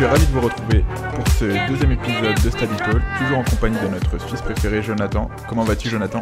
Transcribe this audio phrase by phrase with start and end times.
[0.00, 0.82] suis ravi de vous retrouver
[1.14, 5.30] pour ce deuxième épisode de Study Talk, toujours en compagnie de notre Suisse préféré Jonathan.
[5.46, 6.20] Comment vas-tu Jonathan?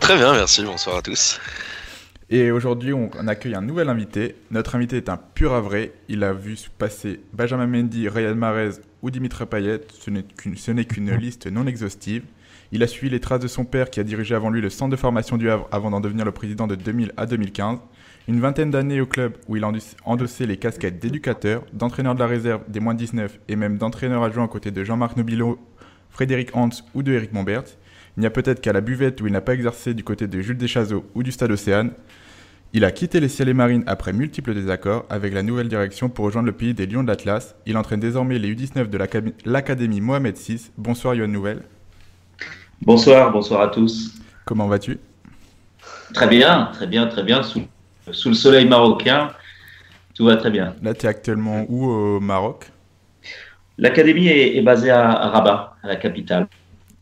[0.00, 1.38] Très bien, merci, bonsoir à tous.
[2.30, 4.36] Et aujourd'hui, on accueille un nouvel invité.
[4.50, 5.92] Notre invité est un pur avré.
[6.08, 9.82] Il a vu passer Benjamin Mendy, Ryan Mahrez ou Dimitri Payet.
[10.00, 12.22] Ce n'est qu'une liste non exhaustive.
[12.72, 14.92] Il a suivi les traces de son père qui a dirigé avant lui le centre
[14.92, 17.80] de formation du Havre avant d'en devenir le président de 2000 à 2015.
[18.26, 19.70] Une vingtaine d'années au club où il a
[20.06, 24.44] endossé les casquettes d'éducateur, d'entraîneur de la réserve des moins 19 et même d'entraîneur adjoint
[24.44, 25.58] à côté de Jean-Marc Nobilo,
[26.08, 27.64] Frédéric Hans ou de Eric Montbert.
[28.16, 30.40] Il n'y a peut-être qu'à la buvette où il n'a pas exercé du côté de
[30.40, 31.90] Jules Deschazeaux ou du Stade Océane.
[32.72, 36.24] Il a quitté les ciels et marines après multiples désaccords avec la nouvelle direction pour
[36.24, 37.54] rejoindre le pays des Lions de l'Atlas.
[37.66, 38.98] Il entraîne désormais les U19 de
[39.44, 40.70] l'Académie Mohamed VI.
[40.78, 41.62] Bonsoir Yoann Nouvelle.
[42.80, 44.14] Bonsoir, bonsoir à tous.
[44.46, 44.98] Comment vas-tu?
[46.14, 47.42] Très bien, très bien, très bien.
[47.42, 47.62] Sous,
[48.12, 49.30] sous, le soleil marocain,
[50.14, 50.74] tout va très bien.
[50.82, 52.70] Là, tu es actuellement où au Maroc?
[53.78, 56.46] L'académie est, basée à, Rabat, à la capitale.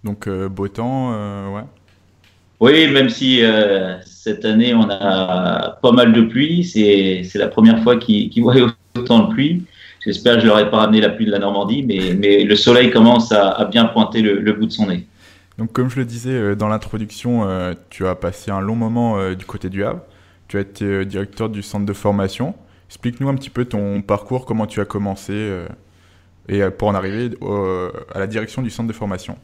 [0.04, 1.64] Donc, euh, beau temps, euh, ouais.
[2.60, 6.64] Oui, même si euh, cette année, on a pas mal de pluie.
[6.64, 8.54] C'est la première fois qu'ils qu voient
[8.96, 9.64] autant de pluie.
[10.04, 12.56] J'espère que je leur ai pas ramené la pluie de la Normandie, mais, mais le
[12.56, 15.06] soleil commence à, à bien pointer le, le bout de son nez.
[15.58, 19.18] Donc, comme je le disais euh, dans l'introduction, euh, tu as passé un long moment
[19.18, 20.00] euh, du côté du Havre.
[20.52, 22.54] Tu as été directeur du centre de formation.
[22.90, 25.32] Explique-nous un petit peu ton parcours, comment tu as commencé
[26.46, 27.30] et pour en arriver
[28.14, 29.38] à la direction du centre de formation.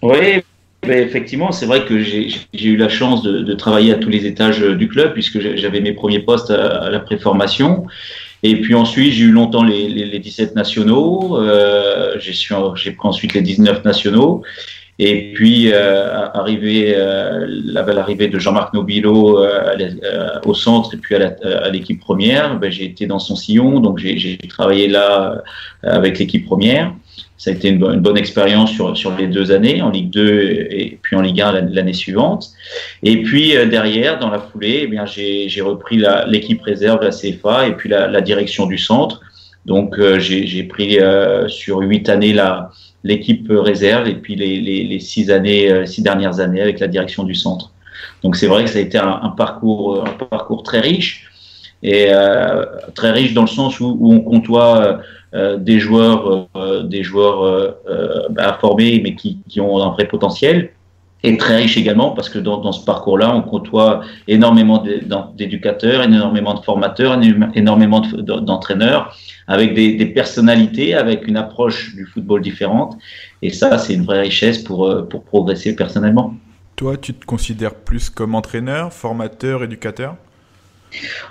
[0.00, 0.42] Oui,
[0.84, 4.88] effectivement, c'est vrai que j'ai eu la chance de, travailler à tous les étages du
[4.88, 7.86] club puisque j'avais mes premiers postes à, la préformation.
[8.42, 11.38] Et puis ensuite, j'ai eu longtemps les, les, 17 nationaux.
[12.16, 14.44] j'ai pris ensuite les 19 nationaux.
[15.04, 21.68] Et puis, euh, arrivé, euh, de Jean-Marc Nobilo euh, euh, au centre et puis à
[21.70, 25.42] l'équipe première, ben, j'ai été dans son sillon, donc j'ai travaillé là
[25.82, 26.94] avec l'équipe première.
[27.36, 30.98] Ça a été une, bonne, expérience sur, sur les deux années, en Ligue 2 et
[31.02, 32.50] puis en Ligue 1 l'année suivante.
[33.02, 37.88] Et puis derrière, dans la foulée, eh j'ai repris l'équipe réserve, la CFA, et puis
[37.88, 39.20] la, la direction du centre.
[39.66, 40.98] Donc j'ai pris
[41.48, 42.70] sur huit années la
[43.04, 46.88] l'équipe réserve et puis les, les, les, six années, euh, six dernières années avec la
[46.88, 47.72] direction du centre.
[48.22, 51.30] Donc c'est vrai que ça a été un, parcours, euh, un parcours très riche
[51.82, 52.64] et euh,
[52.94, 55.00] très riche dans le sens où, où on comptoie
[55.34, 60.04] euh, des joueurs, euh, des joueurs euh, bah, formés mais qui, qui, ont un vrai
[60.06, 60.72] potentiel
[61.22, 64.82] et très riche également parce que dans, dans ce parcours-là, on côtoie énormément
[65.34, 67.20] d'éducateurs, énormément de formateurs,
[67.54, 69.16] énormément d'entraîneurs,
[69.46, 72.96] avec des, des, personnalités, avec une approche du football différente.
[73.42, 76.34] Et ça, c'est une vraie richesse pour, euh, pour progresser personnellement.
[76.76, 80.16] Toi, tu te considères plus comme entraîneur, formateur, éducateur?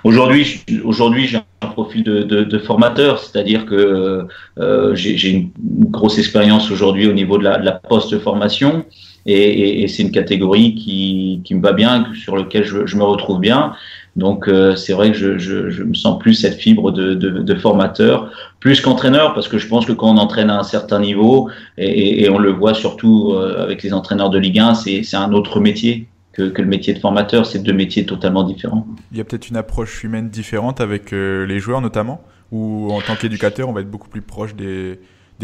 [0.02, 4.26] Aujourd'hui, aujourd'hui, j'ai un profil de, de, de formateur, c'est-à-dire que
[4.58, 5.50] euh, j'ai une
[5.90, 8.84] grosse expérience aujourd'hui au niveau de la, de la post-formation.
[9.26, 13.74] Et, c'est une catégorie qui, me va bien, sur lequel je, me retrouve bien.
[14.14, 19.34] Donc euh, c'est vrai que je, me sens plus cette fibre de, formateur, plus qu'entraîneur,
[19.34, 22.50] parce que je pense que quand on entraîne à un certain niveau, et, on le
[22.50, 26.08] voit surtout euh, avec les entraîneurs de Ligue 1, c'est un autre métier.
[26.32, 28.86] Que, le métier de formateur, c'est deux métiers totalement différents.
[29.10, 33.02] Il y a peut-être une approche humaine différente avec euh, les joueurs notamment, ou en
[33.02, 34.98] tant qu'éducateur, on va être beaucoup plus proche des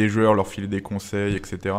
[0.08, 1.74] joueurs, leur filer des conseils, etc.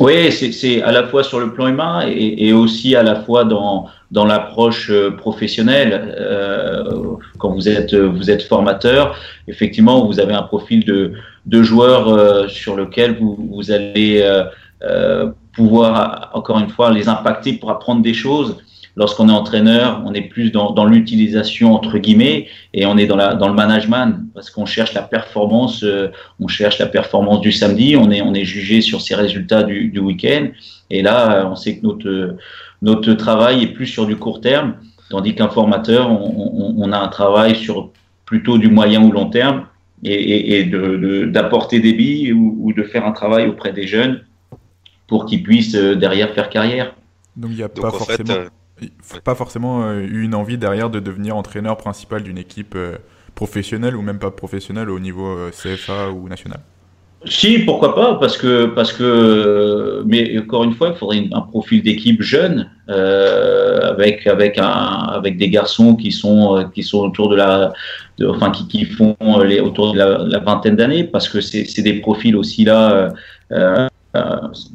[0.00, 3.86] Oui, c'est à la fois sur le plan humain et, aussi à la fois dans,
[4.10, 6.16] dans l'approche euh, professionnelle.
[6.18, 9.16] Euh, quand vous êtes, vous êtes formateur,
[9.46, 11.12] effectivement, vous avez un profil de,
[11.46, 14.22] de joueur euh, sur lequel vous, allez
[14.82, 18.56] euh, pouvoir, encore une fois, les impacter pour apprendre des choses.
[18.96, 23.16] Lorsqu'on est entraîneur, on est plus dans, dans l'utilisation entre guillemets et on est dans,
[23.16, 27.50] la, dans le management parce qu'on cherche la performance, euh, on cherche la performance du
[27.50, 30.46] samedi, on est, on est jugé sur ses résultats du, du week-end
[30.90, 32.36] et là, euh, on sait que notre,
[32.82, 34.76] notre travail est plus sur du court terme,
[35.10, 37.90] tandis qu'un formateur, on, on, on, a un travail sur
[38.26, 39.66] plutôt du moyen ou long terme
[40.04, 40.64] et, et, et
[41.26, 44.22] d'apporter de, de, des billes ou, ou de faire un travail auprès des jeunes
[45.08, 46.94] pour qu'ils puissent euh, derrière faire carrière.
[47.36, 48.34] Donc il n'y a Donc, pas forcément...
[48.34, 48.48] Fait, euh
[49.24, 52.96] pas forcément eu une envie derrière de devenir entraîneur principal d'une équipe euh,
[53.34, 56.60] professionnelle ou même pas professionnelle au niveau euh, CFA ou national.
[57.26, 61.82] Si, pourquoi pas, parce que, parce que, mais encore une fois, il faudrait un profil
[61.82, 67.36] d'équipe jeune, euh, avec, avec un, avec des garçons qui sont, qui sont autour de
[67.36, 67.72] la,
[68.28, 72.36] enfin, qui, qui font les, autour de la, vingtaine d'années, parce que c'est des profils
[72.36, 73.08] aussi là,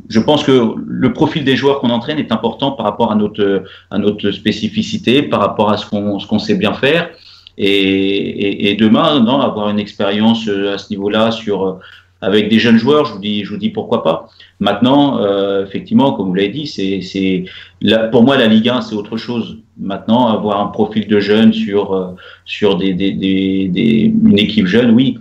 [0.10, 3.64] je pense que le profil des joueurs qu'on entraîne est important par rapport à notre,
[3.90, 7.10] à notre spécificité, par rapport à ce qu'on qu sait bien faire.
[7.58, 11.80] Et, demain, non, avoir une expérience à ce niveau-là sur
[12.22, 14.30] avec des jeunes joueurs, je vous dis, je vous dis pourquoi pas.
[14.60, 17.46] Maintenant, euh, effectivement, comme vous l'avez dit, c'est, c'est
[18.12, 19.60] pour moi la Ligue 1, c'est autre chose.
[19.80, 22.08] Maintenant, avoir un profil de jeune sur euh,
[22.46, 25.18] sur des, des, des, une équipe jeune, oui.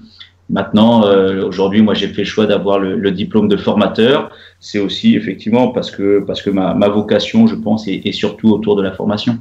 [0.50, 4.31] Maintenant, euh, aujourd'hui, moi, j'ai fait le choix d'avoir le, diplôme de formateur.
[4.61, 8.83] C'est aussi effectivement parce que parce que ma, vocation, je pense, est, surtout autour de
[8.83, 9.39] la formation.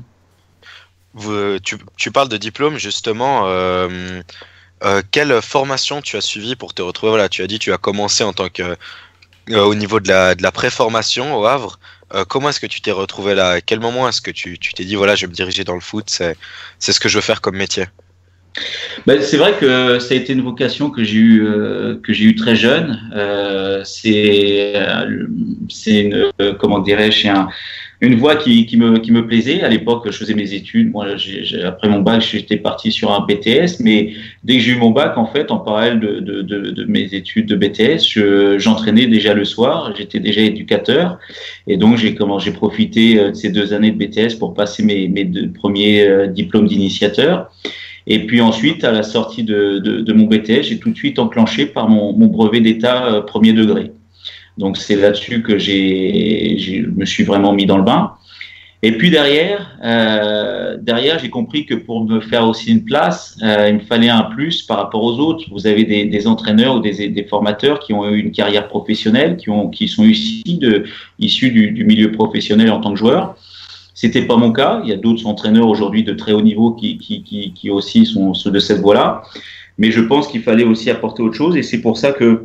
[1.95, 3.43] Tu, parles de diplôme justement.
[3.45, 4.21] Euh
[4.83, 7.09] euh, quelle formation tu as suivi pour te retrouver?
[7.09, 8.77] Voilà, tu as dit tu as commencé en tant que
[9.51, 11.79] au niveau de la, de préformation au Havre.
[12.29, 13.49] Comment est-ce que tu t'es retrouvé là?
[13.53, 15.79] À quel moment est-ce que tu t'es dit voilà, je vais me diriger dans le
[15.79, 16.35] foot c'est
[16.79, 17.85] ce que je veux faire comme métier?
[19.05, 21.47] Ben, c'est vrai que ça a été une vocation que j'ai eu
[22.03, 22.99] que j'ai eu très jeune.
[23.85, 24.73] c'est
[25.69, 27.47] c'est une comment dirais-je un
[27.99, 29.63] une voie qui, qui, me, qui me plaisait.
[29.63, 30.91] À l'époque, je faisais mes études.
[30.91, 31.07] Moi,
[31.65, 33.79] après mon bac, j'étais parti sur un BTS.
[33.79, 34.13] Mais
[34.43, 37.05] dès que j'ai eu mon bac, en fait, en parallèle de, de, de, de mes
[37.15, 39.93] études de BTS, j'entraînais déjà le soir.
[39.97, 41.17] J'étais déjà éducateur.
[41.65, 44.83] Et donc, j'ai comment j'ai profité euh, de ces deux années de BTS pour passer
[44.83, 47.49] mes, mes deux premiers euh, diplômes d'initiateur.
[48.09, 51.19] Et puis ensuite, à la sortie de, de, de mon BTS, j'ai tout de suite
[51.19, 53.91] enclenché par mon, mon brevet d'État euh, premier degré.
[54.57, 58.13] Donc c'est là-dessus que j'ai, je me suis vraiment mis dans le bain.
[58.81, 63.67] Et puis derrière, euh, derrière, j'ai compris que pour me faire aussi une place, euh,
[63.69, 65.45] il me fallait un plus par rapport aux autres.
[65.51, 69.35] Vous avez des, des entraîneurs ou des, des, formateurs qui ont eu une carrière professionnelle,
[69.35, 70.85] qui ont, qui sont issus de,
[71.19, 73.35] issus du, du milieu professionnel en tant que joueur.
[73.99, 74.79] C'était pas mon cas.
[74.83, 78.05] Il y a d'autres entraîneurs aujourd'hui de très haut niveau qui, qui, qui, qui aussi
[78.05, 79.23] sont ceux de cette voie-là.
[79.79, 82.43] Mais je pense qu'il fallait aussi apporter autre chose, et c'est pour ça que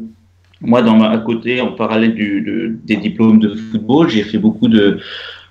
[0.62, 4.38] moi, dans ma, à côté, en parallèle du, de, des diplômes de football, j'ai fait
[4.38, 4.98] beaucoup de,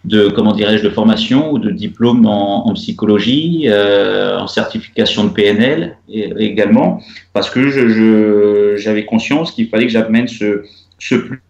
[0.04, 5.30] de comment dirais-je, de formation ou de diplômes en, en psychologie, euh, en certification de
[5.30, 7.00] PNL également,
[7.32, 10.64] parce que je, j'avais conscience qu'il fallait que j'amène ce,
[10.98, 11.42] ce plus,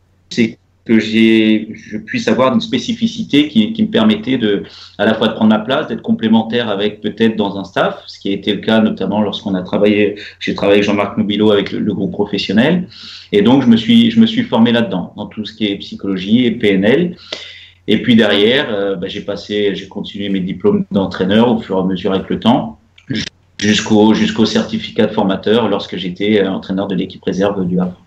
[0.85, 4.63] que je puisse avoir une spécificité qui, me permettait de,
[4.97, 8.19] à la fois de prendre ma place, d'être complémentaire avec peut-être dans un staff, ce
[8.19, 11.71] qui a été le cas notamment lorsqu'on a travaillé, j'ai travaillé avec Jean-Marc Nobilo avec
[11.71, 12.87] le, groupe professionnel,
[13.31, 15.75] et donc je me suis, je me suis formé là-dedans, dans tout ce qui est
[15.77, 17.15] psychologie et PNL.
[17.87, 21.79] Et puis derrière, euh, bah, j'ai passé, j'ai continué mes diplômes d'entraîneur au fur et
[21.79, 22.79] à mesure avec le temps,
[23.59, 27.99] jusqu'au jusqu'au certificat de formateur lorsque j'étais entraîneur de l'équipe réserve du Havre.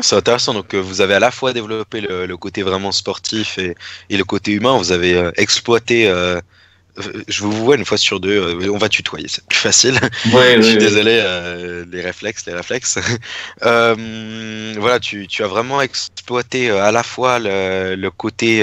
[0.00, 0.54] C'est intéressant.
[0.54, 3.74] Donc, euh, vous avez à la fois développé le, le côté vraiment sportif et,
[4.10, 4.76] et, le côté humain.
[4.76, 6.08] Vous avez euh, exploité.
[6.98, 8.40] Euh, je vous vois une fois sur deux.
[8.40, 9.98] Euh, on va tutoyer, c'est plus facile.
[10.32, 11.18] Ouais, je suis ouais, désolé.
[11.22, 12.98] Euh, les réflexes, les réflexes.
[13.60, 18.62] voilà, tu, tu, as vraiment exploité à la fois le, le côté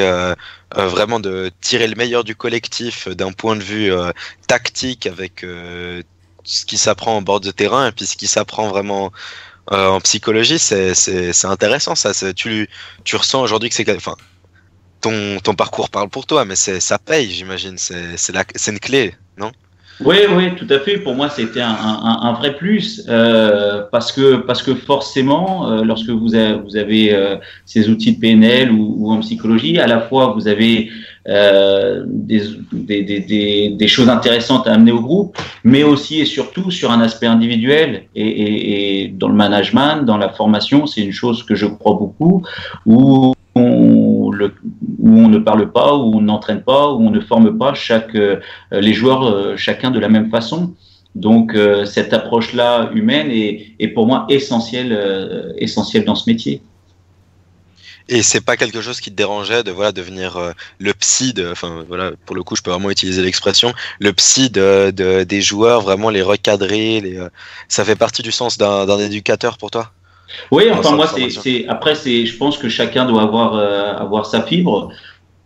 [0.74, 3.92] vraiment de tirer le meilleur du collectif d'un point de vue
[4.48, 5.46] tactique avec
[6.44, 9.12] ce qui s'apprend en bord de terrain et puis ce qui s'apprend vraiment
[9.72, 12.12] euh, en psychologie, c'est intéressant ça.
[12.34, 12.68] Tu,
[13.04, 13.96] tu ressens aujourd'hui que c'est.
[13.96, 14.16] Enfin,
[15.02, 17.78] ton, ton parcours parle pour toi, mais ça paye, j'imagine.
[17.78, 19.52] C'est une clé, non?
[20.04, 20.98] Oui, oui, tout à fait.
[20.98, 26.10] Pour moi, c'était un, un, vrai plus euh, parce que parce que forcément, euh, lorsque
[26.10, 30.48] vous avez, vous avez ces outils de PNL ou, en psychologie, à la fois vous
[30.48, 30.90] avez
[31.30, 37.28] euh, des, choses intéressantes à amener au groupe, mais aussi et surtout sur un aspect
[37.28, 42.44] individuel et, dans le management, dans la formation, c'est une chose que je crois beaucoup
[42.88, 48.16] où on, ne parle pas, où on n'entraîne pas, où on ne forme pas chaque,
[48.16, 48.40] euh,
[48.72, 50.74] les joueurs euh, chacun de la même façon.
[51.14, 54.98] Donc cette approche-là humaine est, est, pour moi essentielle,
[55.58, 56.62] essentielle dans ce métier.
[58.12, 61.50] Et c'est pas quelque chose qui te dérangeait de voilà devenir euh, le psy de,
[61.50, 65.42] enfin voilà pour le coup je peux vraiment utiliser l'expression le psy de, de, des
[65.42, 67.18] joueurs vraiment les recadrer les,
[67.68, 69.92] ça fait partie du sens d'un éducateur pour toi?
[70.52, 74.42] Oui, enfin moi, c'est après, c'est, je pense que chacun doit avoir euh, avoir sa
[74.42, 74.92] fibre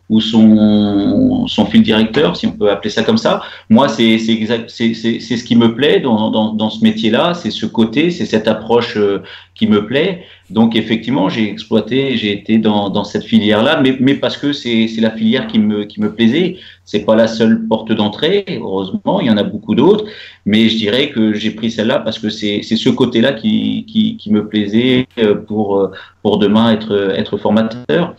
[0.10, 3.42] ou son son fil directeur, si on peut appeler ça comme ça.
[3.70, 7.34] Moi, c'est c'est exact, c'est c'est ce qui me plaît dans dans, dans ce métier-là,
[7.34, 9.24] c'est ce côté, c'est cette approche euh,
[9.56, 10.26] qui me plaît.
[10.52, 14.88] Donc effectivement, j'ai exploité, j'ai été dans, dans cette filière-là, mais, mais parce que c'est
[15.00, 16.58] la filière qui me, qui me plaisait.
[16.84, 20.06] C'est pas la seule porte d'entrée, heureusement, il y en a beaucoup d'autres,
[20.46, 24.32] mais je dirais que j'ai pris celle-là parce que c'est ce côté-là qui, qui, qui,
[24.32, 25.90] me plaisait euh, pour,
[26.22, 28.16] pour demain être, être formateur.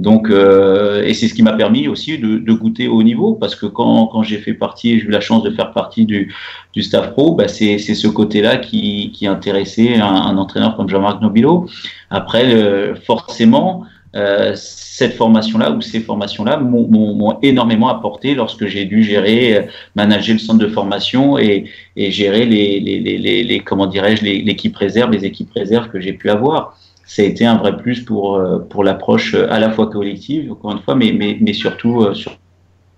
[0.00, 3.54] Donc, euh, et c'est ce qui m'a permis aussi de, de, goûter au niveau, parce
[3.54, 6.34] que quand, quand j'ai fait partie, j'ai eu la chance de faire partie du,
[6.72, 11.20] du staff pro, bah c'est ce côté-là qui, qui intéressait un, un, entraîneur comme Jean-Marc
[11.20, 11.66] Nobilo.
[12.08, 13.84] Après, le, forcément,
[14.16, 19.62] euh, cette formation-là ou ces formations-là m'ont énormément apporté lorsque j'ai dû gérer, euh,
[19.96, 21.66] manager le centre de formation et,
[21.96, 26.14] et gérer les, les, les, les comment dirais-je, l'équipe réserve, les équipes réserves que j'ai
[26.14, 26.74] pu avoir.
[27.12, 30.72] Ça a été un vrai plus pour, euh, pour l'approche à la fois collective, encore
[30.72, 32.38] une fois, mais, mais, mais surtout sur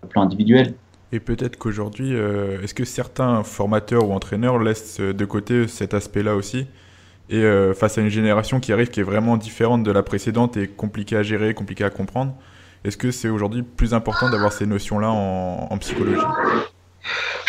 [0.02, 0.74] le plan individuel.
[1.12, 2.12] Et peut-être qu'aujourd'hui,
[2.62, 6.66] est-ce que certains formateurs ou entraîneurs laissent de côté cet aspect-là aussi?
[7.32, 10.58] Et euh, face à une génération qui arrive qui est vraiment différente de la précédente
[10.58, 12.34] et compliquée à gérer, compliquée à comprendre,
[12.84, 16.20] est-ce que c'est aujourd'hui plus important d'avoir ces notions-là en, psychologie?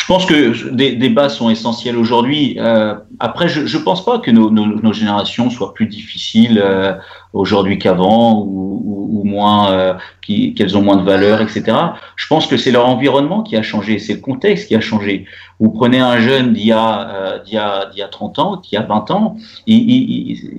[0.03, 2.57] Je pense que des, bases sont essentielles aujourd'hui.
[2.59, 6.93] Euh, après, je ne pense pas que nos, générations soient plus difficiles euh,
[7.31, 11.77] aujourd'hui qu'avant ou, ou, moins euh, qu'elles ont moins de valeur, etc.
[12.15, 15.25] Je pense que c'est leur environnement qui a changé, c'est le contexte qui a changé.
[15.63, 18.73] Vous prenez un jeune d'il y, a, euh, y, a, y a 30 ans, d'il
[18.73, 19.37] y a 20 ans,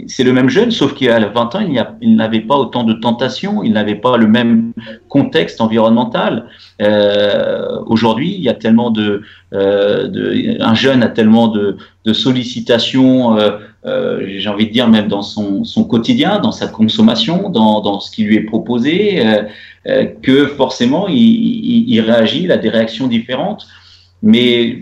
[0.06, 1.60] c'est le même jeune, sauf a 20 ans,
[2.00, 4.72] il, n'avait pas autant de tentations, il n'avait pas le même
[5.10, 6.46] contexte environnemental.
[6.80, 9.20] Euh, aujourd'hui, il y a tellement de,
[9.52, 13.36] euh, de, un jeune a tellement de, de sollicitations,
[13.84, 18.10] j'ai envie de dire même dans son, son quotidien, dans sa consommation, dans, dans, ce
[18.10, 19.22] qui lui est proposé,
[20.22, 23.66] que forcément il, il, il réagit, il a des réactions différentes.
[24.24, 24.78] Mais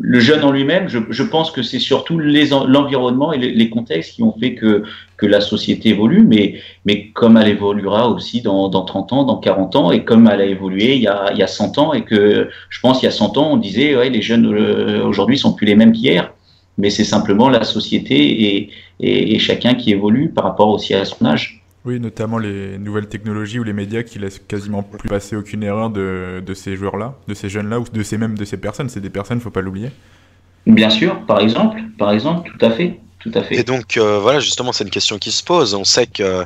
[0.00, 4.32] le jeune en lui-même, je, pense que c'est surtout l'environnement et les, contextes qui ont
[4.32, 4.82] fait que,
[5.16, 9.36] que la société évolue, mais, mais comme elle évoluera aussi dans, dans 30 ans, dans
[9.36, 11.92] 40 ans, et comme elle a évolué il y a, il y a 100 ans,
[11.92, 15.04] et que je pense il y a 100 ans, on disait, ouais, les jeunes euh,
[15.04, 16.32] aujourd'hui sont plus les mêmes qu'hier,
[16.76, 21.04] mais c'est simplement la société et, et, et chacun qui évolue par rapport aussi à
[21.04, 21.59] son âge.
[21.84, 25.88] Oui, notamment les nouvelles technologies ou les médias qui laissent quasiment plus passer aucune erreur
[25.88, 28.90] de, de ces joueurs-là, de ces jeunes-là, ou de ces mêmes de ces personnes.
[28.90, 29.90] C'est des personnes, faut pas l'oublier.
[30.66, 33.54] Bien sûr, par exemple, par exemple, tout à fait, tout à fait.
[33.56, 35.72] Et donc euh, voilà, justement, c'est une question qui se pose.
[35.74, 36.44] On sait que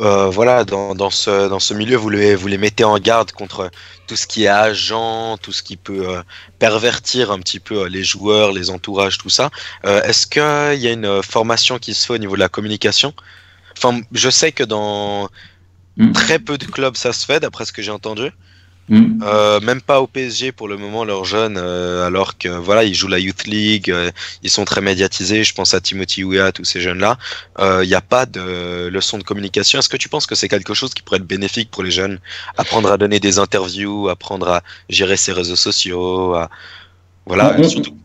[0.00, 3.32] euh, voilà, dans, dans, ce dans ce milieu, vous les vous les mettez en garde
[3.32, 3.70] contre
[4.06, 6.22] tout ce qui est agent, tout ce qui peut euh,
[6.60, 9.50] pervertir un petit peu les joueurs, les entourages, tout ça.
[9.84, 13.12] Euh, Est-ce qu'il y a une formation qui se fait au niveau de la communication?
[13.78, 15.28] Enfin, je sais que dans
[15.98, 16.12] Mm.
[16.12, 18.30] très peu de clubs ça se fait, d'après ce que j'ai entendu.
[18.88, 19.22] Mm.
[19.22, 22.94] Euh, même pas au PSG pour le moment, leurs jeunes, euh, alors que voilà, ils
[22.94, 24.10] jouent la Youth League, euh,
[24.42, 25.44] ils sont très médiatisés.
[25.44, 27.18] Je pense à Timothy Weah, tous ces jeunes-là.
[27.82, 29.78] Il n'y a pas de leçon de communication.
[29.78, 32.18] Est-ce que tu penses que c'est quelque chose qui pourrait être bénéfique pour les jeunes?
[32.56, 36.48] Apprendre à donner des interviews, apprendre à gérer ses réseaux sociaux, à...
[37.26, 37.96] voilà, surtout.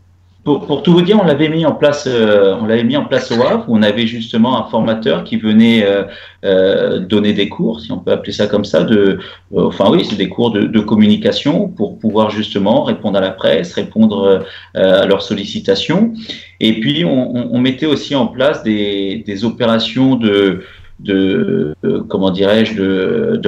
[0.44, 3.06] Pour, pour, tout vous dire, on l'avait mis en place, euh, on l'avait mis en
[3.06, 3.66] place au Havre.
[3.70, 6.04] Où on avait justement un formateur qui venait euh,
[6.44, 9.20] euh, donner des cours, si on peut appeler ça comme ça, de,
[9.54, 13.32] euh, enfin oui, c'est des cours de, de, communication pour pouvoir justement répondre à la
[13.32, 14.44] presse, répondre
[14.76, 16.14] euh, à leurs sollicitations.
[16.60, 20.64] Et puis on, on, on, mettait aussi en place des, des opérations de
[21.04, 23.40] de euh, comment dirais-je de,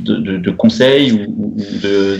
[0.00, 1.56] de, conseils ou,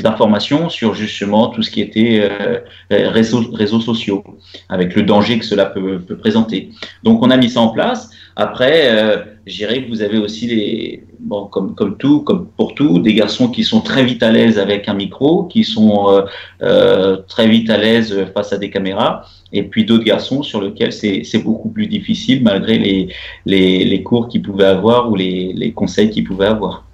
[0.02, 2.58] d'informations sur justement tout ce qui était euh,
[2.90, 4.22] réseaux, réseaux sociaux
[4.68, 6.70] avec le danger que cela peut, peut, présenter.
[7.02, 8.10] Donc on a mis ça en place.
[8.36, 12.74] Après, euh, je dirais que vous avez aussi les bon comme comme tout comme pour
[12.74, 16.22] tout des garçons qui sont très vite à l'aise avec un micro, qui sont euh,
[16.62, 20.92] euh, très vite à l'aise face à des caméras et puis d'autres garçons sur lesquels
[20.92, 23.08] c'est beaucoup plus difficile malgré les,
[23.46, 26.84] les, les cours qu'ils pouvaient avoir ou les, les conseils qu'ils pouvaient avoir.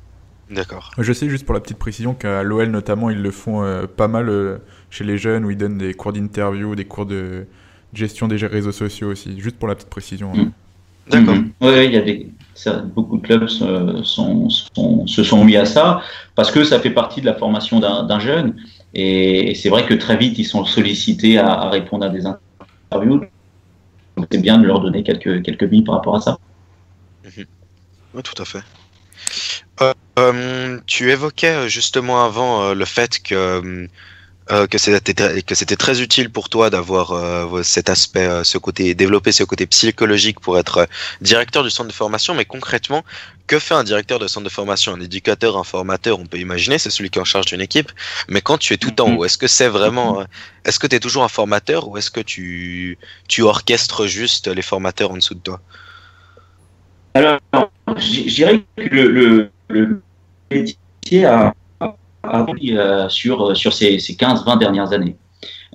[0.51, 0.93] D'accord.
[0.99, 4.09] Je sais juste pour la petite précision qu'à l'OL notamment ils le font euh, pas
[4.09, 4.59] mal euh,
[4.91, 7.47] chez les jeunes où ils donnent des cours d'interview, des cours de
[7.93, 10.33] gestion des réseaux sociaux aussi, juste pour la petite précision.
[10.35, 10.53] Mm.
[11.11, 11.35] D'accord.
[11.35, 11.67] Mm -hmm.
[11.67, 12.29] Oui, il y a des,
[12.95, 16.03] beaucoup de clubs se sont, mis à ça
[16.35, 18.57] parce que ça fait partie de la formation d'un jeune
[18.95, 23.25] et, c'est vrai que très vite ils sont sollicités à, répondre à des interviews.
[24.31, 26.39] C'est bien de leur donner quelques, quelques billes par rapport à ça.
[28.15, 28.63] Oui, tout à fait.
[29.81, 33.89] Euh, euh, tu évoquais justement avant euh, le fait que
[34.51, 38.59] euh, que c'était que c'était très utile pour toi d'avoir euh, cet aspect, euh, ce
[38.59, 40.87] côté développer ce côté psychologique pour être
[41.23, 42.35] directeur du centre de formation.
[42.35, 43.05] Mais concrètement,
[43.47, 44.93] que fait un directeur de centre de formation?
[44.93, 47.91] Un éducateur, un formateur, on peut imaginer, c'est celui qui est en charge d'une équipe.
[48.29, 50.25] Mais quand tu es tout en haut, est-ce que c'est vraiment,
[50.67, 52.99] est-ce que tu es toujours un formateur ou est-ce que tu
[53.29, 55.61] tu orchestres juste les formateurs en dessous de toi?
[57.15, 57.39] Alors,
[57.97, 60.03] je dirais que le, le, le
[60.51, 61.55] métier a
[62.35, 65.17] euh, sur, sur ces, ces 15-20 dernières années.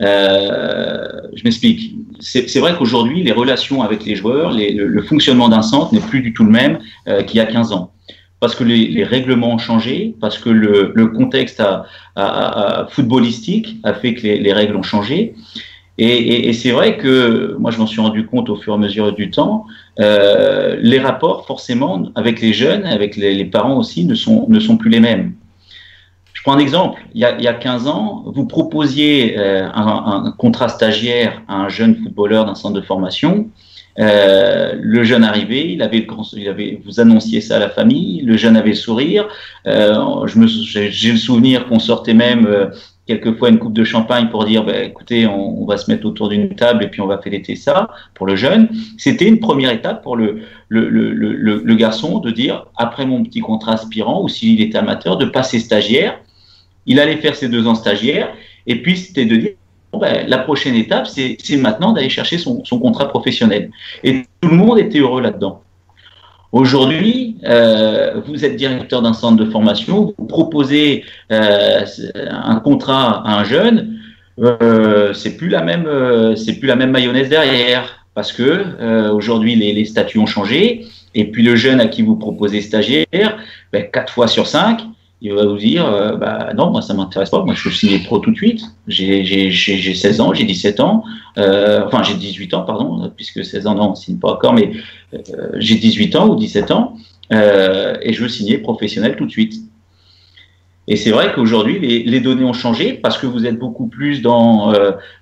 [0.01, 1.95] Euh, je m'explique.
[2.21, 5.99] C'est vrai qu'aujourd'hui, les relations avec les joueurs, les, le, le, fonctionnement d'un centre n'est
[6.01, 7.91] plus du tout le même euh, qu'il y a 15 ans.
[8.39, 11.85] Parce que les, les, règlements ont changé, parce que le, le contexte a,
[12.15, 15.35] a, a, footballistique a fait que les, les, règles ont changé.
[16.01, 19.13] Et, c'est vrai que moi, je m'en suis rendu compte au fur et à mesure
[19.13, 19.65] du temps,
[19.99, 24.77] euh, les rapports, forcément, avec les jeunes, avec les, parents aussi, ne sont, ne sont
[24.77, 25.33] plus les mêmes.
[26.39, 27.01] Je prends un exemple.
[27.13, 31.41] Il y a, il y a 15 ans, vous proposiez euh, un, un, contrat stagiaire
[31.49, 33.49] à un jeune footballeur d'un centre de formation.
[33.99, 38.37] Euh, le jeune arrivait, il avait, il avait, vous annonciez ça à la famille, le
[38.37, 39.27] jeune avait le sourire.
[39.67, 42.67] Euh, j'ai le souvenir qu'on sortait même euh,
[43.05, 46.55] quelquefois une coupe de champagne pour dire, bah, écoutez, on, va se mettre autour d'une
[46.55, 48.69] table et puis on va fêter ça pour le jeune.
[48.97, 53.41] C'était une première étape pour le, le, le, le garçon de dire, après mon petit
[53.41, 56.17] contrat aspirant, ou s'il était amateur, de passer stagiaire.
[56.85, 58.33] Il allait faire ses deux ans stagiaire
[58.67, 59.51] et puis c'était de dire,
[59.93, 63.71] ben, la prochaine étape, c'est maintenant d'aller chercher son, contrat professionnel.
[64.03, 65.63] Et tout le monde était heureux là-dedans.
[66.51, 71.85] Aujourd'hui, euh, vous êtes directeur d'un centre de formation, vous proposez euh,
[72.29, 73.99] un contrat à un jeune,
[74.39, 75.87] euh, c'est plus la même,
[76.35, 81.43] c'est plus la même mayonnaise derrière, parce que aujourd'hui les, statuts ont changé, et puis
[81.43, 83.37] le jeune à qui vous proposez stagiaire,
[83.71, 84.81] ben, fois sur cinq,
[85.21, 87.99] il va vous dire euh, bah non moi ça m'intéresse pas moi je veux signer
[87.99, 88.61] pro tout de suite.
[88.87, 91.03] J'ai j'ai j'ai 16 ans j'ai 17 ans
[91.37, 94.71] euh, enfin j'ai 18 ans pardon puisque 16 ans non on signe pas encore mais
[95.13, 96.95] euh, j'ai 18 ans ou 17 ans
[97.33, 99.55] euh, et je veux signer professionnel tout de suite.
[100.87, 104.23] Et c'est vrai qu'aujourd'hui les, les, données ont changé parce que vous êtes beaucoup plus
[104.23, 104.73] dans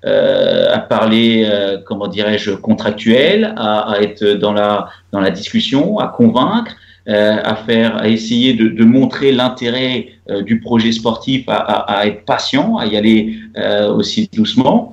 [0.03, 1.49] à parler
[1.85, 6.73] comment dirais-je contractuel à, à être dans la dans la discussion à convaincre
[7.09, 12.75] euh, à faire, à essayer de, montrer l'intérêt euh, du projet sportif, à, être patient,
[12.75, 14.91] à y aller euh, aussi doucement.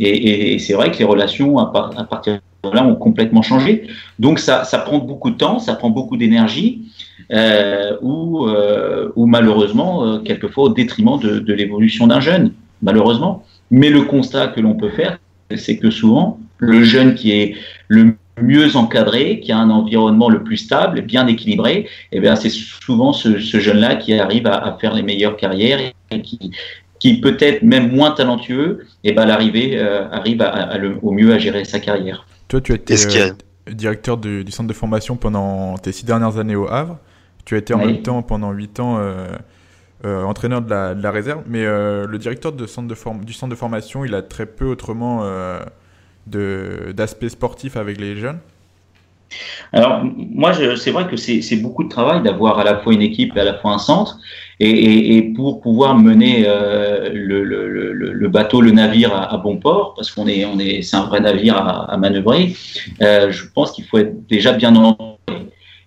[0.00, 1.66] Et, c'est vrai que les relations à,
[2.10, 3.86] partir de là ont complètement changé.
[4.18, 6.82] Donc ça, prend beaucoup de temps, ça prend beaucoup d'énergie,
[8.02, 8.48] ou,
[9.14, 13.44] ou malheureusement quelquefois au détriment de, de l'évolution d'un jeune, malheureusement.
[13.70, 15.20] Mais le constat que l'on peut faire,
[15.54, 17.54] c'est que souvent le jeune qui est
[17.86, 22.36] le mieux encadré, qui a un environnement le plus stable, bien équilibré, et eh bien
[22.36, 25.78] c'est souvent ce, ce jeune-là qui arrive à, à, faire les meilleures carrières
[26.10, 26.50] et qui,
[26.98, 31.12] qui peut-être même moins talentueux, et eh ben l'arrivée euh, arrive à, à le, au
[31.12, 32.26] mieux à gérer sa carrière.
[32.48, 33.32] Toi, tu as été euh,
[33.70, 36.98] directeur du, du, centre de formation pendant tes six dernières années au Havre.
[37.44, 37.86] Tu as été en oui.
[37.86, 39.26] même temps pendant huit ans euh,
[40.04, 43.24] euh entraîneur de la, de la, réserve, mais euh, le directeur de centre de form
[43.24, 45.22] du centre de formation, il a très peu autrement
[46.26, 48.38] d'aspect sportif avec les jeunes
[49.72, 53.36] alors, moi, c'est vrai que c'est beaucoup de travail d'avoir à la fois une équipe
[53.36, 54.18] et à la fois un centre.
[54.60, 60.12] Et, et, pour pouvoir mener euh, le, le, bateau, le navire à, bon port, parce
[60.12, 62.54] qu'on est, on est, c'est un vrai navire à, manœuvrer,
[63.02, 65.18] euh, je pense qu'il faut être déjà bien entendu.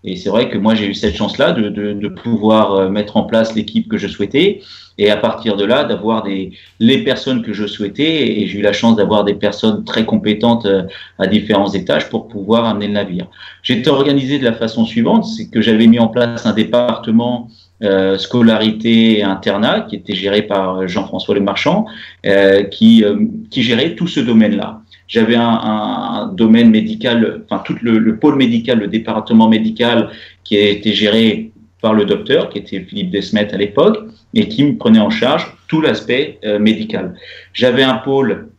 [0.04, 3.18] Et c'est vrai que moi, j'ai eu cette chance-là de, de, de, pouvoir euh, mettre
[3.18, 4.62] en place l'équipe que je souhaitais.
[5.00, 8.40] Et à partir de là, d'avoir les personnes que je souhaitais.
[8.40, 10.84] Et j'ai eu la chance d'avoir des personnes très compétentes euh,
[11.20, 13.28] à différents étages pour pouvoir amener le navire.
[13.64, 17.50] J'étais organisé de la façon suivante, c'est que j'avais mis en place un département
[17.84, 21.86] euh, scolarité et internat qui était géré par Jean-François Le Marchand,
[22.26, 23.20] euh, qui, euh,
[23.52, 24.82] qui gérait tout ce domaine-là.
[25.08, 30.10] J'avais un, un, domaine médical, enfin tout le, le, pôle médical, le département médical
[30.44, 34.00] qui a été géré par le docteur, qui était Philippe Desmet à l'époque,
[34.34, 37.16] et qui me prenait en charge tout l'aspect euh, médical.
[37.54, 38.50] J'avais un pôle,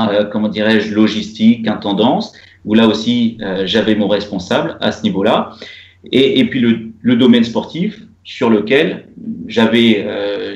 [0.00, 2.32] euh, comment dirais-je, logistique, intendance,
[2.64, 5.52] où là aussi euh, j'avais mon responsable à ce niveau-là,
[6.12, 9.08] et, et, puis le, le, domaine sportif sur lequel
[9.48, 10.06] j'avais,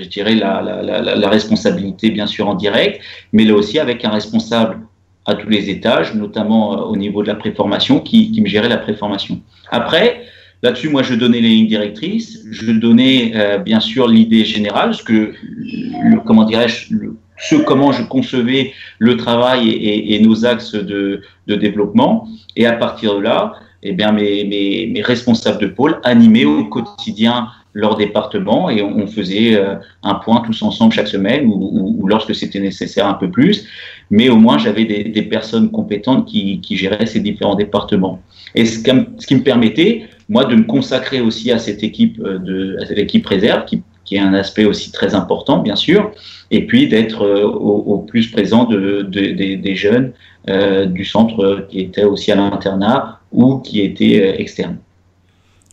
[0.00, 3.00] je dirais, la, la, la, la responsabilité bien sûr en direct,
[3.32, 4.78] mais là aussi avec un responsable
[5.26, 8.68] à tous les étages, notamment euh, au niveau de la préformation, qui, qui me gérait
[8.68, 9.40] la préformation.
[9.70, 10.22] Après,
[10.62, 15.02] là-dessus, moi, je donnais les lignes directrices, je donnais euh, bien sûr l'idée générale, ce
[15.02, 16.94] que, le, comment dirais-je,
[17.38, 22.28] ce comment je concevais le travail et, et, nos axes de, de, développement.
[22.56, 26.64] Et à partir de là, eh bien, mes, mes, mes responsables de pôle animaient au
[26.66, 32.06] quotidien leur département et on, faisait euh, un point tous ensemble chaque semaine ou, ou
[32.06, 33.66] lorsque c'était nécessaire un peu plus.
[34.12, 38.20] Mais au moins, j'avais des, personnes compétentes qui, géraient ces différents départements.
[38.54, 42.76] Et ce, qui me permettait, moi, de me consacrer aussi à cette équipe, euh, de,
[42.82, 43.82] à cette réserve, qui,
[44.14, 46.12] est un aspect aussi très important, bien sûr,
[46.50, 50.12] et puis d'être euh, au, plus présent de, de, de, des jeunes
[50.50, 54.76] euh, du centre qui étaient aussi à l'internat ou qui étaient externes.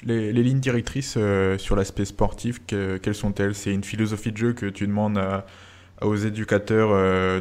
[0.05, 1.17] Les, lignes directrices
[1.57, 3.53] sur l'aspect sportif, que, quelles sont-elles?
[3.53, 5.45] C'est une philosophie de jeu que tu demandes à
[6.01, 7.39] aux éducateurs euh,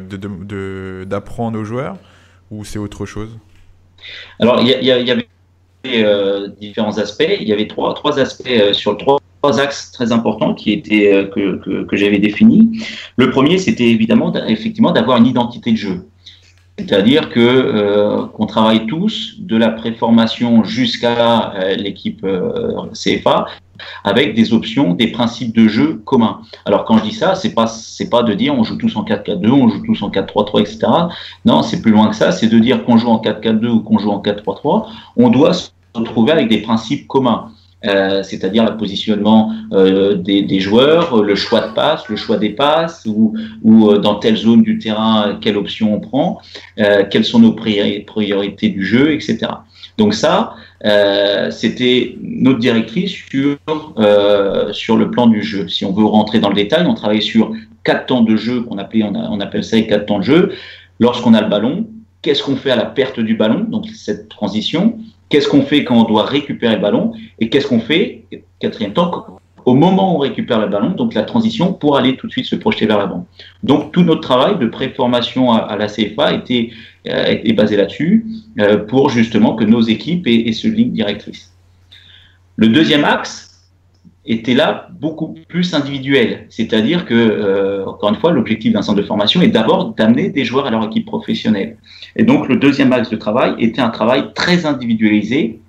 [1.05, 1.97] d'apprendre de, de, aux joueurs
[2.51, 3.37] ou c'est autre chose?
[4.39, 5.27] Alors, il y, avait
[5.87, 7.37] euh, différents aspects.
[7.39, 11.13] Il y avait trois, trois aspects euh, sur trois, trois axes très importants qui étaient
[11.13, 12.85] euh, que, que, que j'avais définis.
[13.17, 16.05] Le premier, c'était évidemment effectivement d'avoir une identité de jeu.
[16.77, 22.25] c'est-à-dire que qu'on travaille tous de la préformation jusqu'à l'équipe
[22.93, 23.47] CFA
[24.03, 26.41] avec des options, des principes de jeu communs.
[26.65, 29.03] Alors quand je dis ça, c'est pas c'est pas de dire on joue tous en
[29.03, 30.79] 4-4-2, on joue tous en 4-3-3, etc.
[31.45, 32.31] Non, c'est plus loin que ça.
[32.31, 34.87] C'est de dire qu'on joue en 4-4-2 ou qu'on joue en 4-3-3,
[35.17, 37.51] on doit se retrouver avec des principes communs.
[37.85, 42.49] Euh, c'est-à-dire le positionnement euh, des, des, joueurs, le choix de passe, le choix des
[42.49, 46.41] passes, ou, ou euh, dans telle zone du terrain, quelle option on prend,
[46.79, 49.47] euh, quelles sont nos priorités du jeu, etc.
[49.97, 53.57] Donc ça, euh, c'était notre directrice sur,
[53.97, 55.67] euh, sur le plan du jeu.
[55.67, 58.77] Si on veut rentrer dans le détail, on travaille sur quatre temps de jeu qu'on
[58.77, 60.53] appelait, on, on, appelle ça les quatre temps de jeu.
[60.99, 61.87] Lorsqu'on a le ballon,
[62.21, 64.97] qu'est-ce qu'on fait à la perte du ballon, donc cette transition?
[65.29, 67.13] Qu'est-ce qu'on fait quand on doit récupérer le ballon?
[67.39, 68.23] Et qu'est-ce qu'on fait,
[68.59, 72.27] quatrième temps, au moment où on récupère le ballon, donc la transition, pour aller tout
[72.27, 73.25] de suite se projeter vers l'avant.
[73.63, 76.71] Donc tout notre travail de préformation à, la CFA était,
[77.07, 78.25] euh, basé là-dessus,
[78.59, 81.53] euh, pour justement que nos équipes aient, ce ligne directrice.
[82.55, 83.45] Le deuxième axe
[84.25, 89.05] était là beaucoup plus individuel, c'est-à-dire que, euh, encore une fois, l'objectif d'un centre de
[89.05, 91.77] formation est d'abord d'amener des joueurs à leur équipe professionnelle.
[92.15, 95.59] Et donc le deuxième axe de travail était un travail très individualisé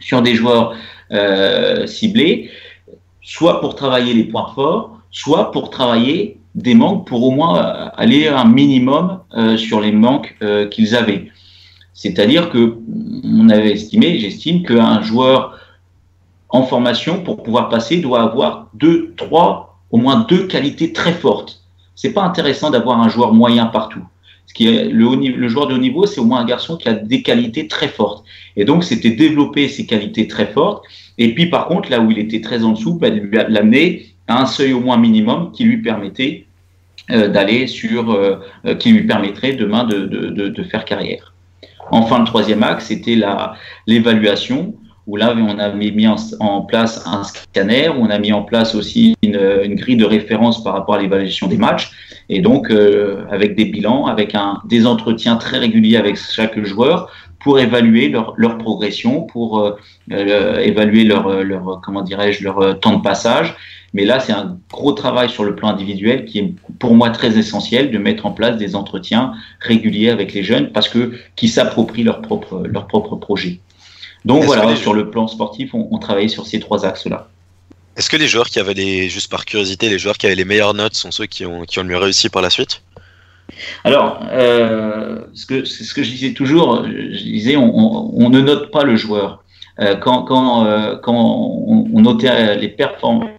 [0.00, 0.74] sur des joueurs
[1.86, 2.50] ciblés
[3.22, 7.88] soit pour travailler les points forts, soit pour travailler des manques pour au moins euh,
[7.96, 11.30] aller un minimum euh, sur les manques euh, qu'ils avaient.
[11.94, 12.78] C'est-à-dire que
[13.24, 15.58] on avait estimé, j'estime qu'un joueur
[16.48, 21.62] en formation pour pouvoir passer doit avoir deux, trois, au moins deux qualités très fortes.
[21.94, 24.02] C'est pas intéressant d'avoir un joueur moyen partout.
[24.46, 26.88] Ce qui est le, le joueur de haut niveau, c'est au moins un garçon qui
[26.88, 28.24] a des qualités très fortes.
[28.56, 30.84] Et donc, c'était développer ces qualités très fortes
[31.20, 34.46] et puis, par contre, là où il était très en dessous, bah, l'amener à un
[34.46, 36.46] seuil au moins minimum qui lui permettait
[37.10, 41.34] euh, d'aller sur, euh, euh, qui lui permettrait demain de, faire carrière.
[41.90, 43.18] Enfin, le troisième axe, c'était
[43.86, 44.74] l'évaluation,
[45.06, 48.74] où là, on a mis en, place un scanner, où on a mis en place
[48.74, 51.90] aussi une, grille de référence par rapport à l'évaluation des matchs,
[52.30, 52.70] et donc
[53.30, 58.34] avec des bilans, avec un, des entretiens très réguliers avec chaque joueur, pour évaluer leur,
[58.36, 59.76] leur progression, pour euh,
[60.12, 63.56] euh, évaluer leur, leur comment dirais-je leur euh, temps de passage.
[63.92, 67.38] Mais là, c'est un gros travail sur le plan individuel qui est pour moi très
[67.38, 72.04] essentiel de mettre en place des entretiens réguliers avec les jeunes parce que qui s'approprient
[72.04, 73.58] leur propre leur propre projet.
[74.24, 74.76] Donc voilà, les...
[74.76, 77.28] sur le plan sportif, on, on travaille sur ces trois axes-là.
[77.96, 80.44] Est-ce que les joueurs qui avaient les, juste par curiosité, les joueurs qui avaient les
[80.44, 82.82] meilleures notes sont ceux qui ont, qui ont le mieux réussi par la suite?
[83.84, 88.40] Alors, euh, ce, que, ce que je disais toujours, je disais, on, on, on ne
[88.40, 89.44] note pas le joueur.
[89.80, 93.30] Euh, quand quand, euh, quand on, on, notait les performances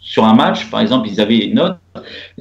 [0.00, 1.78] sur un match, par exemple, ils avaient une note.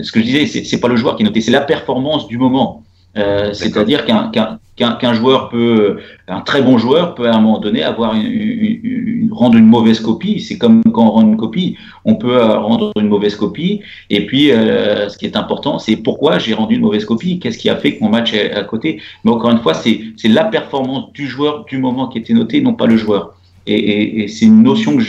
[0.02, 2.84] Ce que je disais, c'est pas le joueur qui notait, c'est la performance du moment.
[3.16, 7.84] C'est-à-dire qu'un qu'un qu joueur peut, un très bon joueur peut à un moment donné
[7.84, 10.40] avoir une, une, une rendre une mauvaise copie.
[10.40, 13.82] C'est comme quand on rend une copie, on peut euh, rendre une mauvaise copie.
[14.10, 17.40] Et puis, euh, ce qui est important, c'est pourquoi j'ai rendu une mauvaise copie?
[17.40, 19.02] Qu'est-ce qui a fait que mon match est à côté?
[19.24, 22.74] Mais encore une fois, c'est la performance du joueur du moment qui était notée, non
[22.74, 23.36] pas le joueur.
[23.68, 25.04] Et, et, et c'est une notion que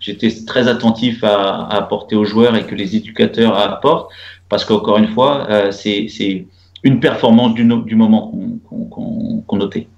[0.00, 4.10] j'étais très attentif à, à, apporter aux joueurs et que les éducateurs apportent,
[4.48, 6.46] parce qu'encore une fois, euh, c'est
[6.86, 8.32] une performance du, moment
[8.68, 9.88] qu'on qu qu notait.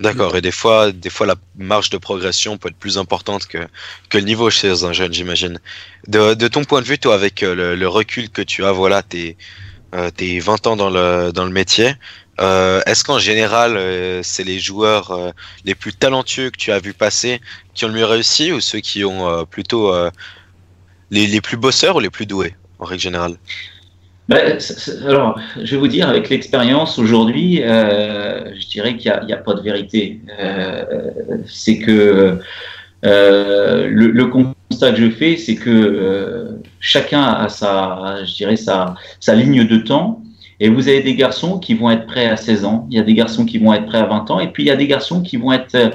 [0.00, 3.58] D'accord, et des fois, des fois, la marge de progression peut être plus importante que,
[4.12, 5.58] le niveau chez un jeune, j'imagine.
[6.08, 9.38] De, ton point de vue, toi, avec euh, le, recul que tu as, voilà, tes,
[9.94, 11.94] euh, tes 20 ans dans le, métier,
[12.40, 15.30] euh, est-ce qu'en général, euh, c'est les joueurs euh,
[15.64, 17.40] les plus talentueux que tu as vu passer
[17.72, 19.94] qui ont le mieux réussi ou ceux qui ont euh, plutôt
[21.10, 23.38] les plus bosseurs ou les plus doués, en règle générale?
[24.28, 24.58] Ben,
[25.06, 29.54] alors, je vais vous dire, avec l'expérience aujourd'hui, euh, je dirais qu'il n'y a, pas
[29.54, 30.20] de vérité.
[30.40, 30.84] Euh,
[31.46, 32.40] c'est que
[33.04, 38.56] euh, le, le, constat que je fais, c'est que euh, chacun a sa, je dirais,
[38.56, 40.22] sa, sa ligne de temps.
[40.58, 43.02] Et vous avez des garçons qui vont être prêts à 16 ans, il y a
[43.02, 44.86] des garçons qui vont être prêts à 20 ans, et puis il y a des
[44.86, 45.92] garçons qui vont être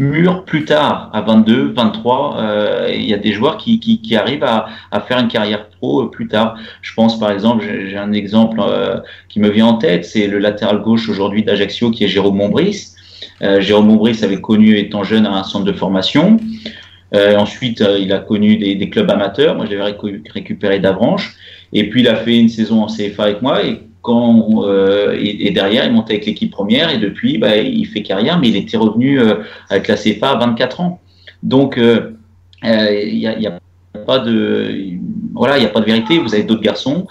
[0.00, 2.36] mûrs plus tard, à 22, 23.
[2.38, 5.68] Euh, il y a des joueurs qui, qui, qui arrivent à, à, faire une carrière
[5.68, 6.56] pro plus tard.
[6.82, 10.38] Je pense par exemple, j'ai un exemple euh, qui me vient en tête, c'est le
[10.38, 12.94] latéral gauche aujourd'hui d'Ajaccio qui est Jérôme Montbris.
[13.42, 16.38] Euh, Jérôme Montbris avait connu étant jeune un centre de formation.
[17.14, 19.56] Euh, ensuite, euh, il a connu des, des, clubs amateurs.
[19.56, 19.96] Moi, je l'avais
[20.32, 21.34] récupéré d'Avranches.
[21.72, 23.64] Et puis, il a fait une saison en CFA avec moi.
[23.64, 28.38] Et euh, et, derrière il montait avec l'équipe première et depuis bah, il fait carrière
[28.38, 29.36] mais il était revenu euh,
[29.68, 31.00] avec la CFA à 24 ans
[31.42, 32.12] donc euh,
[32.62, 33.58] il n'y a,
[34.06, 34.96] pas de
[35.34, 37.06] voilà il a pas de vérité vous avez d'autres garçons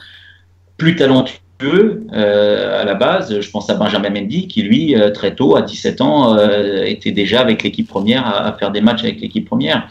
[0.78, 3.41] plus talentueux à la base.
[3.41, 6.38] Je pense à Benjamin Mendy qui, lui, très tôt, à 17 ans,
[6.86, 9.89] était déjà avec l'équipe première à, faire des matchs avec l'équipe première.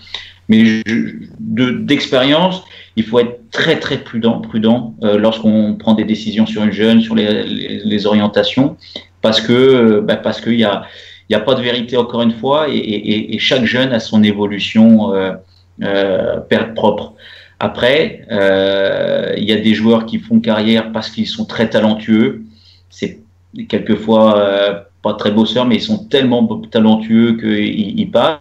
[0.49, 0.83] Mais
[1.39, 2.63] d'expérience,
[2.97, 7.15] il faut être très très prudent, prudent lorsqu'on prend des décisions sur une jeune, sur
[7.15, 8.77] les, orientations,
[9.21, 10.85] parce que bah, parce qu'il y a
[11.29, 15.13] il n'y a pas de vérité encore une fois, et, chaque jeune a son évolution
[15.13, 15.33] euh,
[15.83, 16.41] euh,
[16.75, 17.15] propre.
[17.61, 22.45] Après, euh, il y a des joueurs qui font carrière parce qu'ils sont très talentueux.
[22.89, 23.21] C'est
[23.69, 28.41] quelquefois euh, pas très bosseurs, mais ils sont tellement talentueux qu'ils passent.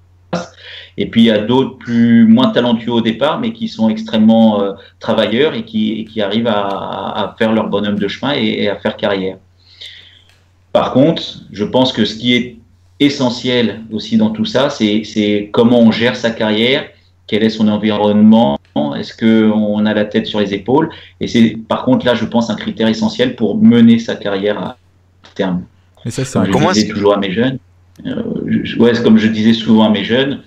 [0.98, 4.64] Et puis il y a d'autres plus moins talentueux au départ, mais qui sont extrêmement
[5.00, 8.78] travailleurs et qui, qui arrivent à, à, faire leur bonhomme de chemin et, et, à
[8.78, 9.38] faire carrière.
[10.74, 12.58] Par contre, je pense que ce qui est
[13.00, 16.88] essentiel aussi dans tout ça, c'est comment on gère sa carrière,
[17.28, 18.58] quel est son environnement,
[18.98, 20.90] est-ce qu'on a la tête sur les épaules.
[21.20, 24.78] Et c'est par contre là, je pense, un critère essentiel pour mener sa carrière à
[25.36, 25.64] terme.
[26.06, 27.60] Mais ça, c'est je disais toujours à mes jeunes,
[28.06, 28.24] euh,
[28.80, 30.42] ouais, comme je disais souvent à mes jeunes,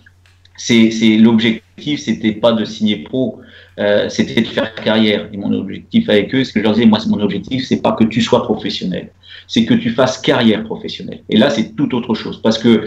[0.61, 3.41] c'est l'objectif, c'était pas de signer pro,
[3.79, 5.29] euh, c'était de faire carrière.
[5.33, 7.93] Et mon objectif avec eux, ce que je leur disais, moi, mon objectif, c'est pas
[7.93, 9.11] que tu sois professionnel
[9.51, 11.23] c'est que tu fasses carrière professionnelle.
[11.29, 12.41] Et là, c'est tout autre chose.
[12.41, 12.87] Parce que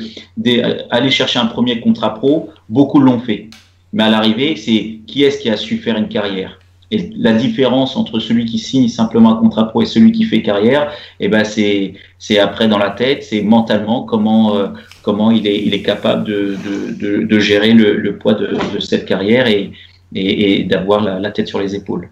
[0.91, 3.49] aller chercher un premier contrat pro, beaucoup l'ont fait.
[3.91, 6.57] Mais à l'arrivée, c'est qui est-ce qui a su faire une carrière?
[6.89, 10.41] Et la différence entre celui qui signe simplement un contrat pro et celui qui fait
[10.41, 14.67] carrière, eh ben c'est c'est après dans la tête, c'est mentalement comment euh,
[15.04, 16.58] comment il est il est capable de
[17.00, 19.72] de, de, gérer le, poids de, cette carrière et
[20.16, 22.10] et, d'avoir la, tête sur les épaules.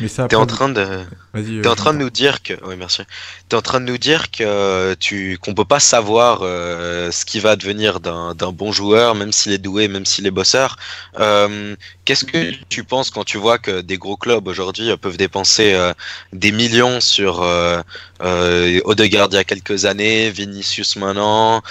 [0.00, 0.86] Mais ça t'es en train de,
[1.34, 3.02] es en train de nous dire que, oui merci.
[3.48, 7.40] T'es en train de nous dire que tu, qu'on peut pas savoir euh, ce qui
[7.40, 10.76] va devenir d'un, d'un bon joueur, même s'il est doué, même s'il est bosseur.
[11.18, 11.74] Euh,
[12.04, 15.92] qu'est-ce que tu penses quand tu vois que des gros clubs aujourd'hui peuvent dépenser euh,
[16.32, 17.80] des millions sur euh,
[18.22, 21.62] euh, Odegaard il y a quelques années, Vinicius maintenant,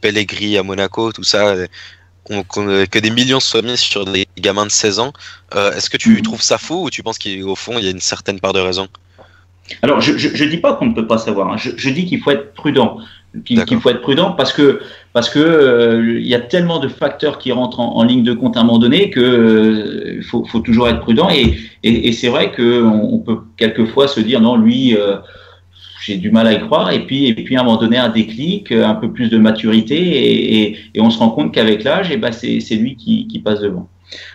[0.00, 1.54] Pellegrini à Monaco, tout ça
[2.28, 5.12] que des millions soient mis sur des gamins de 16 ans.
[5.54, 6.22] Euh, est-ce que tu mhm.
[6.22, 8.60] trouves ça fou ou tu penses qu'au fond, il y a une certaine part de
[8.60, 8.88] raison
[9.82, 11.52] Alors, je ne dis pas qu'on ne peut pas savoir.
[11.52, 11.56] Hein.
[11.56, 12.98] Je, dis qu'il faut être prudent.
[13.46, 14.82] Qu'il faut être prudent parce que
[15.14, 18.58] parce que euh, il y a tellement de facteurs qui rentrent en, ligne de compte
[18.58, 22.28] à un moment donné que euh, faut, faut, toujours être prudent et, et, et c'est
[22.28, 24.94] vrai qu'on on peut quelquefois se dire non lui
[26.02, 26.90] j'ai du mal à y croire.
[26.92, 30.76] Et puis, et puis à un moment donné, un déclic, un peu plus de maturité,
[30.94, 33.38] et, on se rend compte qu'avec l'âge, et eh ben c'est, c'est lui qui, qui,
[33.38, 33.88] passe devant.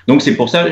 [0.07, 0.65] Donc c'est pour ça,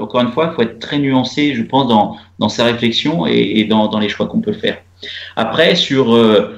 [0.00, 3.64] encore une fois, il faut être très nuancé, je pense, dans, dans sa réflexion et,
[3.64, 4.78] dans, dans, les choix qu'on peut faire.
[5.36, 6.56] Après, sur, euh,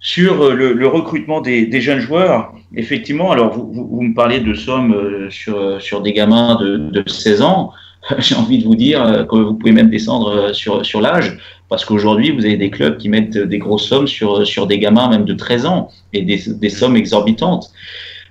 [0.00, 4.94] sur le, le recrutement des, jeunes joueurs, effectivement, alors vous, vous, me parlez de sommes
[4.94, 7.72] euh, sur, sur des gamins de, de 16 ans.
[8.18, 11.38] J'ai envie de vous dire euh, que vous pouvez même descendre sur, sur l'âge.
[11.68, 15.08] Parce qu'aujourd'hui, vous avez des clubs qui mettent des grosses sommes sur, sur des gamins
[15.08, 17.70] même de 13 ans et des, des sommes exorbitantes.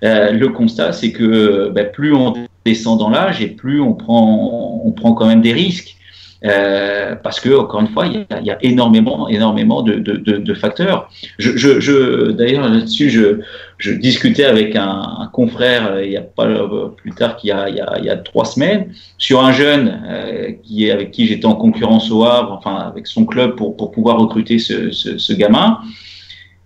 [0.03, 2.33] Euh, le constat, c'est que ben, plus on
[2.65, 5.95] descend dans l'âge et plus on prend, on prend quand même des risques.
[6.43, 9.93] Euh, parce que encore une fois, il y a, il y a énormément, énormément de,
[9.93, 11.07] de, de, de facteurs.
[11.37, 13.41] Je, je, je D'ailleurs, là-dessus, je,
[13.77, 17.49] je, discutais avec un, un, confrère euh, il y a pas euh, plus tard qu'il
[17.49, 18.87] y a, il y a, il y a trois semaines
[19.19, 23.05] sur un jeune euh, qui est avec qui j'étais en concurrence au Havre, enfin avec
[23.05, 25.77] son club pour pour pouvoir recruter ce, ce, ce gamin.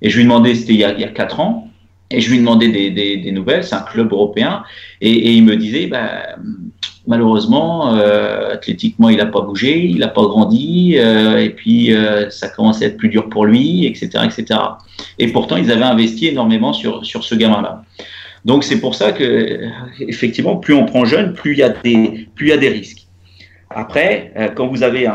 [0.02, 1.68] Et je lui demandais, c'était il, il, y a quatre ans,
[2.12, 3.66] et je lui demandais des, des, des nouvelles.
[3.66, 4.64] C'est un club européen,
[5.02, 6.38] et, et il me disait, bah
[7.08, 12.30] malheureusement, euh, athlétiquement, il n'a pas bougé, il n'a pas grandi, euh, et puis euh,
[12.30, 14.60] ça commence à être plus dur pour lui, etc., etc.
[15.20, 17.84] Et pourtant, ils avaient investi énormément sur, sur ce gamin-là.
[18.44, 19.60] Donc c'est pour ça que,
[20.00, 23.08] effectivement, plus on prend jeune, plus il y a des, y a des risques.
[23.70, 25.10] Après, quand vous avez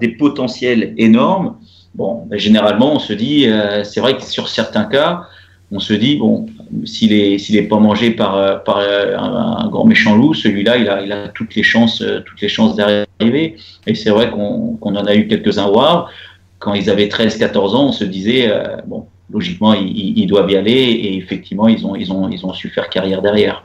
[0.00, 1.56] des potentiels énormes,
[1.94, 3.46] bon, ben, généralement, on se dit,
[3.82, 5.22] c'est vrai que sur certains cas,
[5.72, 6.46] on se dit, bon,
[6.84, 10.76] s'il est s'il est pas mangé par euh, par euh, un, grand méchant loup, celui-là
[10.76, 13.56] il a il a toutes les chances euh, toutes les chances d'arriver.
[13.86, 15.80] Et c'est vrai qu'on qu'on en a eu quelques-uns au
[16.58, 18.50] Quand ils avaient 13-14 ans, on se disait
[18.86, 22.52] bon logiquement ils, ils, doivent y aller et effectivement ils ont ils ont ils ont
[22.52, 23.64] su faire carrière derrière.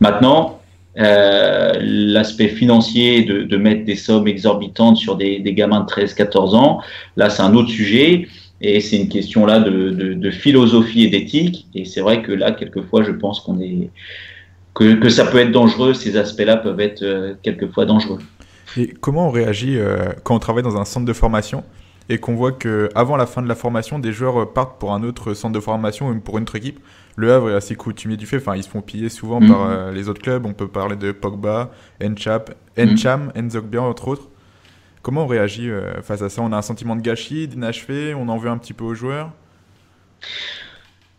[0.00, 0.60] Maintenant
[0.96, 6.80] l'aspect financier de, de, mettre des sommes exorbitantes sur des, des gamins de 13-14 ans,
[7.16, 8.26] là c'est un autre sujet.
[8.60, 11.68] Et c'est une question là de, de, de philosophie et d'éthique.
[11.74, 13.90] Et c'est vrai que là, quelquefois, je pense qu'on est
[14.74, 15.94] que, que, ça peut être dangereux.
[15.94, 18.18] Ces aspects-là peuvent être euh, quelquefois dangereux.
[18.76, 21.64] Et comment on réagit euh, quand on travaille dans un centre de formation
[22.08, 25.02] et qu'on voit que avant la fin de la formation, des joueurs partent pour un
[25.02, 26.80] autre centre de formation ou pour une autre équipe
[27.16, 28.38] Le Havre est assez coutumier du fait.
[28.38, 29.48] Enfin, ils se font piller souvent mmh.
[29.48, 30.46] par euh, les autres clubs.
[30.46, 31.70] On peut parler de Pogba,
[32.02, 33.78] Enchap, Encham, mmh.
[33.78, 34.28] Entre autres.
[35.02, 35.70] Comment on réagit
[36.02, 36.42] face à ça?
[36.42, 39.32] On a un sentiment de gâchis, d'inachevé, on en veut un petit peu aux joueurs?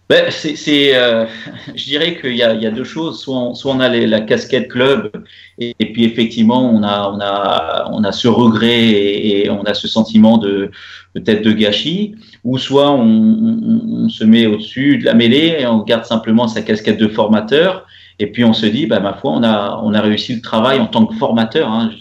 [0.09, 1.27] Ben, c'est, euh,
[1.75, 3.21] je dirais qu'il y a, deux choses.
[3.21, 5.11] Soit on, soit on a la casquette club,
[5.59, 9.87] et, puis effectivement on a, on a, on a ce regret et, on a ce
[9.87, 10.71] sentiment de
[11.13, 15.83] peut-être de gâchis, ou soit on, on, se met au-dessus de la mêlée et on
[15.83, 17.85] garde simplement sa casquette de formateur.
[18.19, 20.79] Et puis on se dit, bah, ma foi, on a, on a réussi le travail
[20.79, 21.69] en tant que formateur.
[21.69, 21.91] Hein.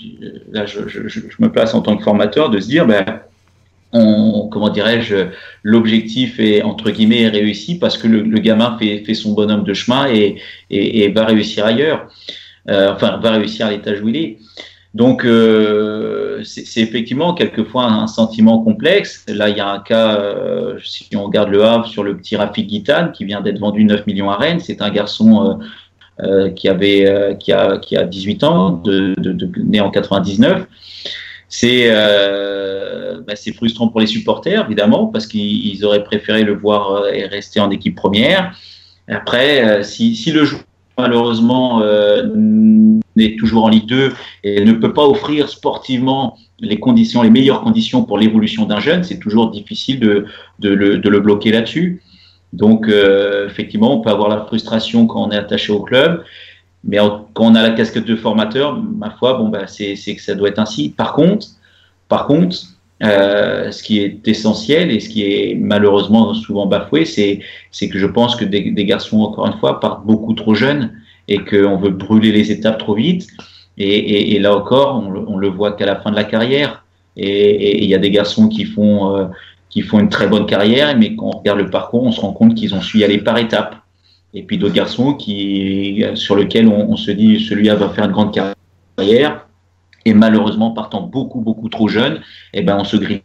[0.51, 0.81] Là, je,
[1.39, 3.05] me place en tant que formateur de se dire, ben,
[3.93, 5.29] on, comment dirais-je,
[5.63, 10.09] l'objectif est entre guillemets réussi parce que le, gamin fait, fait, son bonhomme de chemin
[10.13, 12.09] et, et, va réussir ailleurs,
[12.69, 14.39] euh, enfin va réussir à l'étage où il est.
[14.95, 19.25] Donc euh, c'est effectivement quelquefois un sentiment complexe.
[19.29, 22.37] Là, il y a un cas, euh, si on regarde le Havre sur le petit
[22.37, 25.61] Rafik Guitane qui vient d'être vendu 9 millions à Rennes, c'est un garçon
[26.57, 30.67] qui avait qui a qui a 18 ans, de, de, né en 99.
[31.49, 37.11] C'est euh, c'est frustrant pour les supporters, évidemment, parce qu'ils auraient préféré le voir euh,
[37.13, 38.57] et rester en équipe première.
[39.09, 40.63] Après, euh, si, si le joueur,
[40.97, 42.29] malheureusement, euh,
[43.17, 44.13] est toujours en Ligue 2
[44.45, 49.05] et ne peut pas offrir sportivement les conditions, les meilleures conditions pour l'évolution d'un jeune,
[49.05, 50.27] c'est toujours difficile de,
[50.59, 52.03] de, le, de le bloquer là-dessus.
[52.53, 56.25] Donc, euh, effectivement, on peut avoir la frustration quand on est attaché au club.
[56.85, 56.99] Mais
[57.35, 60.49] quand on a la casquette de formateur, ma foi, bon, bah, c'est que ça doit
[60.49, 60.91] être ainsi.
[60.91, 61.49] Par contre,
[62.09, 62.57] par contre,
[63.03, 67.41] euh, ce qui est essentiel et ce qui est malheureusement souvent bafoué, c'est
[67.89, 70.93] que je pense que des, des, garçons, encore une fois, partent beaucoup trop jeunes
[71.27, 73.29] et qu'on veut brûler les étapes trop vite.
[73.77, 76.85] Et, et, et là encore, on, on le voit qu'à la fin de la carrière.
[77.17, 79.27] Et il y a des garçons qui font, euh,
[79.79, 82.33] qui font une très bonne carrière, mais quand on regarde le parcours, on se rend
[82.33, 83.77] compte qu'ils ont su y aller par étapes
[84.35, 88.35] et puis d'autres garçons qui, sur lesquels on, se dit celui-là va faire une grande
[88.35, 89.47] carrière,
[90.05, 92.21] et malheureusement partant beaucoup beaucoup trop jeune,
[92.53, 93.23] eh ben on se grille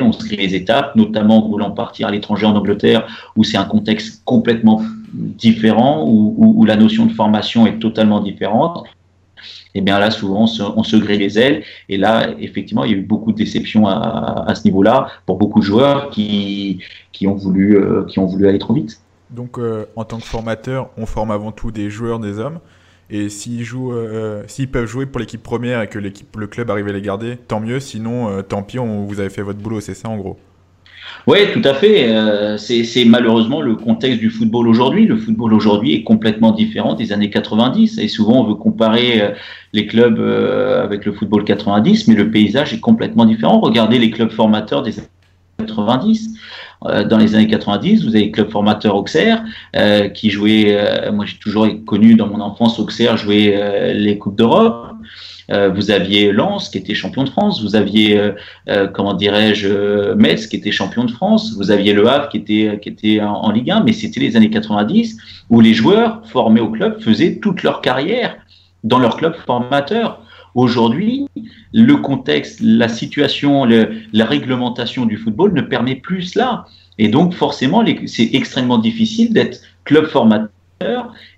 [0.00, 3.06] on se grille les étapes, notamment en voulant partir à l'étranger en Angleterre,
[3.36, 4.82] où c'est un contexte complètement
[5.12, 8.84] différent, où, où, la notion de formation est totalement différente.
[9.74, 11.62] Et eh bien là, souvent, on se, grille les ailes.
[11.88, 15.60] Et là, effectivement, il y a eu beaucoup de déceptions à, ce niveau-là pour beaucoup
[15.60, 16.80] de joueurs qui,
[17.12, 19.00] qui, ont voulu, euh, ont voulu aller trop vite.
[19.30, 22.60] Donc, euh, en tant que formateur, on forme avant tout des joueurs, des hommes.
[23.10, 27.02] Et s'ils euh, peuvent jouer pour l'équipe première et que le club arrive à les
[27.02, 27.78] garder, tant mieux.
[27.78, 29.80] Sinon, tant pis, on, vous avez fait votre boulot.
[29.80, 30.38] C'est ça, en gros.
[31.26, 32.56] Oui, tout à fait.
[32.58, 35.06] c'est malheureusement le contexte du football aujourd'hui.
[35.06, 37.98] Le football aujourd'hui est complètement différent des années 90.
[37.98, 39.34] Et souvent, on veut comparer
[39.72, 43.58] les clubs avec le football 90, mais le paysage est complètement différent.
[43.58, 45.08] Regardez les clubs formateurs des années
[45.58, 46.30] 90.
[46.84, 49.42] Euh, dans les années 90, vous avez le club formateur Auxerre
[49.74, 53.58] euh, qui jouait, euh, moi j'ai toujours connu dans mon enfance Auxerre jouer
[53.94, 54.92] les Coupes d'Europe.
[55.48, 58.32] Vous aviez Lens qui était champion de France, vous aviez,
[58.94, 62.88] comment dirais-je, Metz qui était champion de France, vous aviez Le Havre qui était, qui
[62.88, 65.18] était en, en Ligue 1, mais c'était les années 90
[65.50, 68.36] où les joueurs formés au club faisaient toute leur carrière
[68.84, 70.20] dans leur club formateur.
[70.54, 71.26] Aujourd'hui,
[71.74, 76.64] le contexte, la situation, la réglementation du football ne permet plus cela.
[76.98, 80.48] Et donc, forcément, c'est extrêmement difficile d'être club formateur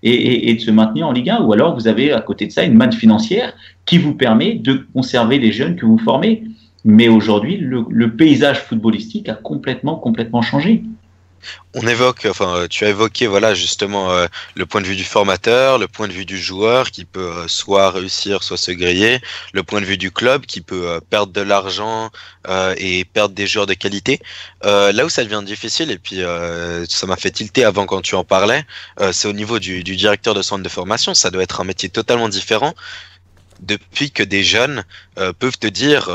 [0.02, 1.42] et, de se maintenir en Ligue 1.
[1.42, 3.52] Ou alors, vous avez à côté de ça une manne financière
[3.84, 6.44] qui vous permet de conserver les jeunes que vous formez.
[6.84, 10.84] Mais aujourd'hui, le paysage footballistique a complètement, complètement changé.
[11.74, 15.78] On évoque, enfin, tu as évoqué, voilà, justement, euh, le point de vue du formateur,
[15.78, 19.20] le point de vue du joueur qui peut euh, soit réussir, soit se griller,
[19.52, 22.10] le point de vue du club qui peut euh, perdre de l'argent
[22.78, 24.20] et perdre des joueurs de qualité.
[24.62, 26.22] là où ça devient difficile, et puis
[26.88, 28.64] ça m'a fait tilter avant quand tu en parlais,
[29.12, 31.12] c'est au niveau du directeur de centre de formation.
[31.12, 32.74] Ça doit être un métier totalement différent
[33.60, 34.84] depuis que des jeunes
[35.38, 36.10] peuvent te dire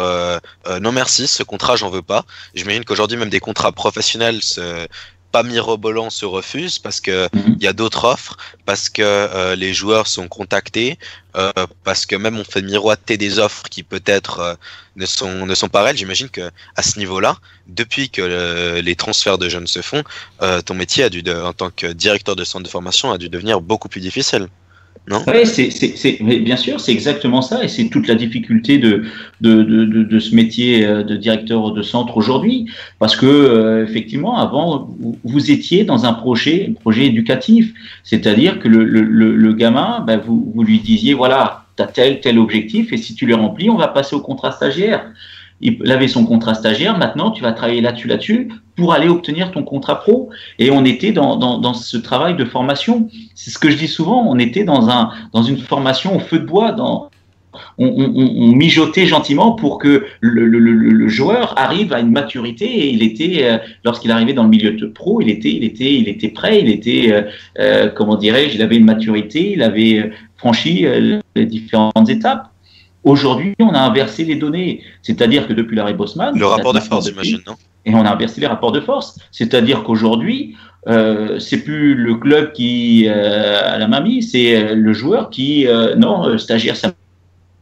[0.81, 2.25] non merci, ce contrat j'en veux pas.
[2.55, 4.87] J'imagine qu'aujourd'hui même des contrats professionnels se,
[5.33, 7.57] pas mirobolant se refuse parce que mhm.
[7.59, 10.99] y a d'autres offres, parce que euh, les joueurs sont contactés,
[11.35, 11.51] euh,
[11.83, 14.53] parce que même on fait miroiter des offres qui peut-être euh,
[14.95, 15.97] ne sont ne sont pas réelles.
[15.97, 18.21] J'imagine que à ce niveau-là, depuis que
[18.79, 20.03] les transferts de jeunes se font,
[20.65, 23.27] ton métier a dû, de, en tant que directeur de centre de formation, a dû
[23.29, 24.47] devenir beaucoup plus difficile.
[25.09, 29.03] Oui, c'est, bien sûr, c'est exactement ça, et c'est toute la difficulté de,
[29.41, 34.37] de, de, de, ce métier euh, de directeur de centre aujourd'hui, parce que euh, effectivement,
[34.37, 34.95] avant,
[35.25, 37.73] vous étiez dans un projet, un projet éducatif,
[38.05, 39.01] c'est-à-dire que le, le,
[39.35, 43.13] le, gamin, ben, vous, vous lui disiez, voilà, tu as tel, tel objectif, et si
[43.13, 45.11] tu le remplis, on va passer au contrat stagiaire.
[45.59, 49.63] Il avait son contrat stagiaire, maintenant tu vas travailler là-dessus, là-dessus, pour aller obtenir ton
[49.63, 50.29] contrat pro.
[50.59, 53.09] Et on était dans, dans, dans ce travail de formation.
[53.35, 56.39] C'est ce que je dis souvent, on était dans, un, dans une formation au feu
[56.39, 57.09] de bois, dans,
[57.77, 63.57] on, mijotait gentiment pour que le, joueur arrive à une maturité et il était, euh,
[63.83, 66.69] lorsqu'il arrivait dans le milieu de pro, il était, il était, il était prêt, il
[66.69, 67.21] était, euh,
[67.59, 70.85] euh, comment dirais-je, il avait une maturité, il avait franchi
[71.35, 72.49] les différentes étapes.
[73.03, 77.07] Aujourd'hui, on a inversé les données, c'est-à-dire que depuis l'arrêt Bosman, le rapport de force,
[77.07, 77.55] j'imagine, non?
[77.85, 80.55] Et on a inversé les rapports de force, c'est-à-dire qu'aujourd'hui,
[80.87, 85.67] euh, c'est plus le club qui a la mamie, c'est le joueur qui,
[85.97, 86.93] non, stagiaire, ça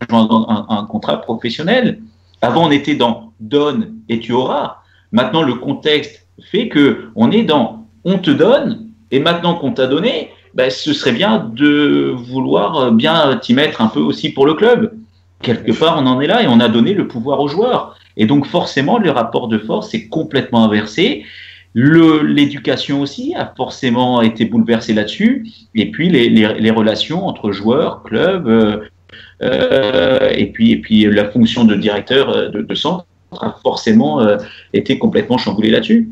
[0.10, 2.00] un, un, contrat professionnel.
[2.42, 4.78] Avant, on était dans donne et tu auras.
[5.12, 9.88] Maintenant, le contexte fait que on est dans on te donne et maintenant qu'on t'a
[9.88, 14.54] donné, ben, ce serait bien de vouloir bien t'y mettre un peu aussi pour le
[14.54, 14.94] club.
[15.42, 17.98] Quelque part, on en est là et on a donné le pouvoir aux joueurs.
[18.18, 21.26] Et donc, forcément, le rapport de force est complètement inversé.
[21.74, 25.48] L'éducation aussi a forcément été bouleversée là-dessus.
[25.76, 28.82] Et puis, les, les, les, relations entre joueurs, clubs, euh,
[29.42, 33.06] euh, et puis et puis la fonction de directeur euh, de, centre
[33.40, 34.38] a forcément euh,
[34.74, 36.10] été complètement chamboulée là-dessus.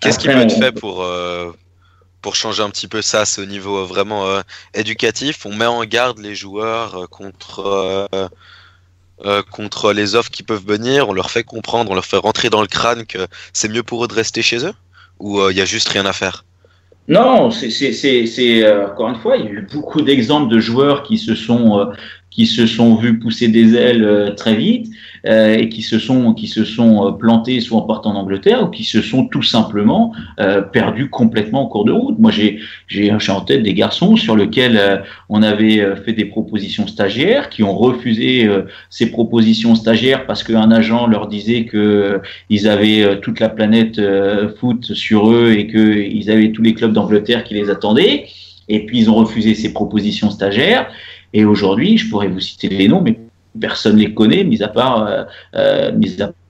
[0.00, 1.06] Qu'est-ce qui peut être fait pour
[2.22, 4.24] pour changer un petit peu ça, au niveau vraiment
[4.74, 5.46] éducatif?
[5.46, 8.08] On met en garde les joueurs contre,
[9.50, 11.08] contre les offres qui peuvent venir.
[11.08, 14.04] On leur fait comprendre, on leur fait rentrer dans le crâne que c'est mieux pour
[14.04, 14.74] eux de rester chez eux
[15.20, 16.44] Ou il y a juste rien à faire?
[17.08, 21.34] Non, c'est encore une fois, il y a eu beaucoup d'exemples de joueurs qui se
[21.34, 21.90] sont
[22.36, 24.92] qui se sont vus pousser des ailes euh, très vite
[25.26, 28.68] euh, et qui se sont qui se sont euh, plantés soit en partant d'Angleterre ou
[28.68, 30.12] qui se sont tout simplement
[30.72, 32.18] perdus complètement en cours de route.
[32.18, 37.48] Moi, j'ai j'ai en tête des garçons sur lesquels on avait fait des propositions stagiaires
[37.48, 38.48] qui ont refusé
[38.90, 42.20] ces propositions stagiaires parce qu'un agent leur disait que
[42.50, 44.00] ils avaient toute la planète
[44.58, 48.26] foot sur eux et qu'ils avaient tous les clubs d'Angleterre qui les attendaient.
[48.68, 50.88] Et puis ils ont refusé ces propositions stagiaires.
[51.32, 53.18] Et aujourd'hui, je pourrais vous citer les noms, mais
[53.60, 55.92] personne ne les connaît, mis à part, euh, euh,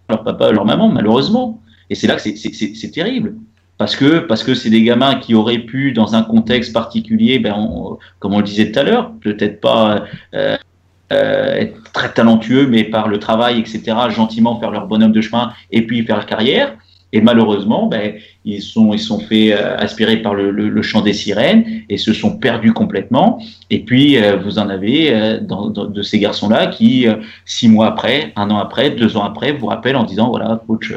[0.08, 1.60] leur papa, leur maman, malheureusement.
[1.90, 3.34] Et c'est là que c'est terrible.
[3.78, 7.54] Parce que parce que c'est des gamins qui auraient pu, dans un contexte particulier, ben
[8.18, 10.06] comme on le disait tout à l'heure, peut-être pas
[11.12, 15.52] euh, être très talentueux, mais par le travail, etc., gentiment faire leur bonhomme de chemin
[15.70, 16.76] et puis faire carrière.
[17.16, 18.12] Et malheureusement, ben,
[18.44, 22.36] ils sont ils sont fait euh, aspirer par le, chant des sirènes et se sont
[22.36, 23.40] perdus complètement.
[23.70, 27.06] Et puis euh, vous en avez euh, de ces garçons-là qui
[27.46, 30.92] six mois après, un an après, deux ans après, vous rappellent en disant voilà coach,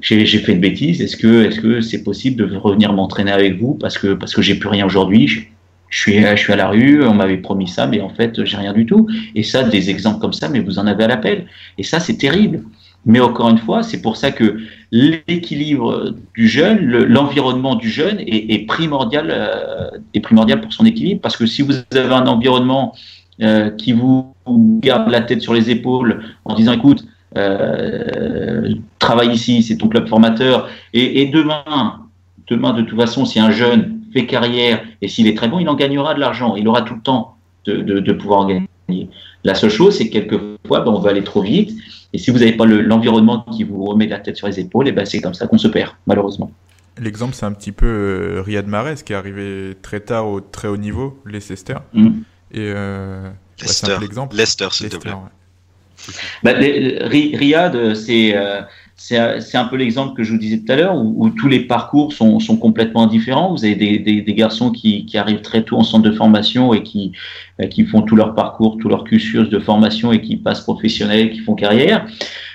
[0.00, 1.02] j'ai fait une bêtise.
[1.02, 4.40] Est-ce que est-ce que c'est possible de revenir m'entraîner avec vous parce que parce que
[4.40, 5.28] j'ai plus rien aujourd'hui?
[5.90, 8.56] Je, suis, je suis à la rue, on m'avait promis ça, mais en fait, j'ai
[8.56, 9.08] rien du tout.
[9.34, 11.46] Et ça, des exemples comme ça, mais vous en avez à l'appel.
[11.78, 12.62] Et ça, c'est terrible.
[13.06, 14.58] Mais encore une fois, c'est pour ça que
[14.92, 21.20] l'équilibre du jeune, l'environnement du jeune est, primordial, euh, est primordial pour son équilibre.
[21.20, 22.94] Parce que si vous avez un environnement
[23.40, 27.04] euh, qui vous garde la tête sur les épaules en disant écoute,
[27.38, 31.62] euh, travaille ici, c'est ton club formateur, et, demain,
[32.48, 35.68] demain de toute façon, si un jeune fait carrière et s'il est très bon, il
[35.68, 39.08] en gagnera de l'argent, il aura tout le temps de, pouvoir en gagner.
[39.44, 41.72] La seule chose, c'est que quelquefois, ben, on va aller trop vite
[42.12, 44.90] et si vous n'avez pas l'environnement qui vous remet la tête sur les épaules, et
[44.90, 46.50] eh ben c'est comme ça qu'on se perd, malheureusement.
[46.98, 50.68] L'exemple, c'est un petit peu euh, Riyad Mahrez qui est arrivé très tard au très
[50.68, 51.76] haut niveau, Leicester.
[51.92, 52.08] Mm.
[52.52, 54.36] Et euh, c'est un l'exemple.
[54.36, 55.12] Leicester, s'il te plaît.
[56.42, 58.62] Bah, Riyad, c'est euh,
[59.00, 62.12] c'est un peu l'exemple que je vous disais tout à l'heure, où, tous les parcours
[62.12, 63.50] sont, sont, complètement différents.
[63.50, 66.74] Vous avez des, des, des garçons qui, qui, arrivent très tôt en centre de formation
[66.74, 67.12] et qui,
[67.60, 71.30] euh, qui font tout leur parcours, tout leur cursus de formation et qui passent professionnels,
[71.30, 72.06] qui font carrière.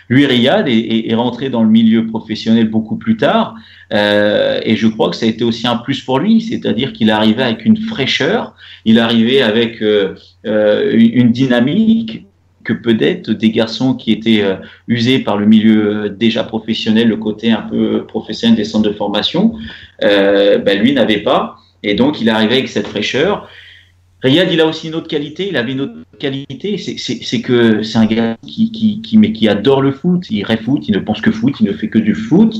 [0.07, 3.55] Lui, Riyad, est, est, rentré dans le milieu professionnel beaucoup plus tard,
[3.91, 7.09] euh, et je crois que ça a été aussi un plus pour lui, c'est-à-dire qu'il
[7.09, 8.53] arrivait avec une fraîcheur,
[8.85, 10.13] il arrivait avec euh,
[10.45, 12.24] euh une dynamique
[12.65, 14.55] que peut-être des garçons qui étaient euh,
[14.89, 18.93] usés par le milieu euh, déjà professionnel, le côté un peu professionnel des centres de
[18.93, 19.53] formation,
[20.03, 21.55] euh, ben lui n'avait pas.
[21.83, 23.47] Et donc, il arrivait avec cette fraîcheur.
[24.21, 25.47] Riyad, il a aussi une autre qualité.
[25.47, 29.91] Il avait une autre qualité, c'est que c'est un gars qui, mais qui adore le
[29.91, 30.25] foot.
[30.31, 32.55] Il rêve foot, il ne pense que foot, il ne fait que du foot.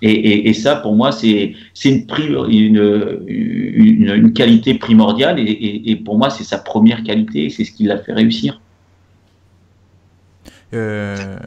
[0.00, 1.54] Et, ça, pour moi, c'est
[1.84, 2.78] une,
[4.32, 5.40] qualité primordiale.
[5.40, 7.50] Et pour moi, c'est sa première qualité.
[7.50, 8.60] C'est ce qui l'a fait réussir.
[10.74, 11.38] Euh,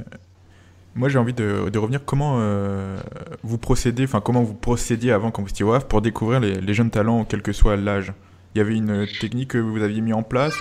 [0.95, 2.03] moi, j'ai envie de, revenir.
[2.05, 2.97] Comment euh,
[3.43, 6.91] vous procédez, enfin, comment vous procédiez avant quand vous étiez HAF pour découvrir les, jeunes
[6.91, 8.13] talents, quel que soit l'âge
[8.53, 10.53] Il y avait une technique que vous aviez mis en place.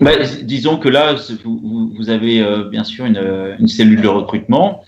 [0.00, 4.84] Bah, disons que là, vous, avez euh, bien sûr une, cellule de recrutement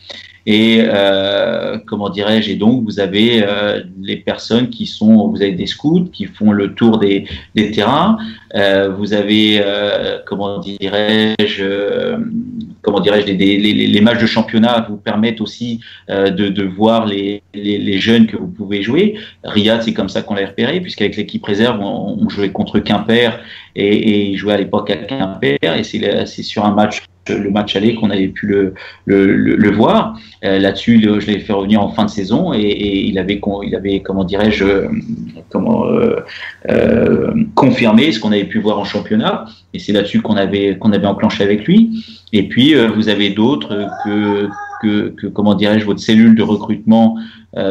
[0.46, 5.52] Et euh, comment dirais-je Et donc vous avez euh, les personnes qui sont, vous avez
[5.52, 8.18] des scouts qui font le tour des, des terrains.
[8.54, 12.18] Euh, vous avez euh, comment dirais-je euh,
[12.80, 17.42] Comment dirais-je les, les, les, matchs de championnat vous permettent aussi de, de, voir les,
[17.52, 19.18] les, jeunes que vous pouvez jouer.
[19.44, 23.40] Riyad, c'est comme ça qu'on l'a repéré, puisqu'avec l'équipe réserve, on, on, jouait contre Quimper
[23.76, 27.76] et, et il jouait à l'époque à Quimper, et c'est sur un match le match
[27.76, 28.46] aller qu'on avait pu
[29.06, 30.18] le, voir.
[30.44, 34.00] Euh, Là-dessus, je l'ai fait revenir en fin de saison et, il avait, il avait
[34.00, 36.20] comment dirais-je, euh,
[36.68, 39.46] euh, confirmé ce qu'on avait pu voir en championnat.
[39.74, 42.04] Et c'est là-dessus qu'on avait qu'on avait enclenché avec lui.
[42.32, 44.48] Et puis vous avez d'autres que,
[45.10, 47.16] que, comment dirais-je, votre cellule de recrutement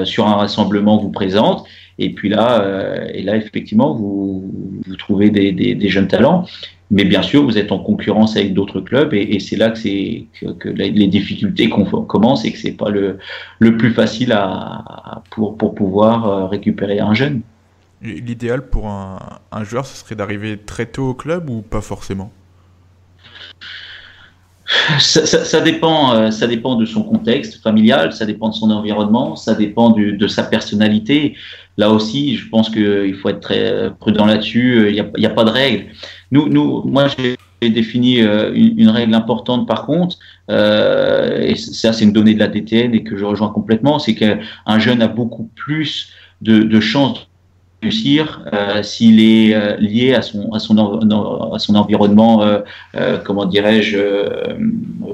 [0.03, 1.65] sur un rassemblement vous présente.
[1.99, 4.51] Et puis là, et là effectivement, vous,
[4.85, 6.45] vous trouvez des, jeunes talents.
[6.89, 10.21] Mais bien sûr, vous êtes en concurrence avec d'autres clubs et, et c'est là que,
[10.39, 13.19] que, que, les difficultés commencent et que c'est pas le,
[13.59, 17.41] le plus facile à, pour, pour pouvoir euh, récupérer un jeune.
[18.01, 19.19] L'idéal pour un,
[19.51, 22.31] un joueur, ce serait d'arriver très tôt au club ou pas forcément?
[24.99, 28.69] Ça, ça, ça, dépend, euh, ça dépend de son contexte familial, ça dépend de son
[28.69, 31.35] environnement, ça dépend du, de sa personnalité.
[31.77, 34.87] Là aussi, je pense qu'il faut être très prudent là-dessus.
[34.89, 35.85] Il n'y a, a, pas de règle.
[36.31, 40.17] Nous, nous, moi, j'ai défini euh, une, règle importante par contre,
[40.49, 44.15] euh, et ça c'est une donnée de la DTN et que je rejoins complètement, c'est
[44.15, 46.09] qu'un jeune a beaucoup plus
[46.41, 47.27] de, de chances
[47.81, 50.77] réussir euh, s'il est euh, lié à son à son
[51.53, 53.99] à son environnement euh, comment dirais-je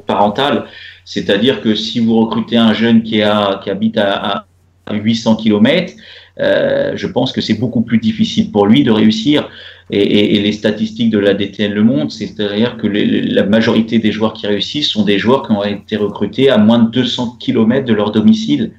[0.06, 0.66] parental.
[1.06, 4.46] C'est-à-dire que si vous recrutez un jeune qui a qui habite à,
[4.86, 5.94] à 800 km
[6.38, 9.50] je pense que c'est beaucoup plus difficile pour lui de réussir
[9.90, 14.12] et, et, et les statistiques de la DTN le montrent c'est-à-dire que la majorité des
[14.12, 17.86] joueurs qui réussissent sont des joueurs qui ont été recrutés à moins de 200 km
[17.86, 18.72] de leur domicile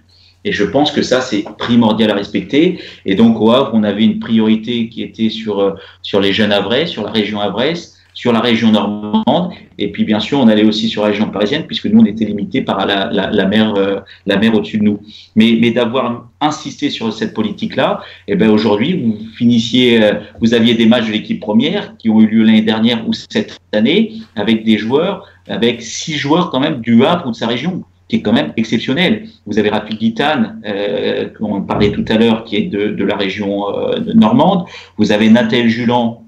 [0.45, 2.79] et je pense que ça, c'est primordial à respecter.
[3.07, 6.53] Et donc, au Havre, on avait une priorité qui était sur, euh, sur les jeunes
[6.53, 9.53] Havrais, sur la région Havraise, sur la région normande.
[9.77, 12.25] Et puis, bien sûr, on allait aussi sur la région parisienne, puisque nous, on était
[12.25, 15.01] limité par la, la, la mer, euh, la mer au-dessus de nous.
[15.37, 20.75] Mais, mais d'avoir insisté sur cette politique-là, eh ben, aujourd'hui, vous finissiez, euh, vous aviez
[20.75, 24.65] des matchs de l'équipe première qui ont eu lieu l'année dernière ou cette année avec
[24.65, 28.23] des joueurs, avec six joueurs quand même du Havre ou de sa région qui est
[28.23, 29.29] quand même exceptionnel.
[29.47, 33.17] Vous avez Rapid Guitane, euh, on parlait tout à l'heure, qui est de, de la
[33.17, 34.67] région euh, normande.
[34.99, 36.24] Vous avez Nathel Julan,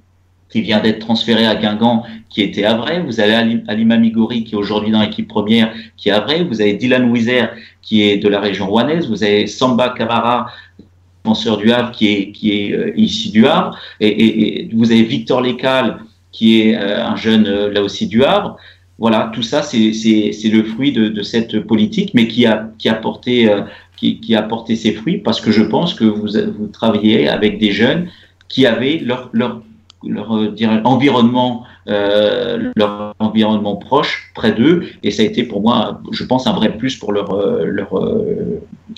[0.56, 3.00] qui vient d'être transféré à Guingamp, qui était à Vrai.
[3.00, 3.34] Vous avez
[3.68, 6.44] Alima Migori, qui est aujourd'hui dans l'équipe première, qui est à Vrai.
[6.44, 7.50] Vous avez Dylan Wizer,
[7.82, 9.06] qui est de la région rouennaise.
[9.06, 10.46] Vous avez Samba Camara,
[11.24, 13.78] penseur du Havre, qui est, qui est euh, ici du Havre.
[14.00, 15.98] Et, vous avez Victor Lécal,
[16.32, 18.56] qui est euh, un jeune euh, là aussi du Havre
[18.98, 22.94] voilà, tout ça, c'est le fruit de, de, cette politique, mais qui a, qui a,
[22.94, 23.46] porté,
[23.94, 27.58] qui, qui, a porté ses fruits parce que je pense que vous, vous travaillez avec
[27.58, 28.08] des jeunes
[28.48, 29.60] qui avaient leur, leur,
[30.04, 36.00] leur euh, environnement, euh, leur environnement proche près d'eux, et ça a été pour moi,
[36.12, 37.88] je pense, un vrai plus pour leur, euh, leur,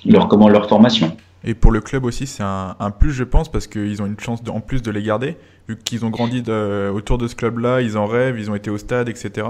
[0.04, 1.16] leur, comment, leur formation.
[1.44, 4.40] Et pour le club aussi, c'est un, plus, je pense, parce qu'ils ont une chance
[4.48, 5.36] en plus de les garder,
[5.68, 6.42] vu qu'ils ont grandi
[6.92, 9.46] autour de ce club-là, ils en rêvent, ils ont été au stade, etc.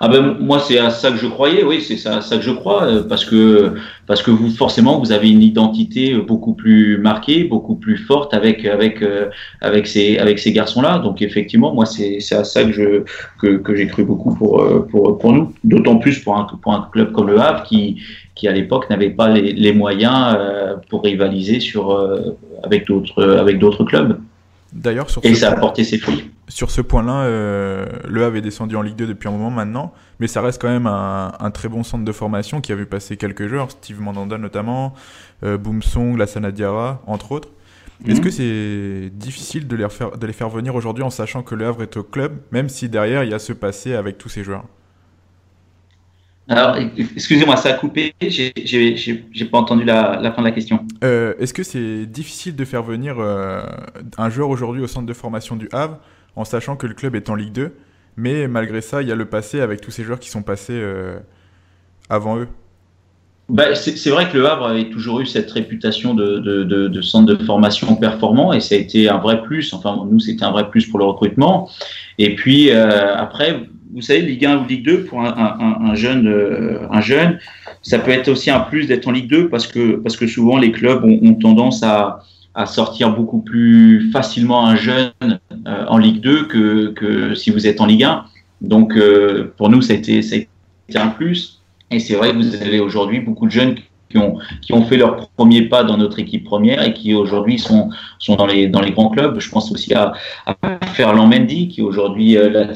[0.00, 2.50] Ah ben moi c'est à ça que je croyais, oui c'est à ça que je
[2.50, 3.74] crois euh, parce que
[4.06, 8.64] parce que vous forcément vous avez une identité beaucoup plus marquée, beaucoup plus forte avec
[8.64, 10.98] avec euh, avec ces avec ces garçons là.
[10.98, 13.04] Donc effectivement moi c'est c'est à ça que je
[13.40, 15.52] que, que j'ai cru beaucoup pour euh, pour pour nous.
[15.62, 18.02] D'autant plus pour un pour un club comme le Havre qui
[18.34, 20.36] qui à l'époque n'avait pas les, les moyens
[20.90, 21.96] pour rivaliser sur
[22.64, 24.18] avec d'autres avec d'autres clubs.
[24.72, 26.24] D'ailleurs, sur et ça a porté ses fruits.
[26.48, 29.94] Sur ce point-là, euh, Le Havre est descendu en Ligue 2 depuis un moment maintenant,
[30.20, 32.84] mais ça reste quand même un, un très bon centre de formation qui a vu
[32.84, 34.92] passer quelques joueurs, Steve Mandanda notamment,
[35.42, 37.48] euh, Boomsong, Lassana Diarra, entre autres.
[38.04, 38.10] Mmh.
[38.10, 41.54] Est-ce que c'est difficile de les, faire, de les faire venir aujourd'hui en sachant que
[41.54, 44.28] Le Havre est au club, même si derrière il y a ce passé avec tous
[44.28, 44.64] ces joueurs?
[46.46, 50.84] Alors, excusez-moi, ça a coupé, j'ai pas entendu la, la, fin de la question.
[51.02, 53.62] Euh, Est-ce que c'est difficile de faire venir euh,
[54.18, 55.98] un joueur aujourd'hui au centre de formation du Havre
[56.36, 57.72] en sachant que le club est en Ligue 2,
[58.16, 60.72] mais malgré ça, il y a le passé avec tous ces joueurs qui sont passés
[60.72, 61.18] euh,
[62.08, 62.48] avant eux
[63.50, 67.94] bah, c'est vrai que le Havre avait toujours eu cette réputation de, centre de formation
[67.94, 69.74] performant et ça a été un vrai plus.
[69.74, 71.68] Enfin, nous, c'était un vrai plus pour le recrutement.
[72.16, 75.94] Et puis euh, après, vous savez, Ligue 1 ou Ligue 2 pour un, un, un
[75.94, 77.38] jeune, euh, un jeune,
[77.82, 80.56] ça peut être aussi un plus d'être en Ligue 2 parce que parce que souvent
[80.56, 82.20] les clubs ont tendance à,
[82.54, 85.12] à sortir beaucoup plus facilement un jeune
[85.66, 88.24] euh, en Ligue 2 que, que si vous êtes en Ligue 1.
[88.60, 91.62] Donc euh, pour nous, ça a été, ça a été un plus.
[91.90, 93.76] Et c'est vrai que vous avez aujourd'hui beaucoup de jeunes
[94.60, 98.36] qui ont fait leur premier pas dans notre équipe première et qui aujourd'hui sont, sont
[98.36, 99.38] dans, les, dans les grands clubs.
[99.40, 100.12] Je pense aussi à,
[100.94, 102.66] Ferland Mendy, qui est aujourd'hui euh,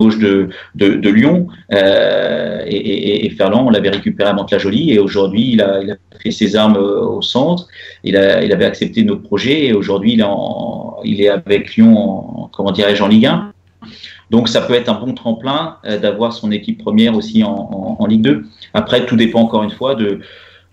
[0.00, 1.48] gauche de, de, de Lyon.
[1.72, 6.56] Euh, et, Ferland, on l'avait récupéré à Mantes-la-Jolie et aujourd'hui, il a, il fait ses
[6.56, 7.68] armes euh, au centre.
[8.04, 10.20] Il, a, il avait accepté notre projet et aujourd'hui,
[11.04, 13.52] il, est avec Lyon, en, comment dirais-je, en Ligue 1.
[14.30, 18.44] Donc ça peut être un bon tremplin d'avoir son équipe première aussi en, Ligue 2.
[18.74, 20.20] Après, tout dépend encore une fois de,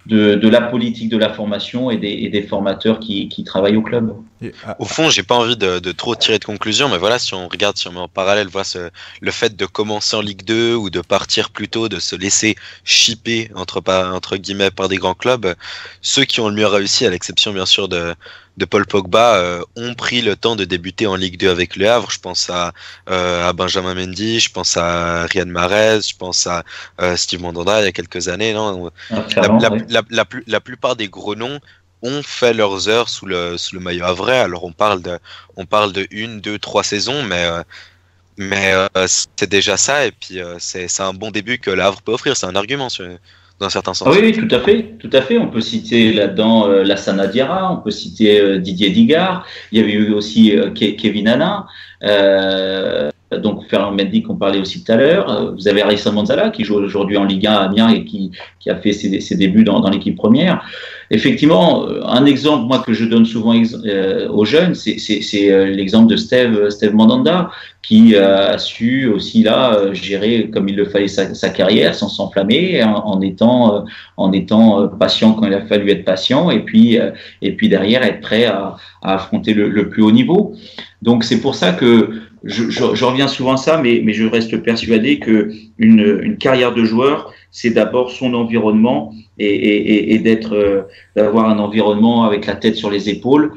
[0.06, 3.76] de, de, la politique de la formation et des, et des formateurs qui, qui, travaillent
[3.76, 4.14] au club.
[4.66, 7.34] Ah, au fond, j'ai pas envie de, de, trop tirer de conclusion, mais voilà, si
[7.34, 8.90] on regarde, si on met en parallèle, voilà, ce,
[9.22, 12.56] le fait de commencer en Ligue 2 ou de partir plus tôt, de se laisser
[12.84, 15.56] chipper entre, entre guillemets par des grands clubs,
[16.02, 18.14] ceux qui ont le mieux réussi, à l'exception bien sûr de,
[18.58, 21.90] de Paul Pogba euh, ont pris le temps de débuter en Ligue 2 avec Le
[21.90, 22.10] Havre.
[22.12, 22.74] Je pense à,
[23.10, 26.64] euh, à Benjamin Mendy, je pense à Riyad Mahrez, je pense à
[27.02, 28.54] euh, Steve Mandanda il y a quelques années.
[28.54, 28.92] Non?
[29.12, 29.82] Ah, la, la, oui.
[29.90, 31.60] la, la, la, plupart des gros noms
[32.02, 34.40] ont fait leurs heures sous le, sous le maillot havrais.
[34.40, 35.20] Alors on parle de,
[35.58, 37.48] on parle de une, deux, trois saisons, mais
[38.38, 38.74] mais
[39.08, 40.06] c'est déjà ça.
[40.06, 42.38] Et puis c'est un bon début que Le Havre peut offrir.
[42.38, 42.90] C'est un argument.
[42.90, 43.06] Sur,
[43.62, 44.04] sens.
[44.06, 45.38] Oui, oui, tout à fait, tout à fait.
[45.38, 49.46] On peut citer là-dedans euh, Lassana Diarra, on peut citer euh, Didier Digard.
[49.72, 51.68] Il y avait eu aussi euh, Kevin Anna.
[52.04, 55.54] Euh, donc Ferland Mendy qu'on parlait aussi tout à l'heure.
[55.56, 58.70] Vous avez Arisson Manzala qui joue aujourd'hui en Ligue 1 à Amiens et qui, qui
[58.70, 60.64] a fait ses, ses débuts dans, dans l'équipe première.
[61.12, 63.54] Effectivement, un exemple moi que je donne souvent
[63.86, 67.52] euh, aux jeunes, c'est l'exemple de Steve, Steve Mandanda
[67.84, 72.84] qui a su aussi là gérer comme il le fallait sa, sa carrière sans s'enflammer
[72.84, 73.86] en, en, étant
[74.18, 76.98] en étant patient quand il a fallu être patient et puis
[77.44, 80.56] et puis derrière être prêt à, à affronter le, le, plus haut niveau.
[81.04, 82.10] Donc c'est pour ça que
[82.46, 86.74] je, je, reviens souvent à ça, mais, mais je reste persuadé que une, une carrière
[86.74, 90.84] de joueur, c'est d'abord son environnement et, et, et d'être, euh,
[91.16, 93.52] d'avoir un environnement avec la tête sur les épaules.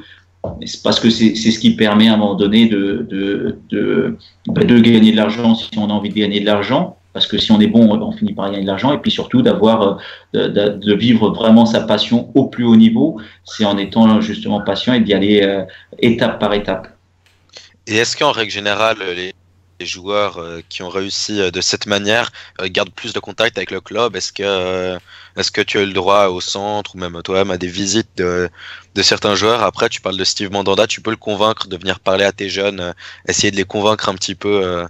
[0.82, 4.16] Parce que c'est ce qui permet à un moment donné de, de, de,
[4.46, 6.96] bah, de gagner de l'argent si on a envie de gagner de l'argent.
[7.12, 8.92] Parce que si on est bon, on finit par gagner de l'argent.
[8.94, 9.98] Et puis surtout d'avoir,
[10.34, 13.20] euh, de, de, vivre vraiment sa passion au plus haut niveau.
[13.44, 15.64] C'est en étant justement patient et d'y aller euh,
[15.98, 16.97] étape par étape.
[17.88, 19.34] Et est-ce qu'en règle générale, les,
[19.80, 22.30] les joueurs euh, qui ont réussi euh, de cette manière
[22.60, 24.14] euh, gardent plus de contact avec le club?
[24.14, 24.98] Est-ce que, euh,
[25.36, 28.10] est-ce que tu as eu le droit au centre ou même toi-même à des visites
[28.16, 28.50] de,
[28.94, 29.62] de certains joueurs?
[29.62, 32.50] Après, tu parles de Steve Mandanda, tu peux le convaincre de venir parler à tes
[32.50, 32.94] jeunes,
[33.26, 34.86] essayer de les convaincre un petit peu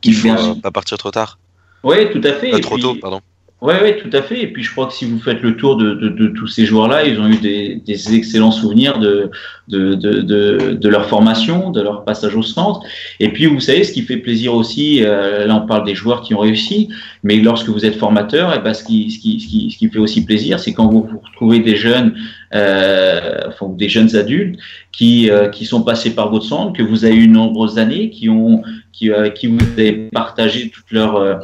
[0.00, 1.38] qu'il faut pas partir trop tard?
[1.82, 2.60] Oui, tout à fait.
[2.60, 2.82] trop puis...
[2.82, 3.20] tôt, pardon.
[3.62, 4.42] Oui, ouais, tout à fait.
[4.42, 7.06] Et puis je crois que si vous faites le tour de, de, tous ces joueurs-là,
[7.06, 9.30] ils ont eu des, des excellents souvenirs de,
[9.68, 12.80] de, leur formation, de leur passage au centre.
[13.18, 16.20] Et puis vous savez, ce qui fait plaisir aussi, euh, là on parle des joueurs
[16.20, 16.90] qui ont réussi,
[17.22, 19.78] mais lorsque vous êtes formateur, et eh ben, ce, qui, ce, qui, ce, qui, ce
[19.78, 22.14] qui fait aussi plaisir, c'est quand vous, vous retrouvez des jeunes,
[22.54, 24.60] euh, des jeunes adultes
[24.92, 28.10] qui, euh, qui sont passés par votre centre, que vous avez eu de nombreuses années,
[28.10, 28.62] qui ont,
[28.96, 31.34] qui, avec qui vous avez partagé toute leur euh,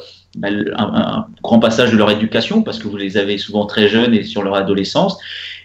[0.42, 4.24] un, grand passage de leur éducation parce que vous les avez souvent très jeunes et
[4.24, 5.18] sur leur adolescence.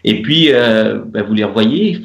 [0.03, 2.01] Et puis, euh, ben vous les revoyez,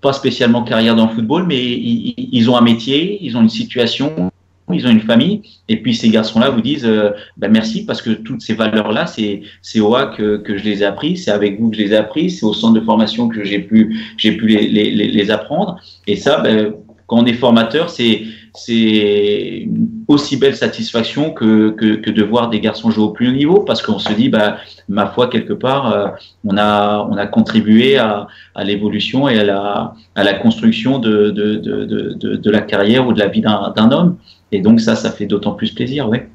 [0.00, 4.30] pas spécialement carrière dans le football, mais ils, ont un métier, ils ont une situation,
[4.72, 5.42] ils ont une famille.
[5.68, 9.42] Et puis ces garçons-là vous disent euh, ben merci parce que toutes ces valeurs-là, c'est
[9.60, 11.92] c'est au A que, que je les ai appris, c'est avec vous que je les
[11.92, 15.80] ai appris, c'est au centre de formation que j'ai pu j'ai pu les, les, apprendre.
[16.06, 16.74] Et ça, ben,
[17.08, 18.22] quand on est formateur, c'est
[18.58, 19.68] c'est
[20.08, 23.82] aussi belle satisfaction que, que, de voir des garçons jouer au plus haut niveau parce
[23.82, 26.08] qu'on se dit bah ma foi quelque part euh,
[26.44, 31.56] on a on a contribué à, l'évolution et à la à la construction de de,
[31.56, 34.16] de, de, la carrière ou de la vie d'un homme.
[34.52, 36.28] Et donc ça ça fait d'autant plus plaisir ouais.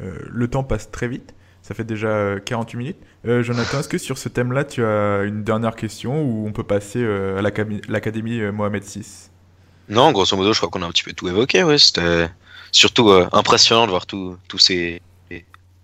[0.00, 1.34] Euh, le temps passe très vite.
[1.62, 2.96] Ça fait déjà 48 minutes.
[3.26, 6.64] Euh, Jonathan, est-ce que sur ce thème-là, tu as une dernière question ou on peut
[6.64, 9.30] passer euh, à l'Académie Mohamed VI
[9.88, 11.62] non, grosso modo, je crois qu'on a un petit peu tout évoqué.
[11.62, 11.78] Ouais.
[11.78, 12.28] C'était
[12.70, 15.02] surtout euh, impressionnant de voir tous ces,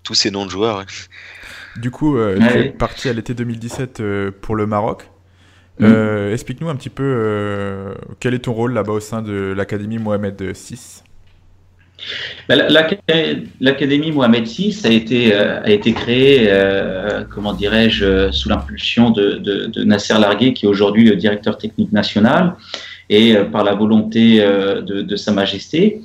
[0.03, 0.79] tous ces noms de joueurs.
[0.79, 0.85] Ouais.
[1.79, 5.09] Du coup, euh, tu es parti à l'été 2017 euh, pour le Maroc.
[5.79, 6.33] Mmh.
[6.33, 10.43] Explique-nous un petit peu euh, quel est ton rôle là-bas au sein de l'Académie Mohamed
[10.43, 11.03] VI.
[12.49, 16.53] Bah, L'Académie Mohamed VI a été, a été créée,
[17.31, 21.93] comment dirais-je, sous l'impulsion de, de, de, Nasser Largué, qui est aujourd'hui le directeur technique
[21.93, 22.57] national
[23.11, 26.01] et euh, par la volonté euh, de, de, Sa Majesté.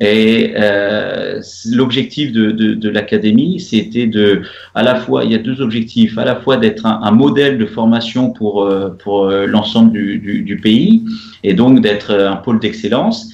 [0.00, 1.40] Et euh,
[1.72, 4.42] l'objectif de, de, de l'académie, c'était de,
[4.74, 7.58] à la fois, il y a deux objectifs, à la fois d'être un, un, modèle
[7.58, 8.68] de formation pour
[9.04, 11.04] pour l'ensemble du, du, du, pays,
[11.44, 13.30] et donc d'être un pôle d'excellence.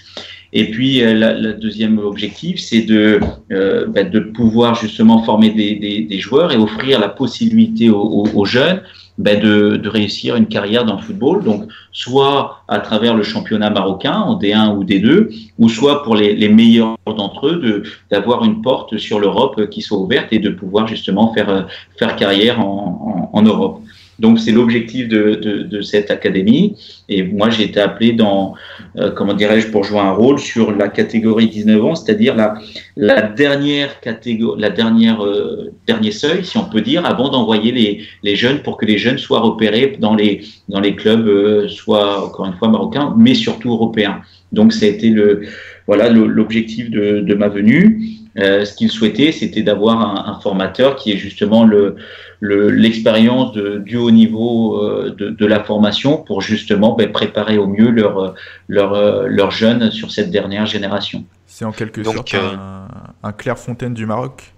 [0.53, 3.21] Et puis, euh, le deuxième objectif, c'est de,
[3.53, 5.77] euh, bah, de pouvoir justement former des,
[6.09, 8.83] des, joueurs et offrir la possibilité aux, jeunes
[9.19, 11.45] bah, de, de, réussir une carrière dans le football.
[11.45, 15.29] Donc, soit à travers le championnat marocain en D1 ou D2,
[15.59, 19.99] ou soit pour les, les meilleurs d'entre eux, d'avoir une porte sur l'Europe qui soit
[19.99, 23.83] ouverte et de pouvoir justement faire, faire carrière en, en Europe.
[24.21, 26.77] Donc c'est l'objectif de, de, de, cette académie.
[27.09, 28.55] Et moi j'ai été appelé dans,
[28.97, 32.55] euh, comment dirais-je, pour jouer un rôle sur la catégorie 19 ans, c'est-à-dire la,
[32.97, 38.03] la dernière catégorie, la dernière euh, dernier seuil, si on peut dire, avant d'envoyer les,
[38.23, 42.27] les jeunes pour que les jeunes soient repérés dans les dans les clubs, euh, soit
[42.27, 44.21] encore une fois marocains, mais surtout européens.
[44.53, 45.43] Donc ça a été le
[45.87, 48.20] voilà l'objectif de, de ma venue.
[48.39, 51.97] Euh, ce qu'il souhaitait, c'était d'avoir un, un, formateur qui est justement le
[52.41, 57.91] l'expérience du haut niveau euh, de, de, la formation pour justement ben, préparer au mieux
[57.91, 58.35] leurs
[58.69, 61.25] leur, leur jeunes sur cette dernière génération.
[61.51, 62.55] C'est en quelque Donc, sorte euh...
[62.55, 62.89] un,
[63.23, 64.55] un Clairefontaine du Maroc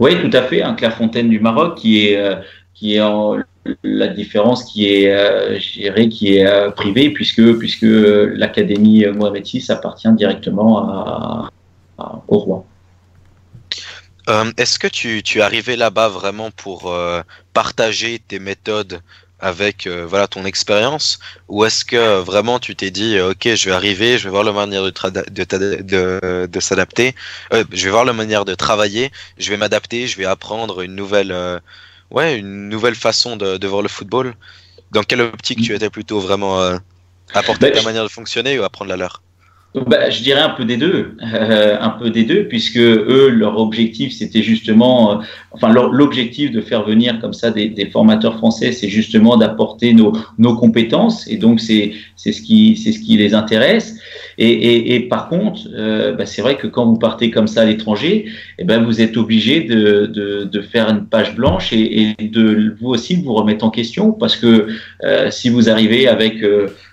[0.00, 2.36] Oui, tout à fait, un Clairefontaine du Maroc qui est, euh,
[2.72, 3.36] qui est en,
[3.84, 10.10] la différence qui est, euh, qui est euh, privée puisque, puisque l'académie Mohamed VI appartient
[10.14, 11.50] directement à,
[11.98, 12.64] à, au roi.
[14.30, 17.22] Euh, Est-ce que tu, tu, es arrivé là-bas vraiment pour euh,
[17.52, 19.02] partager tes méthodes
[19.40, 21.18] avec euh, voilà ton expérience?
[21.48, 24.52] Ou est-ce que vraiment tu t'es dit ok je vais arriver je vais voir la
[24.52, 24.92] manière de,
[25.30, 27.14] de, de, de s'adapter?
[27.52, 30.94] Euh, je vais voir la manière de travailler je vais m'adapter je vais apprendre une
[30.94, 31.58] nouvelle euh,
[32.10, 34.34] ouais une nouvelle façon de, de, voir le football.
[34.92, 36.78] Dans quelle optique tu étais plutôt vraiment euh,
[37.34, 39.22] apporter bah, ta manière de fonctionner ou apprendre la leur?
[39.74, 43.56] Bah, je dirais un peu des deux, euh, un peu des deux, puisque eux, leur
[43.58, 48.72] objectif, c'était justement, euh, enfin, l'objectif de faire venir comme ça des, des formateurs français,
[48.72, 53.16] c'est justement d'apporter nos, nos compétences, et donc c'est c'est ce qui c'est ce qui
[53.16, 53.96] les intéresse.
[54.38, 57.60] Et, et, et par contre, euh, bah, c'est vrai que quand vous partez comme ça
[57.60, 58.24] à l'étranger,
[58.58, 62.74] eh ben vous êtes obligé de, de, de, faire une page blanche et, et, de
[62.80, 64.66] vous aussi vous remettre en question, parce que
[65.04, 66.42] euh, si vous arrivez avec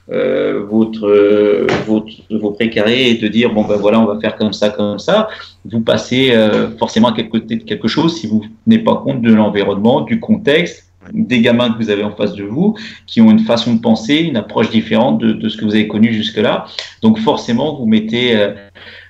[0.10, 4.54] euh, votre, votre, vos précarés et de dire bon ben voilà on va faire comme
[4.54, 5.28] ça comme ça.
[5.66, 10.02] Vous passez euh, forcément à quelque, quelque chose si vous n'êtes pas compte de l'environnement
[10.02, 13.76] du contexte des gamins que vous avez en face de vous qui ont une façon
[13.76, 16.66] de penser une approche différente de, de ce que vous avez connu jusque là
[17.02, 18.54] donc forcément vous mettez euh,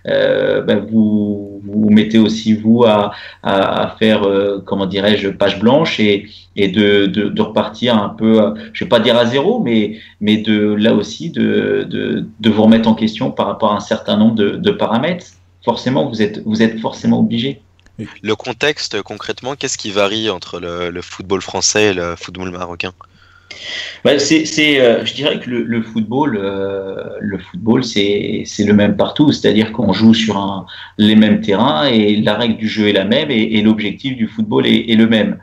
[0.08, 3.12] ben vous, vous mettez aussi vous à,
[3.44, 8.10] à, à faire euh, comment dirais-je page blanche et, et de, de, de, repartir un
[8.10, 12.50] peu, je vais pas dire à zéro, mais, mais de là aussi de, de, de
[12.50, 15.28] vous remettre en question par rapport à un certain nombre de, de paramètres.
[15.64, 17.62] Forcément, vous êtes, vous êtes forcément obligé.
[18.22, 22.94] Le contexte, concrètement, qu'est-ce qui varie entre le, le, football français et le football marocain?
[24.18, 29.32] C'est, euh, je dirais que le, football, euh, le football, c'est, c'est le même partout,
[29.32, 30.66] c'est-à-dire qu'on joue sur
[30.98, 34.66] les mêmes terrains et la règle du jeu est la même et, l'objectif du football
[34.66, 35.38] est, le même.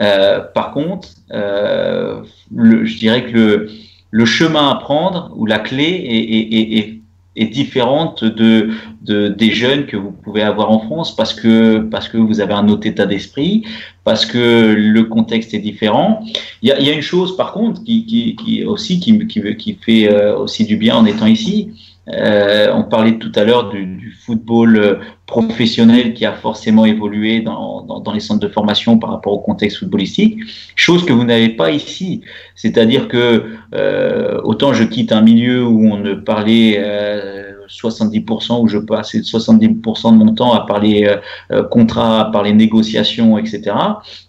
[0.00, 2.22] Euh, par contre, euh,
[2.56, 3.68] je dirais que
[4.10, 6.98] le, chemin à prendre ou la clé
[7.36, 8.70] est, différente de,
[9.02, 12.86] de, des jeunes que vous pouvez avoir en France parce que vous avez un autre
[12.86, 13.64] état d'esprit,
[14.04, 16.24] parce que le contexte est différent.
[16.62, 19.56] Il y a, y a une chose par contre qui, qui, qui aussi qui, qui,
[19.56, 21.70] qui fait euh, aussi du bien en étant ici,
[22.08, 24.94] euh, on parlait tout à l'heure du, du, football euh,
[25.26, 29.38] professionnel qui a forcément évolué dans, dans, dans, les centres de formation par rapport au
[29.38, 30.40] contexte footballistique,
[30.74, 32.22] chose que vous n'avez pas ici.
[32.56, 33.44] C'est-à-dire que
[33.74, 39.14] euh, autant je quitte un milieu où on ne parlait euh, 70%, où je passe
[39.14, 41.16] 70% de mon temps à parler euh,
[41.52, 43.74] euh, contrat, à parler négociation, etc.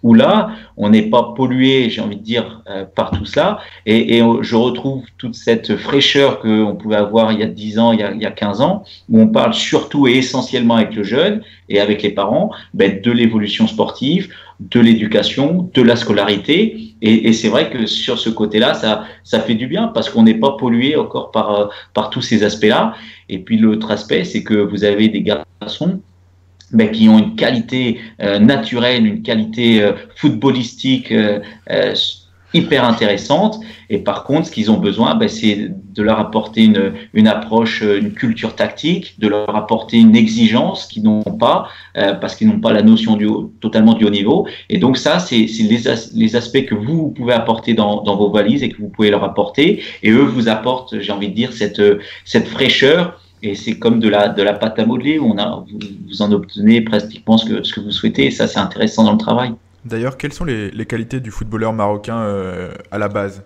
[0.04, 3.60] Où là, on n'est pas pollué, j'ai envie de dire, euh, par tout cela.
[3.86, 7.92] Et, et, je retrouve toute cette fraîcheur qu'on pouvait avoir il y a 10 ans,
[7.92, 10.96] il y a, il y a 15 ans, où on parle surtout et essentiellement avec
[10.96, 14.30] le jeune et avec les parents ben, de l'évolution sportive,
[14.70, 16.96] de l'éducation, de la scolarité.
[17.02, 20.36] Et, c'est vrai que sur ce côté-là, ça, ça fait du bien parce qu'on n'est
[20.36, 22.94] pas pollué encore par, par tous ces aspects-là.
[23.30, 26.00] Et puis l'autre aspect, c'est que vous avez des garçons
[26.72, 31.40] ben, qui ont une qualité euh, naturelle, une qualité euh, footballistique euh,
[32.54, 33.60] hyper intéressante.
[33.90, 37.82] Et par contre, ce qu'ils ont besoin, ben, c'est de leur apporter une, une, approche,
[37.82, 42.60] une culture tactique, de leur apporter une exigence qu'ils n'ont pas, euh, parce qu'ils n'ont
[42.60, 44.48] pas la notion du haut, totalement du haut niveau.
[44.70, 45.82] Et donc ça, c'est les,
[46.14, 49.24] les aspects que vous, pouvez apporter dans, dans, vos valises et que vous pouvez leur
[49.24, 49.84] apporter.
[50.02, 51.82] Et eux vous apportent, j'ai envie de dire, cette,
[52.26, 53.20] cette fraîcheur.
[53.46, 56.22] Et c'est comme de la, de la pâte à modeler, où on a, vous, vous
[56.22, 58.28] en obtenez pratiquement ce que, ce que vous souhaitez.
[58.28, 59.54] Et ça, c'est intéressant dans le travail.
[59.86, 63.44] D'ailleurs, quelles sont les, qualités du footballeur marocain euh, à la base?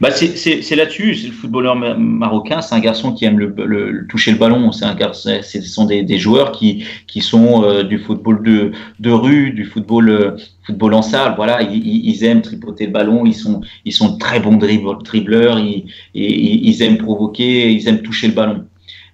[0.00, 1.12] Bah c'est là-dessus.
[1.12, 4.72] Le footballeur marocain, c'est un garçon qui aime le, toucher le ballon.
[4.72, 9.50] C'est un ce sont des, joueurs qui, qui sont euh, du football de, de rue,
[9.50, 10.36] du football, euh,
[10.66, 11.34] football en salle.
[11.36, 13.26] Voilà, ils, aiment tripoter le ballon.
[13.26, 15.58] Ils sont, ils sont très bons dribbleurs.
[15.58, 15.84] Ils,
[16.14, 17.70] ils, aiment provoquer.
[17.70, 18.64] Ils aiment toucher le ballon.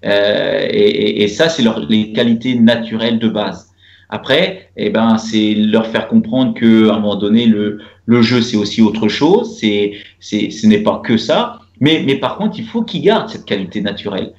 [0.05, 3.72] Et, et, ça, c'est les qualités naturelles de base.
[4.13, 8.43] Après, eh ben, c'est leur faire comprendre que à un moment donné, le, le jeu,
[8.43, 9.57] c'est aussi autre chose.
[9.59, 11.61] C'est, c'est, ce n'est pas que ça.
[11.81, 14.35] Mais, mais par contre, il faut qu'ils gardent cette qualité naturelle.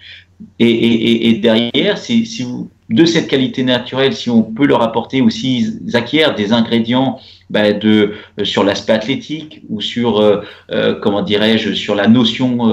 [0.59, 4.84] Et, et, et derrière, si, si vous, de cette qualité naturelle, si on peut leur
[4.84, 7.19] apporter aussi, ils acquièrent des ingrédients
[7.49, 12.71] ben de, euh, sur l'aspect athlétique ou sur, euh, euh, comment dirais-je, sur la notion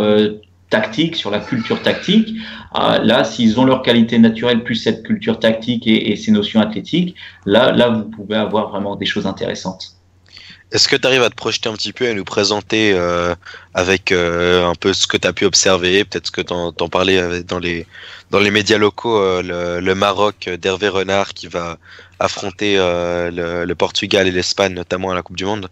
[0.71, 2.35] tactique, sur la culture tactique.
[2.73, 7.16] Ah, là, s'ils ont leur qualité naturelle plus cette culture tactique et, ces notions athlétiques,
[7.45, 9.97] là, là, vous pouvez avoir vraiment des choses intéressantes.
[10.73, 13.35] Est-ce que tu arrives à te projeter un petit peu et nous présenter euh,
[13.75, 16.73] avec euh, un peu ce que tu as pu observer, peut-être ce que tu en,
[16.89, 17.87] parlais dans les,
[18.31, 21.77] dans les médias locaux, euh, le, Maroc d'Hervé Renard qui va
[22.21, 25.68] affronter le, Portugal et l'Espagne, notamment à la Coupe du Monde?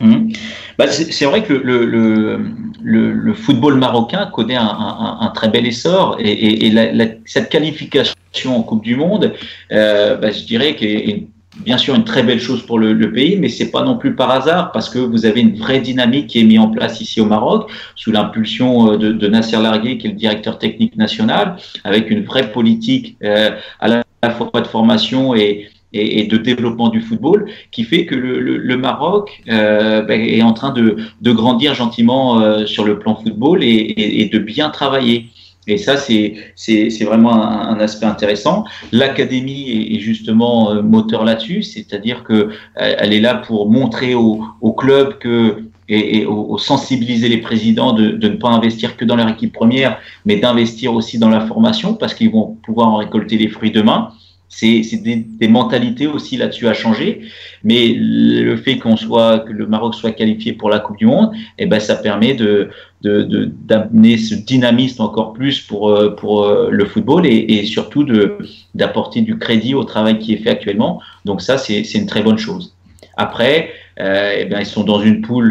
[0.00, 0.32] Mhm.
[0.78, 2.40] Bah, c'est vrai que le, le,
[2.82, 8.14] le, football marocain connaît un, un, un, très bel essor et, et, la, cette qualification
[8.46, 9.34] en Coupe du Monde,
[9.72, 11.26] euh, bah, je dirais qu'est
[11.64, 14.30] bien sûr une très belle chose pour le, pays, mais c'est pas non plus par
[14.30, 17.24] hasard parce que vous avez une vraie dynamique qui est mise en place ici au
[17.24, 22.10] Maroc sous l'impulsion euh, de, de, Nasser Largué qui est le directeur technique national, avec
[22.10, 27.46] une vraie politique euh, à la fois de formation et, et, de développement du football
[27.70, 32.40] qui fait que le, le, Maroc euh, ben, est en train de, de grandir gentiment
[32.40, 35.26] euh, sur le plan football et, et, de bien travailler.
[35.66, 38.64] Et ça, c'est vraiment un, un, aspect intéressant.
[38.90, 44.44] L'académie est, justement euh, moteur là-dessus, c'est-à-dire que euh, elle est là pour montrer au,
[44.62, 49.04] au club que et, et au, sensibiliser les présidents de, de, ne pas investir que
[49.04, 52.96] dans leur équipe première, mais d'investir aussi dans la formation parce qu'ils vont pouvoir en
[52.96, 54.10] récolter les fruits demain.
[54.50, 57.20] C'est des, des, mentalités aussi là-dessus à changer,
[57.64, 61.32] mais le fait qu'on soit que le Maroc soit qualifié pour la Coupe du Monde,
[61.58, 62.70] eh ben ça permet de
[63.02, 68.38] d'amener ce dynamisme encore plus pour euh, pour euh, le football et, surtout de
[68.74, 71.00] d'apporter du crédit au travail qui est fait actuellement.
[71.24, 72.74] Donc ça c'est une très bonne chose.
[73.16, 73.70] Après,
[74.00, 75.50] euh, eh bien ils sont dans une poule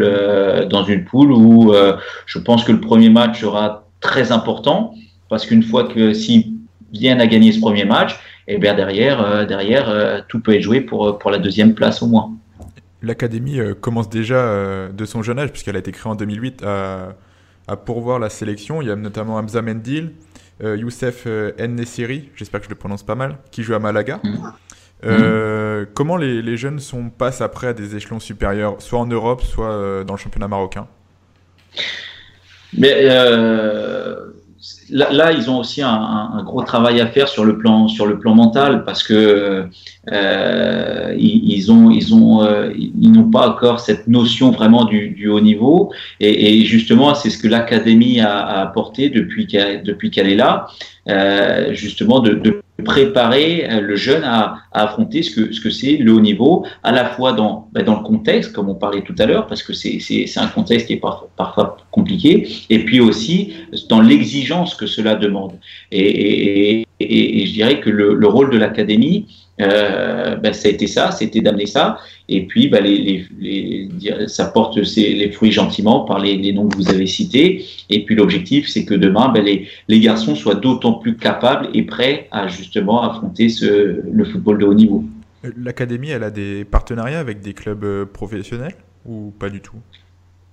[0.68, 1.72] dans une poule où
[2.26, 4.94] je pense que le premier match sera très important
[5.30, 6.52] parce qu'une fois que s'ils
[6.92, 8.18] viennent à gagner ce premier match,
[8.48, 11.74] et bien derrière, euh, derrière euh, tout peut être joué pour, euh, pour la deuxième
[11.74, 12.32] place au moins.
[13.02, 17.14] L'académie commence déjà de son jeune âge, puisqu'elle a été créée en 2008, à,
[17.68, 18.82] à, pourvoir la sélection.
[18.82, 20.14] Il y a notamment Hamza Mendil,
[20.60, 21.24] Youssef
[21.60, 24.18] Nessiri, j'espère que je le prononce pas mal, qui joue à Malaga.
[24.24, 25.10] Mmh.
[25.10, 25.86] Mmh.
[25.94, 30.02] Comment les, les, jeunes sont, passent après à des échelons supérieurs, soit en Europe, soit
[30.04, 30.88] dans le championnat marocain?
[32.76, 33.08] Mais
[34.90, 38.34] là, ils ont aussi un, gros travail à faire sur le plan sur le plan
[38.34, 39.66] mental parce que
[40.12, 45.40] euh, ils, ont ils ont euh, ils n'ont pas encore cette notion vraiment du, haut
[45.40, 45.92] niveau.
[46.20, 50.66] Et, justement c'est ce que l'académie a, apporté depuis qu'elle depuis qu'elle est là
[51.08, 56.20] euh, justement de, préparer le jeune à, affronter ce que ce que c'est le haut
[56.20, 59.48] niveau, à la fois dans ben, dans le contexte, comme on parlait tout à l'heure,
[59.48, 61.02] parce que c'est c'est un contexte qui est
[61.36, 63.52] parfois compliqué, et puis aussi
[63.88, 65.52] dans l'exigence que cela demande.
[65.92, 69.26] Et, je dirais que le, le rôle de l'académie,
[69.60, 71.98] euh, ben, ça a été ça, c'était d'amener ça.
[72.28, 72.84] Et puis, ben,
[74.28, 77.64] ça porte les fruits gentiment par les, noms que vous avez cités.
[77.90, 82.28] Et puis, l'objectif, c'est que demain, ben, les, garçons soient d'autant plus capables et prêts
[82.30, 85.04] à justement affronter le football de haut niveau.
[85.56, 88.74] L'académie, elle a des partenariats avec des clubs euh, professionnels
[89.06, 89.76] ou pas du tout?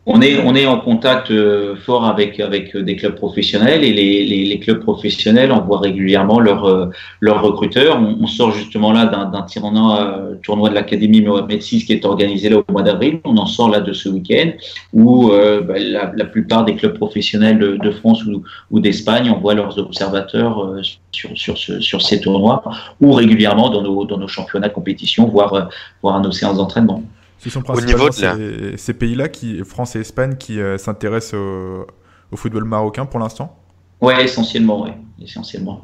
[0.08, 4.24] On est, on est en contact euh, fort avec, avec des clubs professionnels et les,
[4.24, 6.90] les, les clubs professionnels envoient régulièrement leurs euh,
[7.24, 7.98] recruteurs.
[8.00, 12.06] On, on, sort justement là d'un tournoi, euh, tournoi de l'Académie Mohamed VI qui est
[12.06, 13.20] organisé là au mois d'avril.
[13.24, 14.52] On en sort là de ce week-end
[14.94, 19.56] où bah, la, la, plupart des clubs professionnels de, de France ou, ou d'Espagne envoient
[19.56, 20.76] leurs observateurs
[21.12, 22.64] sur, sur, ce, sur ces tournois
[23.02, 25.70] ou régulièrement dans nos, dans nos championnats de compétition, voire,
[26.04, 27.02] voire nos séances d'entraînement.
[27.40, 31.88] Ce sont principalement ces, ces pays-là, qui, France et Espagne, qui euh, s'intéressent au,
[32.32, 33.58] au, football marocain pour l'instant?
[34.02, 34.94] Ouais, essentiellement, ouais.
[35.22, 35.84] essentiellement.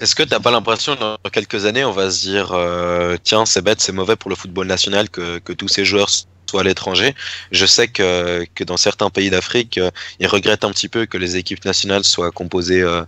[0.00, 3.44] Est-ce que tu n'as pas l'impression dans quelques années, on va se dire euh, tiens,
[3.46, 6.64] c'est bête, c'est mauvais pour le football national que, que tous ces joueurs soient à
[6.64, 7.14] l'étranger?
[7.50, 9.90] Je sais que, que dans certains pays d'Afrique, euh,
[10.20, 13.02] ils regrettent un petit peu que les équipes nationales soient composées euh,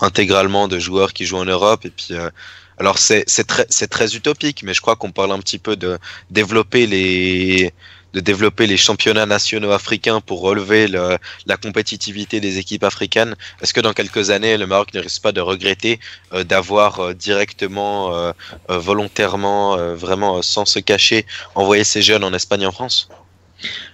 [0.00, 2.30] intégralement de joueurs qui jouent en Europe et puis euh,
[2.78, 5.98] alors c'est très, très utopique, mais je crois qu'on parle un petit peu de
[6.30, 7.72] développer les
[8.14, 13.34] de développer les championnats nationaux africains pour relever la compétitivité des équipes africaines.
[13.60, 16.00] Est-ce que dans quelques années, le Maroc ne risque pas de regretter
[16.48, 18.32] d'avoir directement,
[18.68, 23.10] volontairement, vraiment sans se cacher, envoyé ces jeunes en Espagne et en France?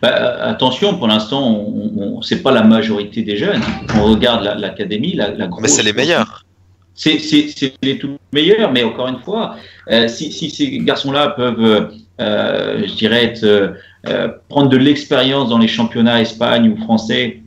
[0.01, 0.11] Bah,
[0.43, 1.67] attention, pour l'instant,
[2.23, 3.63] c'est pas la majorité des jeunes.
[3.97, 6.45] On regarde l'académie, la, la, Mais c'est les meilleurs.
[7.03, 9.57] C'est les tout meilleurs, mais encore une fois,
[9.91, 11.91] euh, si, ces garçons-là peuvent,
[12.21, 17.41] euh, je dirais, euh, prendre de l'expérience dans les championnats Espagne ou français,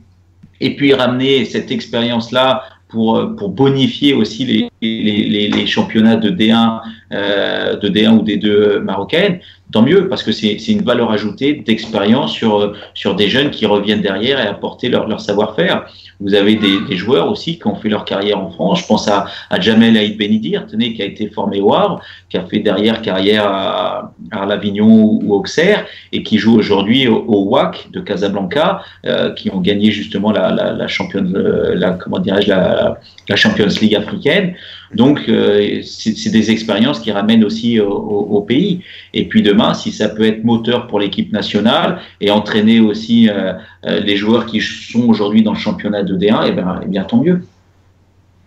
[0.60, 6.80] et puis ramener cette expérience-là pour, pour bonifier aussi les, championnats de D1,
[7.10, 9.40] de D1 ou D2 marocaines,
[9.72, 14.02] tant mieux, parce que c'est une valeur ajoutée d'expérience sur, sur des jeunes qui reviennent
[14.02, 15.86] derrière et apporter leur, leur savoir-faire.
[16.20, 18.80] Vous avez des, joueurs aussi qui ont fait leur carrière en France.
[18.80, 22.00] Je pense à, à Jamel Aïd Benidir, qui a été formé au Havre,
[22.30, 27.44] qui a fait derrière carrière à, à l'Avignon ou, Auxerre, et qui joue aujourd'hui au,
[27.50, 32.98] WAC de Casablanca, euh, qui ont gagné justement la, la, championne, euh, la, comment la,
[33.28, 34.54] la Champions League africaine.
[34.94, 38.80] Donc, euh, c'est des expériences qui ramènent aussi au, au, pays.
[39.12, 39.42] Et puis
[39.74, 43.52] si ça peut être moteur pour l'équipe nationale et entraîner aussi euh,
[43.86, 46.86] euh, les joueurs qui sont aujourd'hui dans le championnat de D1, et eh bien, eh
[46.86, 47.44] bien tant mieux.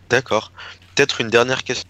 [0.10, 0.52] D'accord.
[0.96, 1.86] Peut-être une dernière question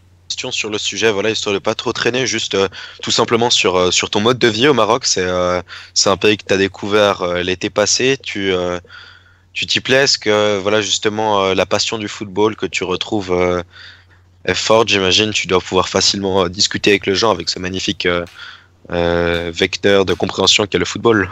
[0.51, 2.67] sur le sujet, voilà, histoire de pas trop traîner, juste euh,
[3.01, 5.05] tout simplement sur, ton mode de vie au Maroc.
[5.05, 8.17] C'est un pays que tu as découvert l'été passé.
[8.21, 8.53] Tu
[9.51, 10.03] tu t'y plais?
[10.03, 13.63] Est-ce que voilà justement la passion du football que tu retrouves
[14.45, 14.87] est forte?
[14.89, 18.07] J'imagine tu dois pouvoir facilement discuter avec le gens avec ce magnifique
[18.89, 21.29] vecteur de compréhension qu'est le football.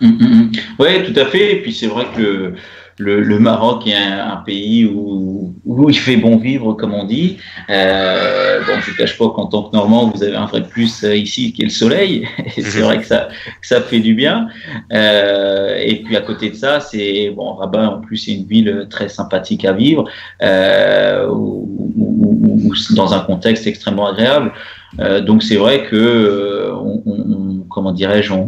[0.00, 0.52] Mmh, mmh.
[0.78, 1.54] Oui, tout à fait.
[1.54, 2.54] Et puis c'est vrai que
[2.98, 7.04] le, le, Maroc est un, un pays où, où, il fait bon vivre, comme on
[7.04, 7.38] dit.
[7.70, 11.04] Euh, bon, je ne cache pas qu'en tant que Normand, vous avez un vrai plus
[11.04, 12.28] euh, ici qui est le soleil.
[12.56, 13.28] Et c'est vrai que ça,
[13.62, 14.48] ça fait du bien.
[14.92, 18.86] Euh, et puis à côté de ça, c'est bon, Rabat en plus c'est une ville
[18.90, 20.04] très sympathique à vivre,
[20.42, 24.52] euh, où, où, dans un contexte extrêmement agréable.
[25.00, 28.46] Euh, donc c'est vrai que euh, on, on, comment dirais-je, on,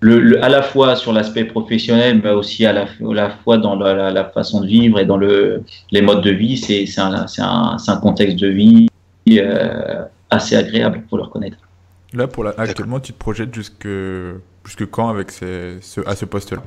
[0.00, 3.58] le, le, à la fois sur l'aspect professionnel, mais aussi à la, à la fois
[3.58, 6.86] dans la, la, la, façon de vivre et dans le, les modes de vie, c'est
[7.00, 8.88] un, un, un, contexte de vie
[9.30, 11.56] euh, assez agréable, pour le reconnaître.
[12.12, 13.88] Là, pour la, actuellement, tu te projettes jusque,
[14.64, 16.62] jusque quand avec ces, ce, à ce poste-là?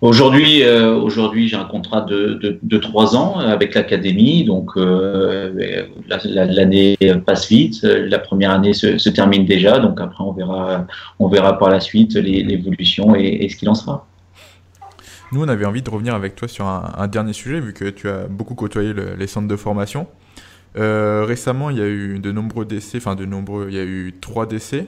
[0.00, 5.84] Aujourd'hui, euh, aujourd'hui, j'ai un contrat de, de, ans avec l'académie, donc euh,
[6.24, 6.96] l'année
[7.26, 7.82] passe vite.
[7.82, 10.86] La première année se, se, termine déjà, donc après on verra,
[11.18, 14.06] on verra par la suite l'évolution et, et, ce qu'il en sera.
[15.32, 17.90] Nous, on avait envie de revenir avec toi sur un, un dernier sujet, vu que
[17.90, 20.06] tu as beaucoup côtoyé le, les centres de formation.
[20.78, 23.84] Euh, récemment, il y a eu de nombreux décès, enfin de nombreux, il y a
[23.84, 24.86] eu trois décès,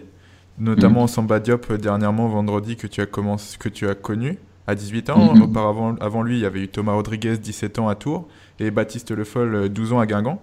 [0.59, 1.05] notamment mmh.
[1.05, 5.11] en Samba Diop dernièrement vendredi que tu as commencé, que tu as connu à 18
[5.11, 5.35] ans.
[5.35, 5.43] -hmm.
[5.43, 8.29] Auparavant, avant lui, il y avait eu Thomas Rodriguez, 17 ans à Tours,
[8.61, 10.41] et Baptiste Le Foll, 12 ans à Guingamp.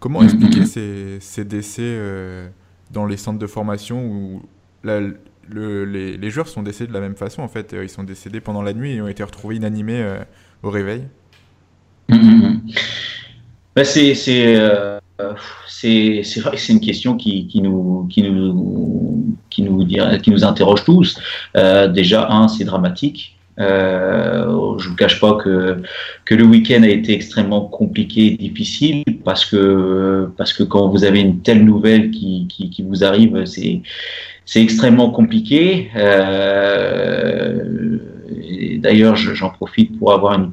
[0.00, 0.26] Comment mm -hmm.
[0.26, 2.48] expliquer ces, ces décès euh,
[2.92, 4.42] dans les centres de formation où
[4.84, 5.00] la,
[5.48, 8.04] le, les, les, joueurs sont décédés de la même façon En fait, euh, ils sont
[8.04, 10.18] décédés pendant la nuit et ont été retrouvés inanimés euh,
[10.62, 11.02] au réveil?
[12.08, 12.60] -hmm.
[13.74, 14.14] bah c'est
[14.56, 14.98] euh,
[15.68, 19.84] c'est vrai que c'est une question qui, qui, nous, qui, nous, qui, nous,
[20.22, 21.18] qui nous interroge tous.
[21.54, 23.35] Déjà, un, c'est dramatique.
[23.58, 25.82] Euh, je ne vous cache pas que,
[26.24, 31.04] que le week-end a été extrêmement compliqué et difficile parce que, parce que quand vous
[31.04, 33.82] avez une telle nouvelle qui, qui, qui vous arrive, c'est
[34.54, 35.90] extrêmement compliqué.
[35.96, 37.98] Euh,
[38.78, 40.52] D'ailleurs, j'en profite pour avoir une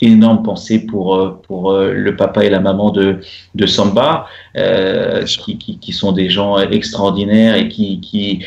[0.00, 3.18] énorme pensée pour, pour le papa et la maman de,
[3.54, 4.26] de Samba,
[4.56, 8.44] euh, qui, qui, qui, sont des gens extraordinaires et qui, qui,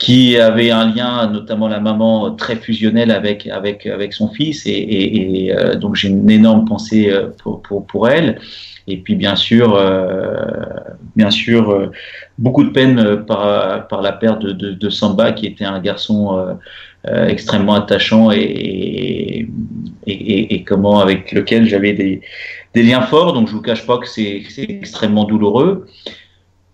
[0.00, 4.66] qui avait un lien, notamment la maman, très fusionnel avec, avec, avec son fils.
[4.66, 8.40] Et, et, et euh, donc, j'ai une énorme pensée euh, pour, pour, pour, elle.
[8.88, 10.42] Et puis, bien sûr, euh,
[11.16, 11.92] bien sûr euh,
[12.38, 16.56] beaucoup de peine par, par la perte de, de, de Samba, qui était un garçon
[17.06, 19.46] euh, extrêmement attachant et,
[20.06, 22.22] et, et, comment avec lequel j'avais des,
[22.74, 23.34] des liens forts.
[23.34, 25.86] Donc, je vous cache pas que c'est extrêmement douloureux.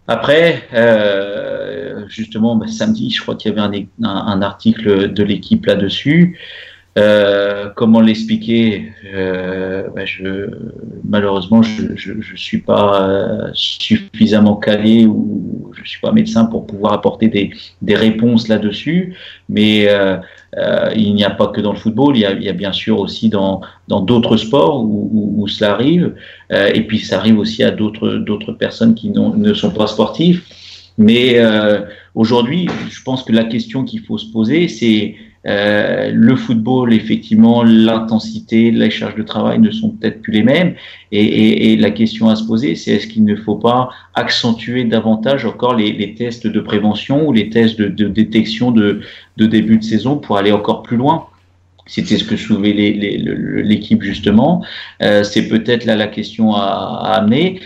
[0.09, 5.67] Après, euh, justement, bah, samedi, je crois qu'il y avait un, un, article de l'équipe
[5.67, 6.39] là-dessus.
[6.97, 8.93] Euh, comment l'expliquer?
[9.13, 10.49] Euh, bah, je,
[11.05, 16.95] Malheureusement, je ne suis pas euh, suffisamment calé ou je suis pas médecin pour pouvoir
[16.95, 17.51] apporter des,
[17.83, 19.15] des réponses là-dessus.
[19.49, 19.89] Mais
[20.57, 22.99] euh, euh, il n'y a pas que dans le football, il y a, bien sûr
[22.99, 26.15] aussi dans d'autres sports où, cela arrive.
[26.53, 30.45] Euh, et puis ça arrive aussi à d'autres personnes qui ne sont pas sportifs.
[30.99, 31.39] Mais
[32.15, 35.15] aujourd'hui, je pense que la question qu'il faut se poser, c'est
[35.47, 40.75] euh, le football, effectivement, l'intensité, les charges de travail ne sont peut-être plus les mêmes.
[41.13, 45.75] Et, la question à se poser, c'est est-ce qu'il ne faut pas accentuer davantage encore
[45.77, 49.01] les, tests de prévention ou les tests de détection de,
[49.37, 51.27] de, début de saison pour aller encore plus loin
[51.87, 54.65] c'était ce que soulevait l'équipe justement.
[55.03, 57.61] Euh, c'est peut-être là la question à, amener.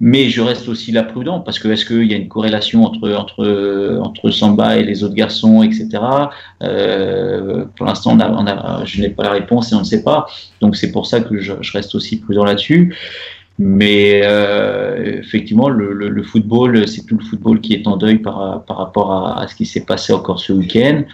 [0.00, 3.12] Mais je reste aussi là prudent parce que est-ce qu'il y a une corrélation entre,
[3.12, 5.88] entre, entre Samba et les autres garçons, etc.
[6.62, 8.16] Euh, pour l'instant,
[8.86, 10.26] je n'ai pas la réponse et on ne sait pas.
[10.62, 12.96] Donc c'est pour ça que je reste aussi prudent là-dessus.
[13.58, 18.18] Mais euh, effectivement, le, le, le football, c'est tout le football qui est en deuil
[18.18, 21.04] par, par rapport à, à ce qui s'est passé encore ce week-end.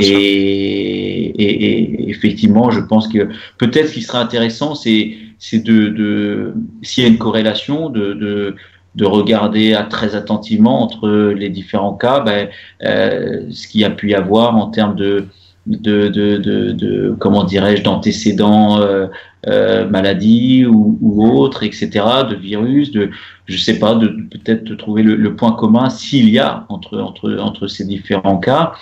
[0.00, 3.28] Et, et, et, effectivement, je pense que
[3.58, 8.14] peut-être ce qui sera intéressant, c'est c'est de, de s'il y a une corrélation, de,
[8.14, 8.56] de,
[8.96, 12.48] de regarder à, très attentivement entre les différents cas, ben,
[12.82, 15.26] euh, ce qu'il y a pu y avoir en termes de,
[15.66, 19.06] de, de, de, de comment dirais-je, d'antécédents euh,
[19.48, 23.10] euh, maladies ou, ou autres, etc., de virus, de,
[23.46, 27.38] je sais pas, de peut-être trouver le, le, point commun s'il y a entre, entre,
[27.38, 28.72] entre ces différents cas.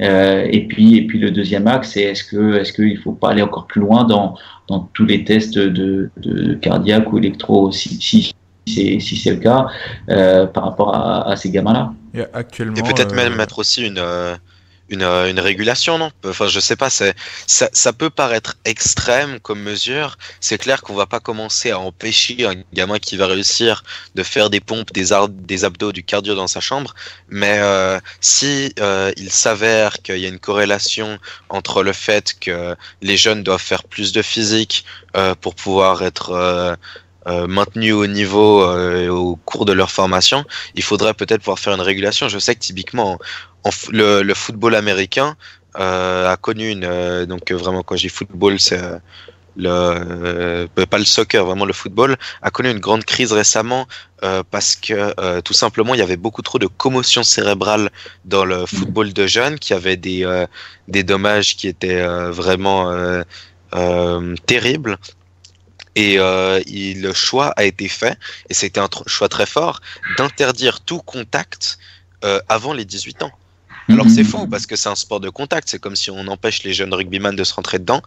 [0.00, 3.30] Euh, et puis, et puis le deuxième axe, c'est est-ce que, est-ce qu'il faut pas
[3.30, 4.34] aller encore plus loin dans,
[4.68, 8.32] dans tous les tests de, de cardiaque ou électro, si, si,
[8.66, 9.66] si c'est le cas,
[10.08, 11.92] euh, par rapport à, à ces gamins-là.
[12.14, 12.24] Et
[12.82, 14.34] peut-être même mettre aussi une, euh,
[14.88, 17.12] une, une, régulation, non Enfin, je sais pas, ça,
[17.46, 20.18] ça peut paraître extrême comme mesure.
[20.40, 24.50] C'est clair qu'on va pas commencer à empêcher un gamin qui va réussir de faire
[24.50, 26.94] des pompes, des, des abdos, du cardio dans sa chambre.
[27.28, 31.18] Mais euh, si euh, il s'avère qu'il y a une corrélation
[31.48, 34.84] entre le fait que les jeunes doivent faire plus de physique
[35.16, 36.78] euh, pour pouvoir être
[37.26, 40.44] euh, euh, maintenus au niveau euh, au cours de leur formation,
[40.74, 42.28] il faudrait peut-être pouvoir faire une régulation.
[42.28, 43.18] Je sais que typiquement
[43.64, 45.36] en, le, le, football américain
[45.78, 48.98] euh, a connu une euh, donc vraiment quand je dis football c'est euh,
[49.56, 53.86] le pas le soccer vraiment le football a connu une grande crise récemment
[54.50, 57.90] parce que tout simplement il y avait beaucoup trop de commotion cérébrale
[58.24, 60.46] dans le football de jeunes qui avait des
[60.88, 62.90] des dommages qui étaient vraiment
[64.46, 64.96] terribles
[65.94, 68.18] et euh, il, le choix a été fait,
[68.48, 69.80] et c'était un choix très fort,
[70.16, 71.78] d'interdire tout contact
[72.24, 73.32] euh, avant les 18 ans.
[73.88, 76.62] Alors c'est faux parce que c'est un sport de contact, c'est comme si on empêche
[76.62, 78.00] les jeunes rugbyman de se rentrer dedans,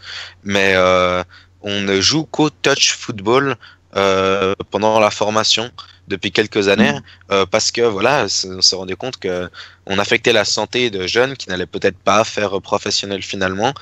[0.43, 1.23] mais euh,
[1.61, 3.57] on ne joue qu'au touch football
[3.95, 5.71] euh, pendant la formation
[6.07, 6.93] depuis quelques années.
[7.31, 9.49] Euh, parce que voilà on s'est rendu compte que
[9.85, 13.73] on affectait la santé de jeunes qui n'allaient peut-être pas faire professionnel finalement.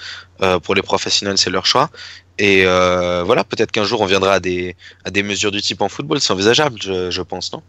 [0.41, 1.89] Euh, pour les professionnels c'est leur choix
[2.39, 4.75] et euh, voilà, peut-être qu'un jour on viendra à des,
[5.05, 7.61] à des mesures du type en football, c'est envisageable, je, je, pense, non?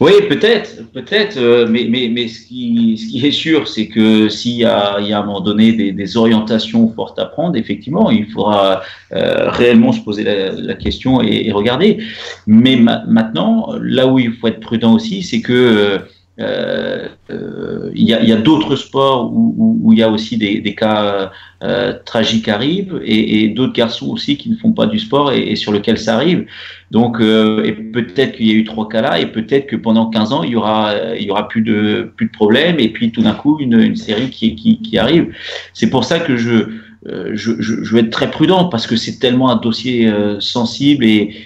[0.00, 4.28] Oui, peut-être, peut-être, euh, mais, mais, mais ce, qui, ce qui est sûr, c'est que
[4.28, 7.26] s'il y a, il y a à un moment donné des, des orientations fortes à
[7.26, 8.82] prendre, effectivement, il faudra
[9.12, 11.98] euh, réellement se poser la, la question et, et, regarder.
[12.46, 16.00] Mais ma maintenant, là où il faut être prudent aussi, c'est que
[16.40, 21.30] euh, euh, il y a, d'autres sports où, il y a aussi des, cas
[21.62, 25.70] euh, tragiques arrivent et, d'autres garçons aussi qui ne font pas du sport et, sur
[25.70, 26.46] lequel ça arrive.
[26.90, 30.10] Donc, euh, et peut-être qu'il y a eu trois cas là et peut-être que pendant
[30.10, 33.12] 15 ans il y aura, il y aura plus de plus de problèmes et puis
[33.12, 35.32] tout d'un coup une, série qui arrive.
[35.72, 36.66] C'est pour ça que je,
[37.06, 41.36] je, je, je vais être très prudent parce que c'est tellement un dossier sensible et,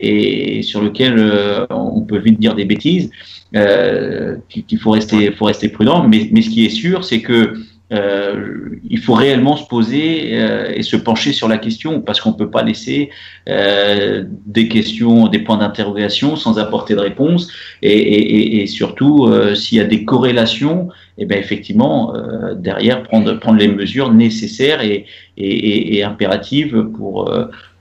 [0.00, 3.10] et sur lequel euh, on peut vite dire des bêtises,
[3.56, 6.06] euh, qu'il faut rester, faut rester prudent.
[6.08, 7.54] Mais, mais ce qui est sûr, c'est que
[7.92, 12.30] euh, il faut réellement se poser euh, et se pencher sur la question parce qu'on
[12.30, 13.10] ne peut pas laisser
[13.48, 17.52] euh, des questions, des points d'interrogation sans apporter de réponse
[17.82, 22.12] et, et, et surtout euh, s'il y a des corrélations, et eh bien effectivement
[22.56, 25.06] derrière prendre prendre les mesures nécessaires et,
[25.36, 27.30] et impératives pour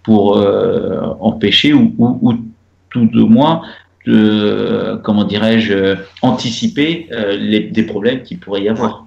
[0.03, 2.33] pour euh, empêcher ou, ou, ou,
[2.89, 3.61] tout de moins
[4.05, 9.05] de, comment dirais-je, anticiper euh, les, des problèmes qui pourrait y avoir.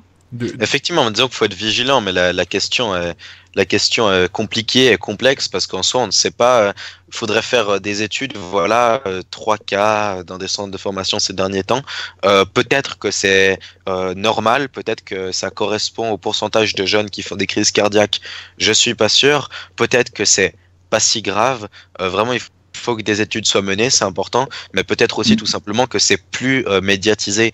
[0.61, 3.15] Effectivement, disons qu'il faut être vigilant, mais la, la, question est,
[3.55, 6.75] la question est compliquée et complexe parce qu'en soi, on ne sait pas.
[7.09, 11.63] Il faudrait faire des études, voilà, trois cas dans des centres de formation ces derniers
[11.63, 11.83] temps.
[12.25, 13.59] Euh, peut-être que c'est
[13.89, 18.21] euh, normal, peut-être que ça correspond au pourcentage de jeunes qui font des crises cardiaques.
[18.59, 19.49] Je suis pas sûr.
[19.77, 20.55] Peut-être que c'est
[20.91, 21.69] pas si grave.
[22.01, 22.41] Euh, vraiment, il
[22.73, 25.37] faut que des études soient menées, c'est important, mais peut-être aussi mm.
[25.37, 27.53] tout simplement que c'est plus médiatisé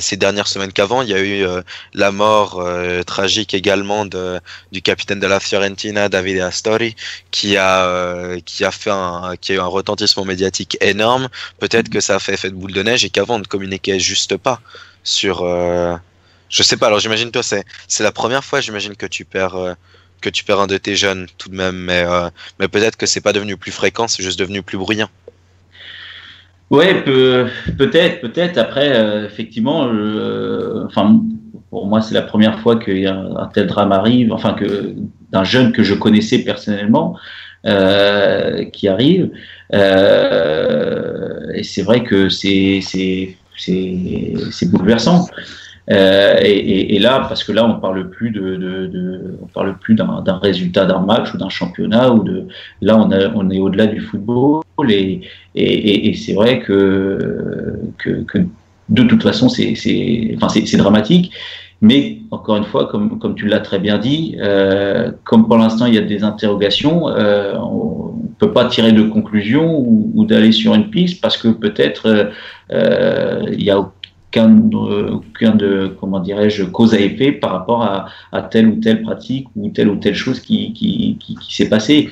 [0.00, 1.02] ces dernières semaines qu'avant.
[1.02, 1.44] Il y a eu
[1.92, 2.66] la mort
[3.06, 4.40] tragique également de,
[4.72, 6.96] du capitaine de la Fiorentina, Davide Astori,
[7.30, 11.28] qui a qui a fait un qui a eu un retentissement médiatique énorme.
[11.58, 14.00] Peut-être que ça a fait effet de boule de neige et qu'avant on ne communiquait
[14.00, 14.62] juste pas
[15.04, 15.44] sur
[16.48, 16.86] je sais pas.
[16.86, 19.74] Alors j'imagine toi c'est c'est la première fois j'imagine que tu perds euh,
[20.26, 22.28] que tu perds un de tes jeunes tout de même, mais euh,
[22.58, 25.08] mais peut-être que c'est pas devenu plus fréquent, c'est juste devenu plus bruyant.
[26.70, 27.46] Ouais, peut,
[27.78, 28.58] peut-être, peut-être.
[28.58, 29.88] Après, euh, effectivement,
[30.84, 31.22] enfin,
[31.70, 34.94] pour moi, c'est la première fois qu'un un tel drame arrive, enfin que
[35.30, 37.16] d'un jeune que je connaissais personnellement
[38.72, 39.30] qui arrive.
[39.72, 43.36] et c'est vrai que c'est
[44.72, 45.28] bouleversant.
[45.90, 50.84] Euh, et, là, parce que là, on parle plus de, on parle plus d'un résultat
[50.84, 52.12] d'un match ou d'un championnat.
[52.80, 52.98] Là,
[53.34, 55.22] on, est au-delà du football et,
[55.54, 57.78] c'est vrai que,
[58.88, 61.32] de toute façon, c'est dramatique.
[61.82, 65.94] Mais encore une fois, comme, tu l'as très bien dit, euh, comme pour l'instant il
[65.94, 70.74] y a des interrogations, euh, on ne peut pas tirer de conclusion ou, d'aller sur
[70.74, 72.30] une piste parce que peut-être
[72.72, 73.78] euh, il y a
[74.44, 79.70] aucun, de, comment dirais-je, cause à effet par rapport à, telle ou telle pratique ou
[79.70, 81.18] telle ou telle chose qui,
[81.48, 82.10] s'est passée.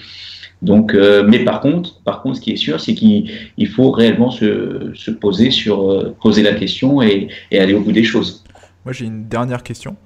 [0.62, 4.30] Donc, euh, mais par contre, par contre, ce qui est sûr, c'est qu'il faut réellement
[4.30, 8.42] se, poser sur, euh, poser la question et, aller au bout des choses.
[8.84, 9.96] Moi, j'ai une dernière question.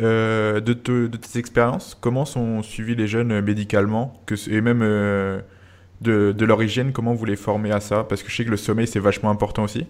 [0.00, 6.62] Euh, de, tes expériences, comment sont suivis les jeunes médicalement et même de, de leur
[6.62, 8.04] hygiène, comment vous les formez à ça?
[8.04, 9.86] Parce que je sais que le sommeil, c'est vachement important aussi.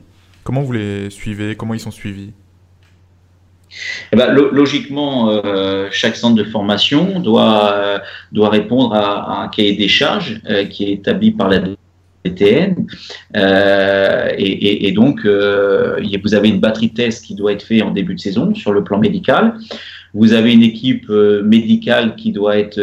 [0.47, 1.57] Comment vous les suivez?
[1.57, 2.31] Comment ils sont suivis?
[4.13, 7.99] Eh ben, logiquement, euh, chaque centre de formation doit, euh,
[8.49, 11.63] répondre à, un cahier des charges euh, qui est établi par la
[12.25, 12.87] DTN.
[14.39, 18.21] Et, donc, vous avez une batterie de tests qui doit être fait en début de
[18.21, 19.57] saison sur le plan médical.
[20.19, 21.09] Vous avez une équipe
[21.45, 22.81] médicale qui doit être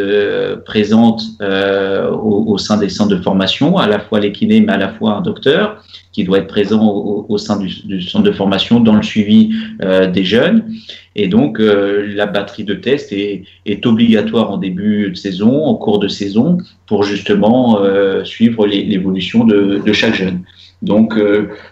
[0.64, 4.90] présente au, au, sein des centres de formation, à la fois les mais à la
[4.90, 5.82] fois un docteur
[6.14, 6.88] qui doit être présent
[7.28, 9.50] au, sein du, centre de formation dans le suivi
[9.82, 10.72] euh, des jeunes.
[11.16, 13.44] Et donc, euh, la batterie de tests est,
[13.84, 19.92] obligatoire en début de saison, en cours de saison, pour justement euh, suivre l'évolution de,
[19.92, 20.42] chaque jeune.
[20.82, 21.18] Donc,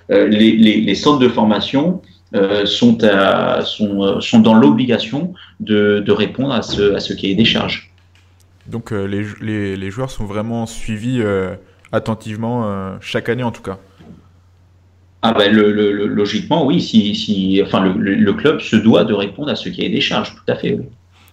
[0.09, 2.02] les, centres de formation
[2.64, 7.34] sont, à, sont, sont dans l'obligation de, de, répondre à ce, à ce qui est
[7.34, 7.92] des charges.
[8.66, 11.20] Donc, les, les, les, joueurs sont vraiment suivis
[11.90, 13.78] attentivement chaque année en tout cas
[15.24, 16.80] ah ben le, le, logiquement, oui.
[16.80, 20.34] Si, si, enfin, le, club se doit de répondre à ce qui est des charges,
[20.34, 20.80] tout à fait.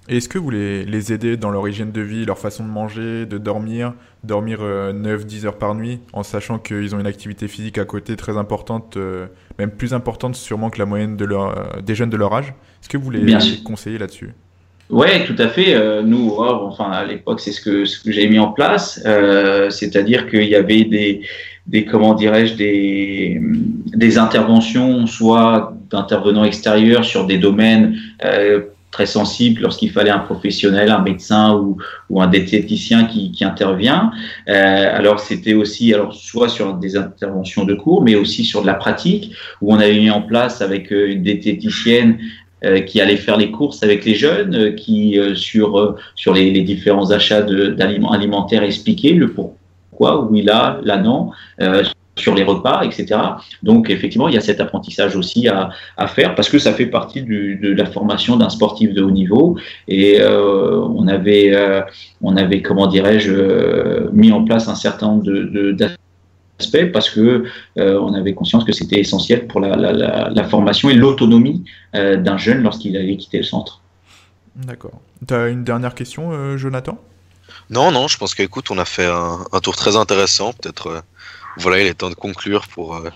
[0.08, 3.26] Est-ce que vous les, les aidez dans leur hygiène de vie, leur façon de manger,
[3.26, 3.94] de dormir,
[4.24, 8.16] dormir 9-10 euh, heures par nuit, en sachant qu'ils ont une activité physique à côté
[8.16, 9.26] très importante, euh,
[9.60, 12.54] même plus importante sûrement que la moyenne de leur, euh, des jeunes de leur âge.
[12.82, 14.34] Est-ce que vous les, conseillez là-dessus?
[14.90, 16.02] Oui, tout à fait.
[16.04, 19.00] nous, oh, enfin à l'époque, c'est ce que, ce que j'ai mis en place,
[19.70, 21.22] c'est-à-dire qu'il y avait des,
[21.70, 23.40] des comment dirais-je des,
[23.94, 27.96] des interventions soit d'intervenants extérieurs sur des domaines
[28.26, 28.62] euh,
[28.92, 31.78] très sensibles lorsqu'il fallait un professionnel, un médecin ou,
[32.10, 34.12] ou un diététicien qui, qui intervient.
[34.48, 38.68] Euh, alors c'était aussi alors soit sur des interventions de cours, mais aussi sur de
[38.68, 42.18] la pratique où on avait mis en place avec euh, une diététicienne
[42.66, 46.62] euh, qui allait faire les courses avec les jeunes, euh, qui sur sur les, les
[46.62, 49.60] différents achats d'aliments alimentaires expliquaient le pourquoi
[50.30, 51.84] oui, là, là, non, euh,
[52.20, 53.20] sur les repas, etc.
[53.64, 55.72] Donc, effectivement, il y a cet apprentissage aussi à,
[56.08, 59.58] faire parce que ça fait partie de la formation d'un sportif de haut niveau.
[59.88, 61.82] Et euh, on avait, euh,
[62.22, 67.46] on avait, comment dirais-je, mis en place un certain nombre de, d'aspects parce que
[67.78, 71.64] on avait conscience que c'était essentiel pour la, formation et l'autonomie
[71.94, 73.82] d'un jeune lorsqu'il allait quitter le centre.
[74.56, 75.00] D'accord.
[75.26, 76.98] Tu as une dernière question, Jonathan?
[77.70, 80.54] Non, non, je pense qu'écoute, on a fait un, tour très intéressant.
[80.54, 81.02] Peut-être, euh,
[81.58, 83.10] voilà, il est temps de conclure pour, euh,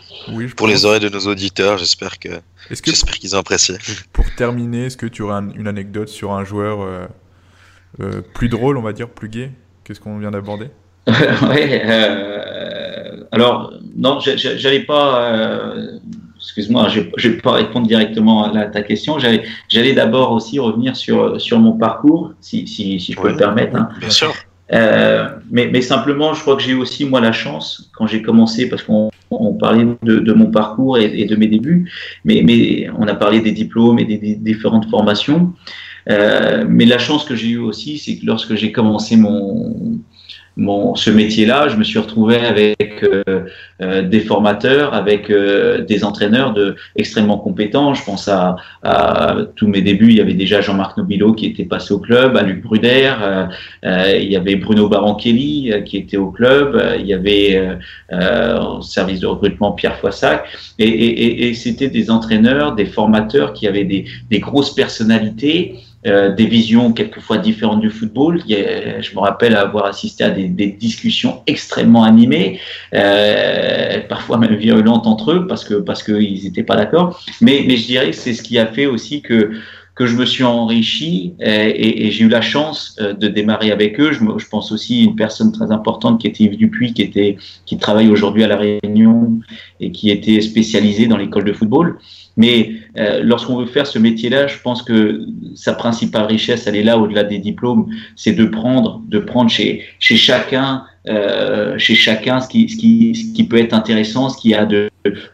[0.56, 1.78] pour les oreilles de nos auditeurs.
[1.78, 2.30] J'espère que,
[2.70, 3.76] j'espère qu'ils ont apprécié.
[4.12, 6.82] Pour terminer, est-ce que tu aurais une anecdote sur un joueur
[8.00, 9.52] euh, plus drôle, on va dire, plus gai?
[9.84, 10.70] Qu'est-ce qu'on vient d'aborder?
[11.08, 11.74] Oui.
[13.32, 15.76] alors, non, j'allais pas
[16.44, 19.18] excuse-moi, je ne vais pas répondre directement à, ta question.
[19.18, 23.76] J'allais d'abord aussi revenir sur, sur mon parcours, si, si, si je peux me permettre.
[23.76, 23.90] Hein.
[24.00, 24.34] Bien sûr.
[24.74, 28.68] Euh, mais, mais, simplement, je crois que j'ai aussi moi la chance quand j'ai commencé,
[28.68, 31.92] parce qu'on on parlait de, de, mon parcours et, de mes débuts,
[32.26, 35.54] mais, mais, on a parlé des diplômes et des, différentes formations.
[36.10, 40.00] Euh, mais la chance que j'ai eue aussi, c'est que lorsque j'ai commencé mon
[40.56, 43.24] mon, ce métier-là, je me suis retrouvé avec euh,
[43.82, 47.94] euh, des formateurs, avec euh, des entraîneurs de, extrêmement compétents.
[47.96, 51.66] Je pense à, à, tous mes débuts, il y avait déjà Jean-Marc Nobilo qui était
[51.66, 53.14] passé au club, à Luc Bruder,
[53.84, 57.78] il y avait Bruno Barankelli qui était au club, il y avait
[58.12, 60.46] au service de recrutement Pierre Foissac,
[60.78, 65.76] et, et, et c'était des entraîneurs, des formateurs qui avaient des, des grosses personnalités
[66.06, 68.42] euh, des visions quelquefois différentes du football.
[68.48, 72.60] je me rappelle avoir assisté à des, discussions extrêmement animées,
[72.94, 77.24] euh, parfois même virulentes entre eux parce que parce qu'ils n'étaient pas d'accord.
[77.42, 79.52] Mais, mais je dirais que c'est ce qui a fait aussi que
[79.96, 84.00] que je me suis enrichi euh, et, et, j'ai eu la chance de démarrer avec
[84.00, 84.12] eux.
[84.12, 87.78] Je, je, pense aussi une personne très importante qui était Yves Dupuis, qui était qui
[87.78, 89.40] travaille aujourd'hui à la Réunion
[89.80, 92.00] et qui était spécialisé dans l'école de football.
[92.38, 95.26] Mais euh, lorsqu'on veut faire ce métier-là, je pense que
[95.56, 99.84] sa principale richesse, elle est là au-delà des diplômes, c'est de prendre, de prendre chez,
[100.00, 104.38] chez chacun, euh, chez chacun ce qui, ce, qui, ce qui peut être intéressant, ce
[104.38, 104.90] qu'il y a de,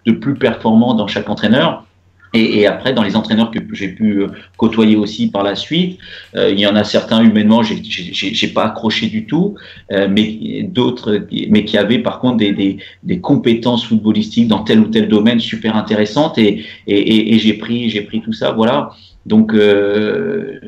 [0.05, 1.85] de plus performant dans chaque entraîneur.
[2.33, 4.27] Et, et, après, dans les entraîneurs que j'ai pu euh,
[4.57, 5.99] côtoyer aussi par la suite,
[6.35, 9.55] euh, il y en a certains humainement, j'ai pas accroché du tout,
[9.91, 14.79] euh, mais d'autres, mais qui avaient par contre des, des, des, compétences footballistiques dans tel
[14.79, 16.37] ou tel domaine super intéressantes.
[16.37, 18.51] Et, et, et j'ai pris, j'ai pris tout ça.
[18.51, 18.91] Voilà.
[19.25, 20.59] Donc euh,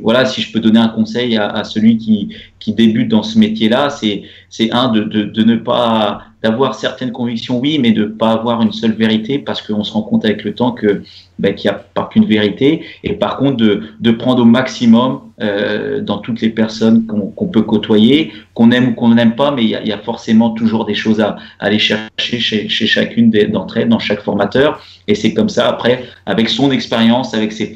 [0.00, 3.38] voilà, si je peux donner un conseil à, à celui qui, qui débute dans ce
[3.38, 8.02] métier-là, c'est c'est un de, de, de ne pas d'avoir certaines convictions, oui, mais de
[8.02, 11.02] ne pas avoir une seule vérité, parce qu'on se rend compte avec le temps que
[11.38, 15.20] ben, qu'il n'y a pas qu'une vérité, et par contre de, de prendre au maximum
[15.40, 19.62] euh, dans toutes les personnes qu'on peut côtoyer, qu'on aime ou qu'on n'aime pas, mais
[19.64, 23.30] il y, y, a, forcément toujours des choses à, à aller chercher chez, chez chacune
[23.30, 27.74] d'entre elles, dans chaque formateur, et c'est comme ça, après, avec son expérience, avec ses,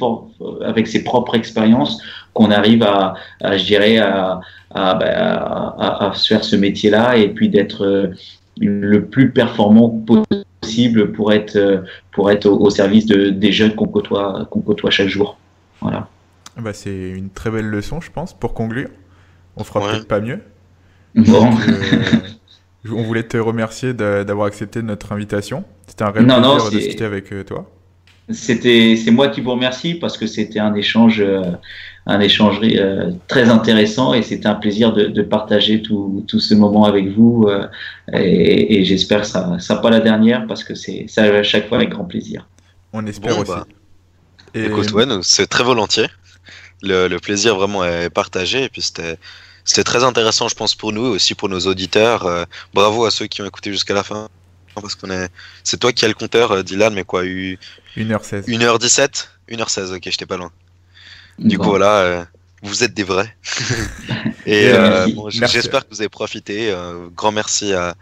[0.65, 2.01] avec ses propres expériences,
[2.35, 4.41] qu'on arrive à, à, je dirais, à,
[4.75, 8.11] à, ben, à, à, faire ce métier-là et puis d'être
[8.59, 9.89] le plus performant
[10.61, 15.09] possible pour être, pour être au, service de, des jeunes qu'on côtoie, qu'on côtoie chaque
[15.09, 15.39] jour.
[15.81, 16.09] Voilà.
[16.57, 18.89] Bah, c'est une très belle leçon, je pense, pour conclure.
[19.57, 19.93] On fera ouais.
[19.93, 20.41] peut-être pas mieux.
[21.15, 21.51] Bon.
[21.51, 25.65] Euh, on voulait te remercier d'avoir accepté notre invitation.
[25.87, 27.71] C'était un réel non, plaisir non, de discuter avec euh, toi.
[28.31, 31.43] C'était, c'est moi qui vous remercie parce que c'était un échange, euh,
[32.07, 36.55] un échange euh, très intéressant et c'était un plaisir de, de partager tout, tout, ce
[36.55, 37.67] moment avec vous euh,
[38.13, 41.43] et, et j'espère que ça ne sera pas la dernière parce que c'est ça à
[41.43, 42.49] chaque fois avec grand plaisir.
[42.93, 43.53] On espère bon, aussi.
[43.53, 43.67] Bah,
[44.55, 44.65] et...
[44.65, 46.09] Écoute, ouais, c'est très volontiers.
[46.83, 49.17] Le, le, plaisir vraiment est partagé et puis c'était
[49.65, 52.27] c'était très intéressant, je pense, pour nous et aussi pour nos auditeurs.
[52.27, 54.29] Euh, bravo à ceux qui ont écouté jusqu'à la fin
[54.75, 55.29] parce qu'on est.
[55.63, 57.59] C'est toi qui as le compteur, Dylan, mais quoi, eu
[57.97, 58.47] 1h16.
[58.49, 60.51] 1h17 1h16, ok, j'étais pas loin.
[61.43, 61.65] Du bon.
[61.65, 62.25] coup, voilà, euh,
[62.63, 63.35] vous êtes des vrais.
[64.47, 66.71] et euh, bon, j'espère que vous avez profité.
[66.71, 67.95] Euh, grand merci à,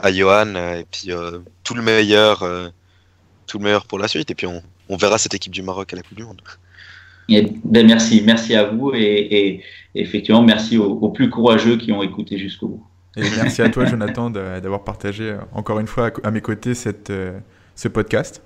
[0.00, 2.68] à Johan et puis euh, tout le meilleur, euh,
[3.46, 4.30] tout le meilleur pour la suite.
[4.30, 6.42] Et puis on, on, verra cette équipe du Maroc à la Coupe du Monde.
[7.28, 9.62] Et, ben merci, merci à vous et, et
[9.94, 12.86] effectivement merci aux, aux, plus courageux qui ont écouté jusqu'au bout.
[13.16, 17.12] Et merci à toi, Jonathan, d'avoir partagé encore une fois à mes côtés cette,
[17.76, 18.42] ce podcast.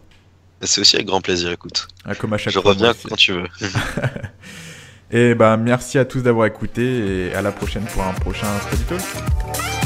[0.62, 1.88] C'est aussi avec grand plaisir, écoute.
[2.04, 3.46] Ah, comme à chaque Je fois, reviens quand tu veux.
[5.10, 8.82] et bah, merci à tous d'avoir écouté et à la prochaine pour un prochain Study
[8.84, 9.77] Talk.